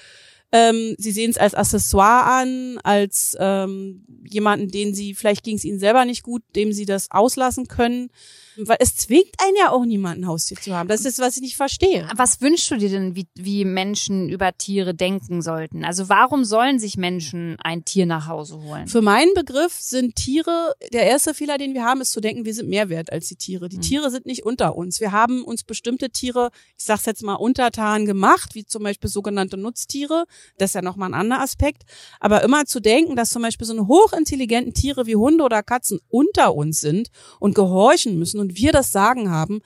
ähm, 0.51 0.95
sie 0.97 1.11
sehen 1.11 1.29
es 1.29 1.37
als 1.37 1.53
Accessoire 1.53 2.23
an, 2.23 2.79
als 2.79 3.37
ähm, 3.39 4.07
jemanden, 4.27 4.69
den 4.69 4.95
sie, 4.95 5.13
vielleicht 5.13 5.43
ging 5.43 5.57
es 5.57 5.65
ihnen 5.65 5.77
selber 5.77 6.05
nicht 6.05 6.23
gut, 6.23 6.41
dem 6.55 6.73
sie 6.73 6.87
das 6.87 7.11
auslassen 7.11 7.67
können. 7.67 8.09
Weil 8.57 8.77
es 8.79 8.95
zwingt 8.95 9.29
einen 9.37 9.55
ja 9.57 9.71
auch 9.71 9.85
niemanden, 9.85 10.23
ein 10.23 10.27
Haustier 10.27 10.57
zu 10.57 10.75
haben. 10.75 10.89
Das 10.89 11.05
ist, 11.05 11.19
was 11.19 11.35
ich 11.35 11.41
nicht 11.41 11.55
verstehe. 11.55 12.07
Was 12.15 12.41
wünschst 12.41 12.71
du 12.71 12.77
dir 12.77 12.89
denn, 12.89 13.15
wie, 13.15 13.27
wie 13.35 13.65
Menschen 13.65 14.29
über 14.29 14.51
Tiere 14.57 14.93
denken 14.93 15.41
sollten? 15.41 15.85
Also 15.85 16.09
warum 16.09 16.43
sollen 16.45 16.79
sich 16.79 16.97
Menschen 16.97 17.55
ein 17.61 17.85
Tier 17.85 18.05
nach 18.05 18.27
Hause 18.27 18.61
holen? 18.61 18.87
Für 18.87 19.01
meinen 19.01 19.33
Begriff 19.33 19.73
sind 19.73 20.15
Tiere, 20.15 20.73
der 20.93 21.03
erste 21.07 21.33
Fehler, 21.33 21.57
den 21.57 21.73
wir 21.73 21.83
haben, 21.83 22.01
ist 22.01 22.11
zu 22.11 22.21
denken, 22.21 22.45
wir 22.45 22.53
sind 22.53 22.69
mehr 22.69 22.89
wert 22.89 23.11
als 23.11 23.27
die 23.27 23.35
Tiere. 23.35 23.69
Die 23.69 23.77
Mhm. 23.77 23.81
Tiere 23.81 24.11
sind 24.11 24.25
nicht 24.25 24.43
unter 24.43 24.75
uns. 24.75 24.99
Wir 24.99 25.11
haben 25.11 25.43
uns 25.43 25.63
bestimmte 25.63 26.09
Tiere, 26.09 26.49
ich 26.77 26.85
sag's 26.85 27.05
jetzt 27.05 27.23
mal, 27.23 27.35
untertan 27.35 28.05
gemacht, 28.05 28.55
wie 28.55 28.65
zum 28.65 28.83
Beispiel 28.83 29.09
sogenannte 29.09 29.57
Nutztiere. 29.57 30.25
Das 30.57 30.71
ist 30.71 30.73
ja 30.75 30.81
nochmal 30.81 31.09
ein 31.09 31.13
anderer 31.19 31.41
Aspekt. 31.41 31.83
Aber 32.19 32.43
immer 32.43 32.65
zu 32.65 32.79
denken, 32.79 33.15
dass 33.15 33.29
zum 33.29 33.41
Beispiel 33.41 33.65
so 33.67 33.73
eine 33.73 33.87
hochintelligenten 33.87 34.73
Tiere 34.73 35.05
wie 35.05 35.15
Hunde 35.15 35.43
oder 35.43 35.63
Katzen 35.63 35.99
unter 36.09 36.53
uns 36.55 36.81
sind 36.81 37.09
und 37.39 37.55
gehorchen 37.55 38.17
müssen 38.19 38.39
und 38.39 38.48
wir 38.55 38.71
das 38.71 38.91
Sagen 38.91 39.29
haben, 39.29 39.61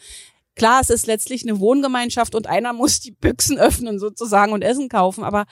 Klar, 0.56 0.82
es 0.82 0.91
ist 0.91 1.08
letztlich 1.08 1.41
eine 1.41 1.60
Wohngemeinschaft 1.60 2.36
und 2.36 2.48
einer 2.48 2.74
muss 2.74 3.00
die 3.00 3.12
Büchsen 3.12 3.58
öffnen 3.58 4.00
sozusagen 4.00 4.54
und 4.54 4.62
Essen 4.62 4.89
kaufen, 4.89 5.24
aber 5.24 5.46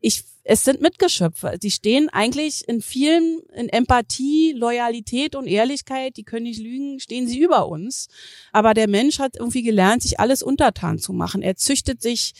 ich 0.00 0.24
es 0.50 0.64
sind 0.64 0.80
Mitgeschöpfe. 0.80 1.58
Die 1.62 1.70
stehen 1.70 2.08
eigentlich 2.08 2.66
in 2.66 2.80
vielen, 2.80 3.40
in 3.54 3.68
Empathie, 3.68 4.52
Loyalität 4.52 5.36
und 5.36 5.46
Ehrlichkeit, 5.46 6.16
die 6.16 6.24
können 6.24 6.44
nicht 6.44 6.58
lügen, 6.58 7.00
stehen 7.00 7.28
sie 7.28 7.38
über 7.38 7.68
uns. 7.68 8.08
Aber 8.50 8.72
der 8.72 8.88
Mensch 8.88 9.18
hat 9.18 9.36
irgendwie 9.36 9.62
gelernt, 9.62 10.00
sich 10.00 10.18
alles 10.18 10.42
untertan 10.42 10.98
zu 10.98 11.12
machen. 11.12 11.42
Er 11.42 11.56
züchtet 11.56 12.00
sich 12.00 12.32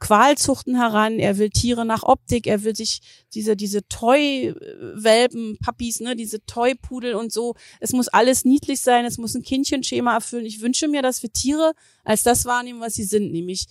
Qualzuchten 0.00 0.76
heran, 0.76 1.18
er 1.18 1.38
will 1.38 1.50
Tiere 1.50 1.84
nach 1.84 2.02
Optik, 2.02 2.46
er 2.46 2.64
will 2.64 2.74
sich 2.74 3.00
diese, 3.34 3.54
diese 3.54 3.86
Toy-Welpen, 3.86 5.58
Puppies, 5.64 6.00
ne, 6.00 6.16
diese 6.16 6.44
Toy-Pudel 6.46 7.14
und 7.14 7.32
so. 7.32 7.54
Es 7.78 7.92
muss 7.92 8.08
alles 8.08 8.44
niedlich 8.44 8.80
sein, 8.80 9.04
es 9.04 9.18
muss 9.18 9.34
ein 9.34 9.42
Kindchenschema 9.42 10.14
erfüllen. 10.14 10.46
Ich 10.46 10.60
wünsche 10.60 10.88
mir, 10.88 11.02
dass 11.02 11.22
wir 11.22 11.32
Tiere 11.32 11.74
als 12.02 12.22
das 12.22 12.46
wahrnehmen, 12.46 12.80
was 12.80 12.94
sie 12.94 13.04
sind, 13.04 13.30
nämlich 13.30 13.66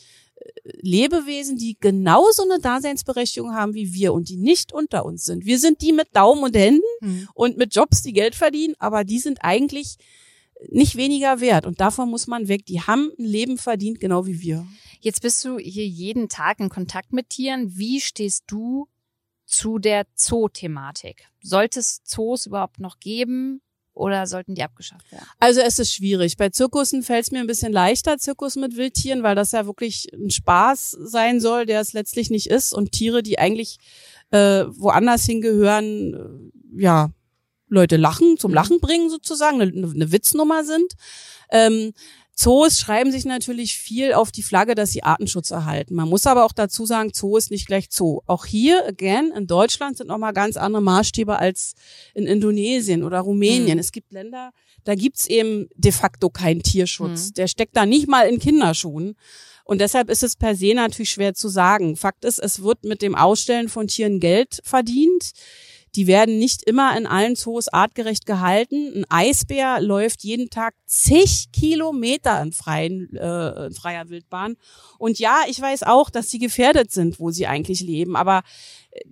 Lebewesen, 0.81 1.57
die 1.57 1.77
genauso 1.79 2.43
eine 2.43 2.59
Daseinsberechtigung 2.59 3.53
haben 3.53 3.73
wie 3.73 3.93
wir 3.93 4.13
und 4.13 4.29
die 4.29 4.37
nicht 4.37 4.71
unter 4.73 5.05
uns 5.05 5.25
sind. 5.25 5.45
Wir 5.45 5.59
sind 5.59 5.81
die 5.81 5.91
mit 5.93 6.15
Daumen 6.15 6.43
und 6.43 6.55
Händen 6.55 6.81
mhm. 7.01 7.27
und 7.33 7.57
mit 7.57 7.75
Jobs, 7.75 8.01
die 8.01 8.13
Geld 8.13 8.35
verdienen, 8.35 8.75
aber 8.79 9.03
die 9.03 9.19
sind 9.19 9.39
eigentlich 9.41 9.97
nicht 10.69 10.95
weniger 10.95 11.39
wert 11.39 11.65
und 11.65 11.79
davon 11.79 12.09
muss 12.09 12.27
man 12.27 12.47
weg. 12.47 12.65
Die 12.65 12.81
haben 12.81 13.11
ein 13.17 13.25
Leben 13.25 13.57
verdient, 13.57 13.99
genau 13.99 14.25
wie 14.25 14.41
wir. 14.41 14.67
Jetzt 14.99 15.21
bist 15.21 15.43
du 15.45 15.57
hier 15.57 15.87
jeden 15.87 16.27
Tag 16.27 16.59
in 16.59 16.69
Kontakt 16.69 17.13
mit 17.13 17.29
Tieren. 17.29 17.77
Wie 17.77 18.01
stehst 18.01 18.43
du 18.47 18.87
zu 19.45 19.79
der 19.79 20.05
Zoo-Thematik? 20.15 21.27
Sollte 21.41 21.79
es 21.79 22.03
Zoos 22.03 22.45
überhaupt 22.45 22.79
noch 22.79 22.99
geben? 22.99 23.61
oder 23.99 24.25
sollten 24.27 24.55
die 24.55 24.63
abgeschafft 24.63 25.11
werden? 25.11 25.25
Also 25.39 25.59
es 25.59 25.77
ist 25.77 25.93
schwierig. 25.93 26.37
Bei 26.37 26.49
Zirkussen 26.49 27.03
fällt 27.03 27.25
es 27.25 27.31
mir 27.31 27.39
ein 27.39 27.47
bisschen 27.47 27.73
leichter, 27.73 28.17
Zirkus 28.17 28.55
mit 28.55 28.77
Wildtieren, 28.77 29.23
weil 29.23 29.35
das 29.35 29.51
ja 29.51 29.65
wirklich 29.65 30.07
ein 30.13 30.29
Spaß 30.29 30.91
sein 30.91 31.41
soll, 31.41 31.65
der 31.65 31.81
es 31.81 31.93
letztlich 31.93 32.29
nicht 32.29 32.47
ist. 32.47 32.73
Und 32.73 32.93
Tiere, 32.93 33.21
die 33.21 33.39
eigentlich 33.39 33.77
äh, 34.31 34.63
woanders 34.69 35.25
hingehören, 35.25 36.51
äh, 36.77 36.81
ja, 36.81 37.09
Leute 37.69 37.97
lachen, 37.97 38.37
zum 38.37 38.51
mhm. 38.51 38.55
Lachen 38.55 38.79
bringen 38.79 39.09
sozusagen, 39.09 39.61
eine, 39.61 39.71
eine 39.71 40.11
Witznummer 40.11 40.63
sind. 40.63 40.93
Ähm, 41.51 41.93
Zoos 42.39 42.79
schreiben 42.79 43.11
sich 43.11 43.25
natürlich 43.25 43.75
viel 43.75 44.13
auf 44.13 44.31
die 44.31 44.43
Flagge, 44.43 44.73
dass 44.73 44.91
sie 44.91 45.03
Artenschutz 45.03 45.51
erhalten. 45.51 45.93
Man 45.93 46.07
muss 46.07 46.25
aber 46.25 46.45
auch 46.45 46.53
dazu 46.53 46.85
sagen, 46.85 47.11
Zoo 47.13 47.35
ist 47.35 47.51
nicht 47.51 47.67
gleich 47.67 47.87
Zoo. 47.89 48.21
Auch 48.27 48.45
hier, 48.45 48.87
again, 48.87 49.33
in 49.35 49.45
Deutschland 49.45 49.97
sind 49.97 50.07
nochmal 50.07 50.31
ganz 50.31 50.55
andere 50.55 50.81
Maßstäbe 50.81 51.37
als 51.37 51.73
in 52.13 52.27
Indonesien 52.27 53.03
oder 53.03 53.19
Rumänien. 53.19 53.73
Mhm. 53.73 53.79
Es 53.79 53.91
gibt 53.91 54.13
Länder, 54.13 54.51
da 54.85 54.95
gibt's 54.95 55.25
eben 55.25 55.67
de 55.75 55.91
facto 55.91 56.29
keinen 56.29 56.63
Tierschutz. 56.63 57.27
Mhm. 57.27 57.33
Der 57.33 57.47
steckt 57.47 57.75
da 57.75 57.85
nicht 57.85 58.07
mal 58.07 58.29
in 58.29 58.39
Kinderschuhen. 58.39 59.15
Und 59.65 59.81
deshalb 59.81 60.09
ist 60.09 60.23
es 60.23 60.37
per 60.37 60.55
se 60.55 60.73
natürlich 60.73 61.11
schwer 61.11 61.33
zu 61.33 61.49
sagen. 61.49 61.97
Fakt 61.97 62.23
ist, 62.23 62.39
es 62.39 62.63
wird 62.63 62.85
mit 62.85 63.01
dem 63.01 63.15
Ausstellen 63.15 63.67
von 63.67 63.87
Tieren 63.87 64.21
Geld 64.21 64.61
verdient. 64.63 65.31
Die 65.95 66.07
werden 66.07 66.39
nicht 66.39 66.63
immer 66.63 66.95
in 66.97 67.07
allen 67.07 67.35
Zoos 67.35 67.67
artgerecht 67.67 68.25
gehalten. 68.25 68.93
Ein 68.95 69.05
Eisbär 69.09 69.81
läuft 69.81 70.23
jeden 70.23 70.49
Tag 70.49 70.73
zig 70.85 71.51
Kilometer 71.51 72.41
in, 72.41 72.51
freien, 72.51 73.15
äh, 73.15 73.67
in 73.67 73.73
freier 73.73 74.09
Wildbahn. 74.09 74.55
Und 74.97 75.19
ja, 75.19 75.41
ich 75.47 75.59
weiß 75.59 75.83
auch, 75.83 76.09
dass 76.09 76.29
sie 76.29 76.39
gefährdet 76.39 76.91
sind, 76.91 77.19
wo 77.19 77.31
sie 77.31 77.47
eigentlich 77.47 77.81
leben. 77.81 78.15
Aber 78.15 78.43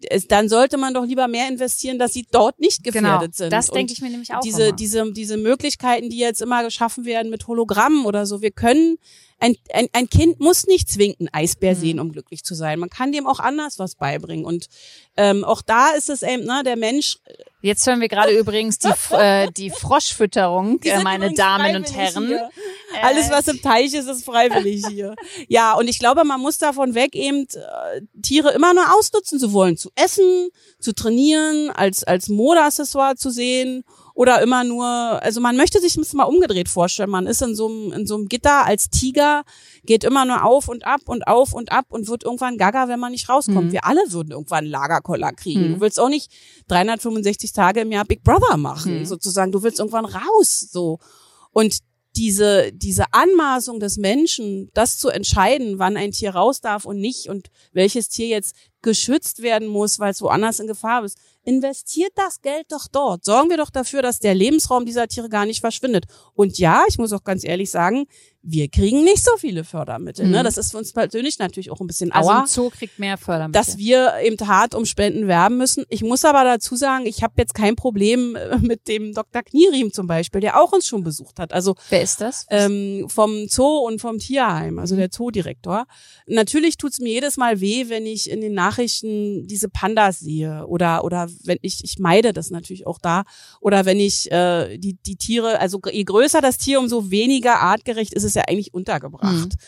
es, 0.09 0.27
dann 0.27 0.49
sollte 0.49 0.77
man 0.77 0.93
doch 0.93 1.05
lieber 1.05 1.27
mehr 1.27 1.47
investieren, 1.47 1.99
dass 1.99 2.13
sie 2.13 2.25
dort 2.31 2.59
nicht 2.59 2.83
genau, 2.83 2.93
gefährdet 2.93 3.35
genau, 3.35 3.37
sind. 3.37 3.53
Das 3.53 3.67
denke 3.67 3.93
ich 3.93 4.01
mir 4.01 4.09
nämlich 4.09 4.33
auch. 4.33 4.41
Diese, 4.41 4.67
immer. 4.67 4.75
diese, 4.75 5.11
diese 5.11 5.37
Möglichkeiten, 5.37 6.09
die 6.09 6.17
jetzt 6.17 6.41
immer 6.41 6.63
geschaffen 6.63 7.05
werden 7.05 7.29
mit 7.29 7.47
Hologrammen 7.47 8.05
oder 8.05 8.25
so, 8.25 8.41
wir 8.41 8.51
können 8.51 8.97
ein, 9.39 9.55
ein, 9.71 9.87
ein 9.93 10.09
Kind 10.09 10.39
muss 10.39 10.65
nicht 10.65 10.89
zwingend 10.89 11.19
einen 11.19 11.29
Eisbär 11.31 11.75
mhm. 11.75 11.79
sehen, 11.79 11.99
um 11.99 12.11
glücklich 12.11 12.43
zu 12.43 12.55
sein. 12.55 12.79
Man 12.79 12.89
kann 12.89 13.11
dem 13.11 13.27
auch 13.27 13.39
anders 13.39 13.77
was 13.77 13.95
beibringen. 13.95 14.45
Und 14.45 14.67
ähm, 15.15 15.43
auch 15.43 15.61
da 15.61 15.91
ist 15.91 16.09
es 16.09 16.23
eben, 16.23 16.45
ne, 16.45 16.63
der 16.65 16.75
Mensch. 16.75 17.19
Jetzt 17.61 17.85
hören 17.85 18.01
wir 18.01 18.07
gerade 18.07 18.31
übrigens 18.31 18.79
die, 18.79 18.91
äh, 19.11 19.51
die 19.51 19.69
Froschfütterung, 19.69 20.81
äh, 20.83 21.03
meine 21.03 21.33
Damen 21.33 21.75
und 21.75 21.95
Herren. 21.95 22.31
Äh. 22.31 22.39
Alles, 23.01 23.29
was 23.29 23.47
im 23.47 23.61
Teich 23.61 23.93
ist, 23.93 24.07
ist 24.07 24.25
freiwillig 24.25 24.85
hier. 24.87 25.15
ja, 25.47 25.73
und 25.73 25.87
ich 25.87 25.99
glaube, 25.99 26.23
man 26.23 26.41
muss 26.41 26.57
davon 26.57 26.95
weg, 26.95 27.15
eben 27.15 27.47
äh, 27.53 28.01
Tiere 28.21 28.51
immer 28.51 28.73
nur 28.73 28.83
ausnutzen 28.97 29.39
zu 29.39 29.53
wollen, 29.53 29.77
zu 29.77 29.89
essen, 29.95 30.49
zu 30.79 30.93
trainieren, 30.93 31.69
als, 31.69 32.03
als 32.03 32.29
Modeaccessoire 32.29 33.15
zu 33.15 33.29
sehen 33.29 33.83
oder 34.13 34.41
immer 34.41 34.63
nur, 34.63 34.87
also 34.87 35.39
man 35.41 35.57
möchte 35.57 35.79
sich 35.79 35.93
das 35.93 36.13
mal 36.13 36.23
umgedreht 36.23 36.69
vorstellen. 36.69 37.11
Man 37.11 37.27
ist 37.27 37.41
in 37.43 37.55
so 37.55 37.67
einem, 37.67 37.91
in 37.93 38.07
so 38.07 38.15
einem 38.15 38.27
Gitter 38.27 38.65
als 38.65 38.89
Tiger, 38.89 39.43
geht 39.83 40.03
immer 40.03 40.25
nur 40.25 40.43
auf 40.43 40.69
und 40.69 40.87
ab 40.87 41.01
und 41.05 41.27
auf 41.27 41.53
und 41.53 41.71
ab 41.71 41.85
und 41.89 42.07
wird 42.07 42.23
irgendwann 42.23 42.57
gaga, 42.57 42.87
wenn 42.87 42.99
man 42.99 43.11
nicht 43.11 43.29
rauskommt. 43.29 43.67
Mhm. 43.67 43.71
Wir 43.73 43.85
alle 43.85 44.01
würden 44.07 44.31
irgendwann 44.31 44.65
Lagerkoller 44.65 45.33
kriegen. 45.33 45.67
Mhm. 45.67 45.73
Du 45.75 45.81
willst 45.81 45.99
auch 45.99 46.09
nicht 46.09 46.31
365 46.67 47.53
Tage 47.53 47.81
im 47.81 47.91
Jahr 47.91 48.05
Big 48.05 48.23
Brother 48.23 48.57
machen, 48.57 48.99
mhm. 48.99 49.05
sozusagen. 49.05 49.51
Du 49.51 49.61
willst 49.61 49.77
irgendwann 49.77 50.05
raus, 50.05 50.67
so. 50.71 50.97
Und 51.51 51.77
diese, 52.17 52.71
diese 52.73 53.05
Anmaßung 53.11 53.79
des 53.79 53.97
Menschen, 53.97 54.69
das 54.73 54.97
zu 54.97 55.09
entscheiden, 55.09 55.77
wann 55.77 55.95
ein 55.95 56.11
Tier 56.11 56.31
raus 56.31 56.59
darf 56.61 56.85
und 56.85 56.99
nicht 56.99 57.29
und 57.29 57.49
welches 57.73 58.09
Tier 58.09 58.27
jetzt 58.27 58.55
geschützt 58.81 59.41
werden 59.41 59.67
muss, 59.67 59.99
weil 59.99 60.11
es 60.11 60.21
woanders 60.21 60.59
in 60.59 60.67
Gefahr 60.67 61.03
ist. 61.03 61.17
Investiert 61.43 62.11
das 62.15 62.41
Geld 62.41 62.71
doch 62.71 62.87
dort. 62.91 63.23
Sorgen 63.23 63.49
wir 63.49 63.57
doch 63.57 63.69
dafür, 63.69 64.01
dass 64.01 64.19
der 64.19 64.33
Lebensraum 64.33 64.85
dieser 64.85 65.07
Tiere 65.07 65.29
gar 65.29 65.45
nicht 65.45 65.61
verschwindet. 65.61 66.05
Und 66.33 66.57
ja, 66.57 66.83
ich 66.87 66.97
muss 66.97 67.13
auch 67.13 67.23
ganz 67.23 67.43
ehrlich 67.43 67.69
sagen, 67.69 68.05
wir 68.41 68.69
kriegen 68.69 69.03
nicht 69.03 69.23
so 69.23 69.31
viele 69.37 69.63
Fördermittel. 69.63 70.23
Ne? 70.23 70.29
Mhm. 70.29 70.35
Ne? 70.35 70.43
Das 70.43 70.57
ist 70.57 70.71
für 70.71 70.77
uns 70.77 70.93
persönlich 70.93 71.39
natürlich 71.39 71.69
auch 71.71 71.81
ein 71.81 71.87
bisschen 71.87 72.11
also 72.11 72.29
aua. 72.29 72.41
Also 72.41 72.63
Zoo 72.63 72.69
kriegt 72.69 72.97
mehr 72.97 73.17
Fördermittel. 73.17 73.59
Dass 73.59 73.77
wir 73.77 74.13
eben 74.23 74.37
hart 74.47 74.73
um 74.73 74.85
Spenden 74.85 75.27
werben 75.27 75.57
müssen. 75.57 75.83
Ich 75.89 76.01
muss 76.01 76.23
aber 76.23 76.43
dazu 76.43 76.75
sagen, 76.75 77.05
ich 77.05 77.23
habe 77.23 77.33
jetzt 77.37 77.53
kein 77.53 77.75
Problem 77.75 78.35
äh, 78.35 78.57
mit 78.59 78.87
dem 78.87 79.13
Dr. 79.13 79.43
Knierim 79.43 79.91
zum 79.91 80.07
Beispiel, 80.07 80.39
der 80.39 80.61
auch 80.61 80.71
uns 80.71 80.87
schon 80.87 81.03
besucht 81.03 81.39
hat. 81.39 81.51
Also 81.51 81.75
Wer 81.89 82.01
ist 82.01 82.21
das? 82.21 82.45
Ähm, 82.49 83.07
vom 83.09 83.47
Zoo 83.49 83.79
und 83.79 83.99
vom 83.99 84.19
Tierheim, 84.19 84.79
also 84.79 84.95
der 84.95 85.11
Zoodirektor. 85.11 85.85
Natürlich 86.25 86.77
tut's 86.77 86.99
mir 86.99 87.11
jedes 87.11 87.37
Mal 87.37 87.59
weh, 87.59 87.89
wenn 87.89 88.05
ich 88.05 88.29
in 88.29 88.41
den 88.41 88.53
Nachrichten 88.53 89.47
diese 89.47 89.67
Pandas 89.69 90.19
sehe 90.19 90.65
oder 90.67 91.03
oder 91.03 91.27
wenn 91.43 91.57
ich 91.61 91.83
ich 91.83 91.99
meide 91.99 92.33
das 92.33 92.49
natürlich 92.49 92.87
auch 92.87 92.99
da 92.99 93.23
oder 93.59 93.85
wenn 93.85 93.99
ich 93.99 94.31
äh, 94.31 94.77
die 94.77 94.97
die 95.05 95.15
Tiere, 95.15 95.59
also 95.59 95.81
je 95.91 96.03
größer 96.03 96.41
das 96.41 96.57
Tier, 96.57 96.79
umso 96.79 97.11
weniger 97.11 97.59
artgerecht 97.59 98.13
ist 98.13 98.23
es 98.23 98.26
ja 98.35 98.43
eigentlich 98.47 98.73
untergebracht. 98.73 99.49
Mhm. 99.53 99.59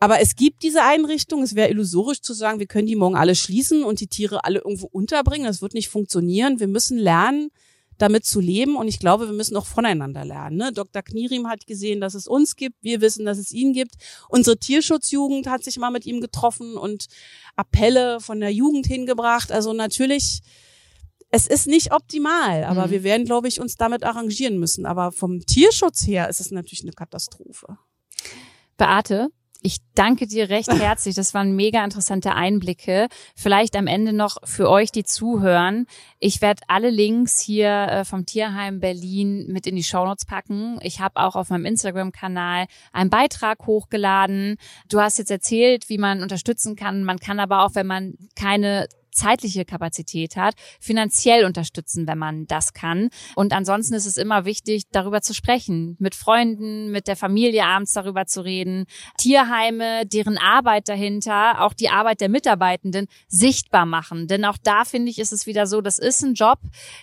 Aber 0.00 0.20
es 0.20 0.36
gibt 0.36 0.62
diese 0.62 0.84
Einrichtung. 0.84 1.42
Es 1.42 1.54
wäre 1.54 1.70
illusorisch 1.70 2.20
zu 2.20 2.32
sagen, 2.32 2.60
wir 2.60 2.66
können 2.66 2.86
die 2.86 2.96
morgen 2.96 3.16
alle 3.16 3.34
schließen 3.34 3.82
und 3.82 4.00
die 4.00 4.06
Tiere 4.06 4.44
alle 4.44 4.60
irgendwo 4.60 4.86
unterbringen. 4.86 5.46
Das 5.46 5.60
wird 5.60 5.74
nicht 5.74 5.88
funktionieren. 5.88 6.60
Wir 6.60 6.68
müssen 6.68 6.98
lernen, 6.98 7.50
damit 7.98 8.24
zu 8.24 8.40
leben. 8.40 8.76
Und 8.76 8.86
ich 8.86 9.00
glaube, 9.00 9.26
wir 9.26 9.34
müssen 9.34 9.56
auch 9.56 9.66
voneinander 9.66 10.24
lernen. 10.24 10.56
Ne? 10.56 10.72
Dr. 10.72 11.02
Knierim 11.02 11.48
hat 11.48 11.66
gesehen, 11.66 12.00
dass 12.00 12.14
es 12.14 12.28
uns 12.28 12.54
gibt. 12.54 12.76
Wir 12.80 13.00
wissen, 13.00 13.26
dass 13.26 13.38
es 13.38 13.50
ihn 13.50 13.72
gibt. 13.72 13.94
Unsere 14.28 14.56
Tierschutzjugend 14.56 15.48
hat 15.48 15.64
sich 15.64 15.78
mal 15.78 15.90
mit 15.90 16.06
ihm 16.06 16.20
getroffen 16.20 16.76
und 16.76 17.06
Appelle 17.56 18.20
von 18.20 18.38
der 18.38 18.52
Jugend 18.52 18.86
hingebracht. 18.86 19.50
Also 19.50 19.72
natürlich, 19.72 20.42
es 21.30 21.46
ist 21.46 21.66
nicht 21.66 21.92
optimal, 21.92 22.64
aber 22.64 22.86
mhm. 22.86 22.90
wir 22.90 23.02
werden, 23.02 23.26
glaube 23.26 23.48
ich, 23.48 23.60
uns 23.60 23.76
damit 23.76 24.04
arrangieren 24.04 24.58
müssen. 24.58 24.86
Aber 24.86 25.12
vom 25.12 25.40
Tierschutz 25.40 26.06
her 26.06 26.28
ist 26.28 26.40
es 26.40 26.50
natürlich 26.50 26.82
eine 26.82 26.92
Katastrophe. 26.92 27.78
Beate, 28.76 29.28
ich 29.60 29.78
danke 29.94 30.26
dir 30.26 30.48
recht 30.48 30.72
herzlich. 30.72 31.14
Das 31.14 31.34
waren 31.34 31.54
mega 31.54 31.84
interessante 31.84 32.34
Einblicke. 32.34 33.08
Vielleicht 33.34 33.76
am 33.76 33.86
Ende 33.86 34.12
noch 34.12 34.36
für 34.44 34.70
euch, 34.70 34.92
die 34.92 35.02
zuhören. 35.02 35.86
Ich 36.18 36.40
werde 36.40 36.62
alle 36.68 36.90
Links 36.90 37.40
hier 37.40 37.68
äh, 37.68 38.04
vom 38.04 38.24
Tierheim 38.24 38.80
Berlin 38.80 39.46
mit 39.48 39.66
in 39.66 39.76
die 39.76 39.82
Shownotes 39.82 40.26
packen. 40.26 40.78
Ich 40.82 41.00
habe 41.00 41.20
auch 41.20 41.34
auf 41.34 41.50
meinem 41.50 41.64
Instagram-Kanal 41.64 42.66
einen 42.92 43.10
Beitrag 43.10 43.66
hochgeladen. 43.66 44.56
Du 44.88 45.00
hast 45.00 45.18
jetzt 45.18 45.30
erzählt, 45.30 45.88
wie 45.88 45.98
man 45.98 46.22
unterstützen 46.22 46.76
kann. 46.76 47.04
Man 47.04 47.18
kann 47.18 47.40
aber 47.40 47.64
auch, 47.64 47.74
wenn 47.74 47.86
man 47.86 48.14
keine 48.36 48.88
zeitliche 49.18 49.64
Kapazität 49.64 50.36
hat, 50.36 50.54
finanziell 50.80 51.44
unterstützen, 51.44 52.06
wenn 52.06 52.18
man 52.18 52.46
das 52.46 52.72
kann. 52.72 53.08
Und 53.34 53.52
ansonsten 53.52 53.94
ist 53.94 54.06
es 54.06 54.16
immer 54.16 54.44
wichtig, 54.44 54.84
darüber 54.92 55.20
zu 55.20 55.34
sprechen, 55.34 55.96
mit 55.98 56.14
Freunden, 56.14 56.90
mit 56.90 57.08
der 57.08 57.16
Familie 57.16 57.64
abends 57.64 57.92
darüber 57.92 58.26
zu 58.26 58.44
reden, 58.44 58.84
Tierheime, 59.18 60.06
deren 60.06 60.38
Arbeit 60.38 60.88
dahinter, 60.88 61.62
auch 61.62 61.74
die 61.74 61.90
Arbeit 61.90 62.20
der 62.20 62.28
Mitarbeitenden 62.28 63.06
sichtbar 63.26 63.86
machen. 63.86 64.28
Denn 64.28 64.44
auch 64.44 64.56
da 64.62 64.84
finde 64.84 65.10
ich, 65.10 65.18
ist 65.18 65.32
es 65.32 65.46
wieder 65.46 65.66
so, 65.66 65.80
das 65.80 65.98
ist 65.98 66.22
ein 66.22 66.34
Job, 66.34 66.58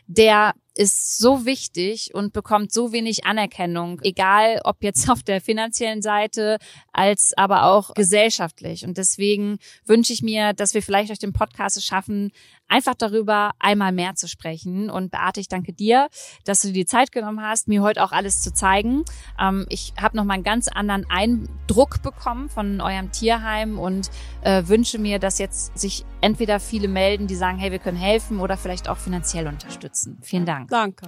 der 0.07 0.53
ist 0.75 1.17
so 1.17 1.45
wichtig 1.45 2.13
und 2.13 2.33
bekommt 2.33 2.71
so 2.71 2.91
wenig 2.91 3.25
Anerkennung, 3.25 4.01
egal 4.03 4.61
ob 4.63 4.83
jetzt 4.83 5.09
auf 5.09 5.23
der 5.23 5.41
finanziellen 5.41 6.01
Seite 6.01 6.57
als 6.91 7.33
aber 7.35 7.65
auch 7.65 7.93
gesellschaftlich. 7.93 8.85
Und 8.85 8.97
deswegen 8.97 9.57
wünsche 9.85 10.13
ich 10.13 10.21
mir, 10.21 10.53
dass 10.53 10.73
wir 10.73 10.83
vielleicht 10.83 11.09
durch 11.09 11.19
den 11.19 11.33
Podcast 11.33 11.77
es 11.77 11.85
schaffen, 11.85 12.31
einfach 12.67 12.95
darüber 12.95 13.51
einmal 13.59 13.91
mehr 13.91 14.15
zu 14.15 14.27
sprechen. 14.27 14.89
Und 14.89 15.11
Beate, 15.11 15.39
ich 15.39 15.47
danke 15.47 15.73
dir, 15.73 16.09
dass 16.45 16.61
du 16.61 16.69
dir 16.69 16.73
die 16.73 16.85
Zeit 16.85 17.11
genommen 17.11 17.41
hast, 17.41 17.67
mir 17.67 17.81
heute 17.81 18.03
auch 18.03 18.11
alles 18.11 18.41
zu 18.41 18.53
zeigen. 18.53 19.03
Ähm, 19.39 19.65
ich 19.69 19.93
habe 19.99 20.17
noch 20.17 20.23
mal 20.23 20.35
einen 20.35 20.43
ganz 20.43 20.67
anderen 20.67 21.05
Eindruck 21.09 22.01
bekommen 22.01 22.49
von 22.49 22.81
eurem 22.81 23.11
Tierheim 23.11 23.79
und 23.79 24.09
äh, 24.41 24.63
wünsche 24.67 24.99
mir, 24.99 25.19
dass 25.19 25.39
jetzt 25.39 25.77
sich 25.77 26.05
entweder 26.21 26.59
viele 26.59 26.87
melden, 26.87 27.27
die 27.27 27.35
sagen, 27.35 27.57
hey, 27.57 27.71
wir 27.71 27.79
können 27.79 27.97
helfen 27.97 28.39
oder 28.39 28.57
vielleicht 28.57 28.89
auch 28.89 28.97
finanziell 28.97 29.47
unterstützen. 29.47 30.17
Vielen 30.21 30.45
Dank. 30.45 30.69
Danke. 30.69 31.07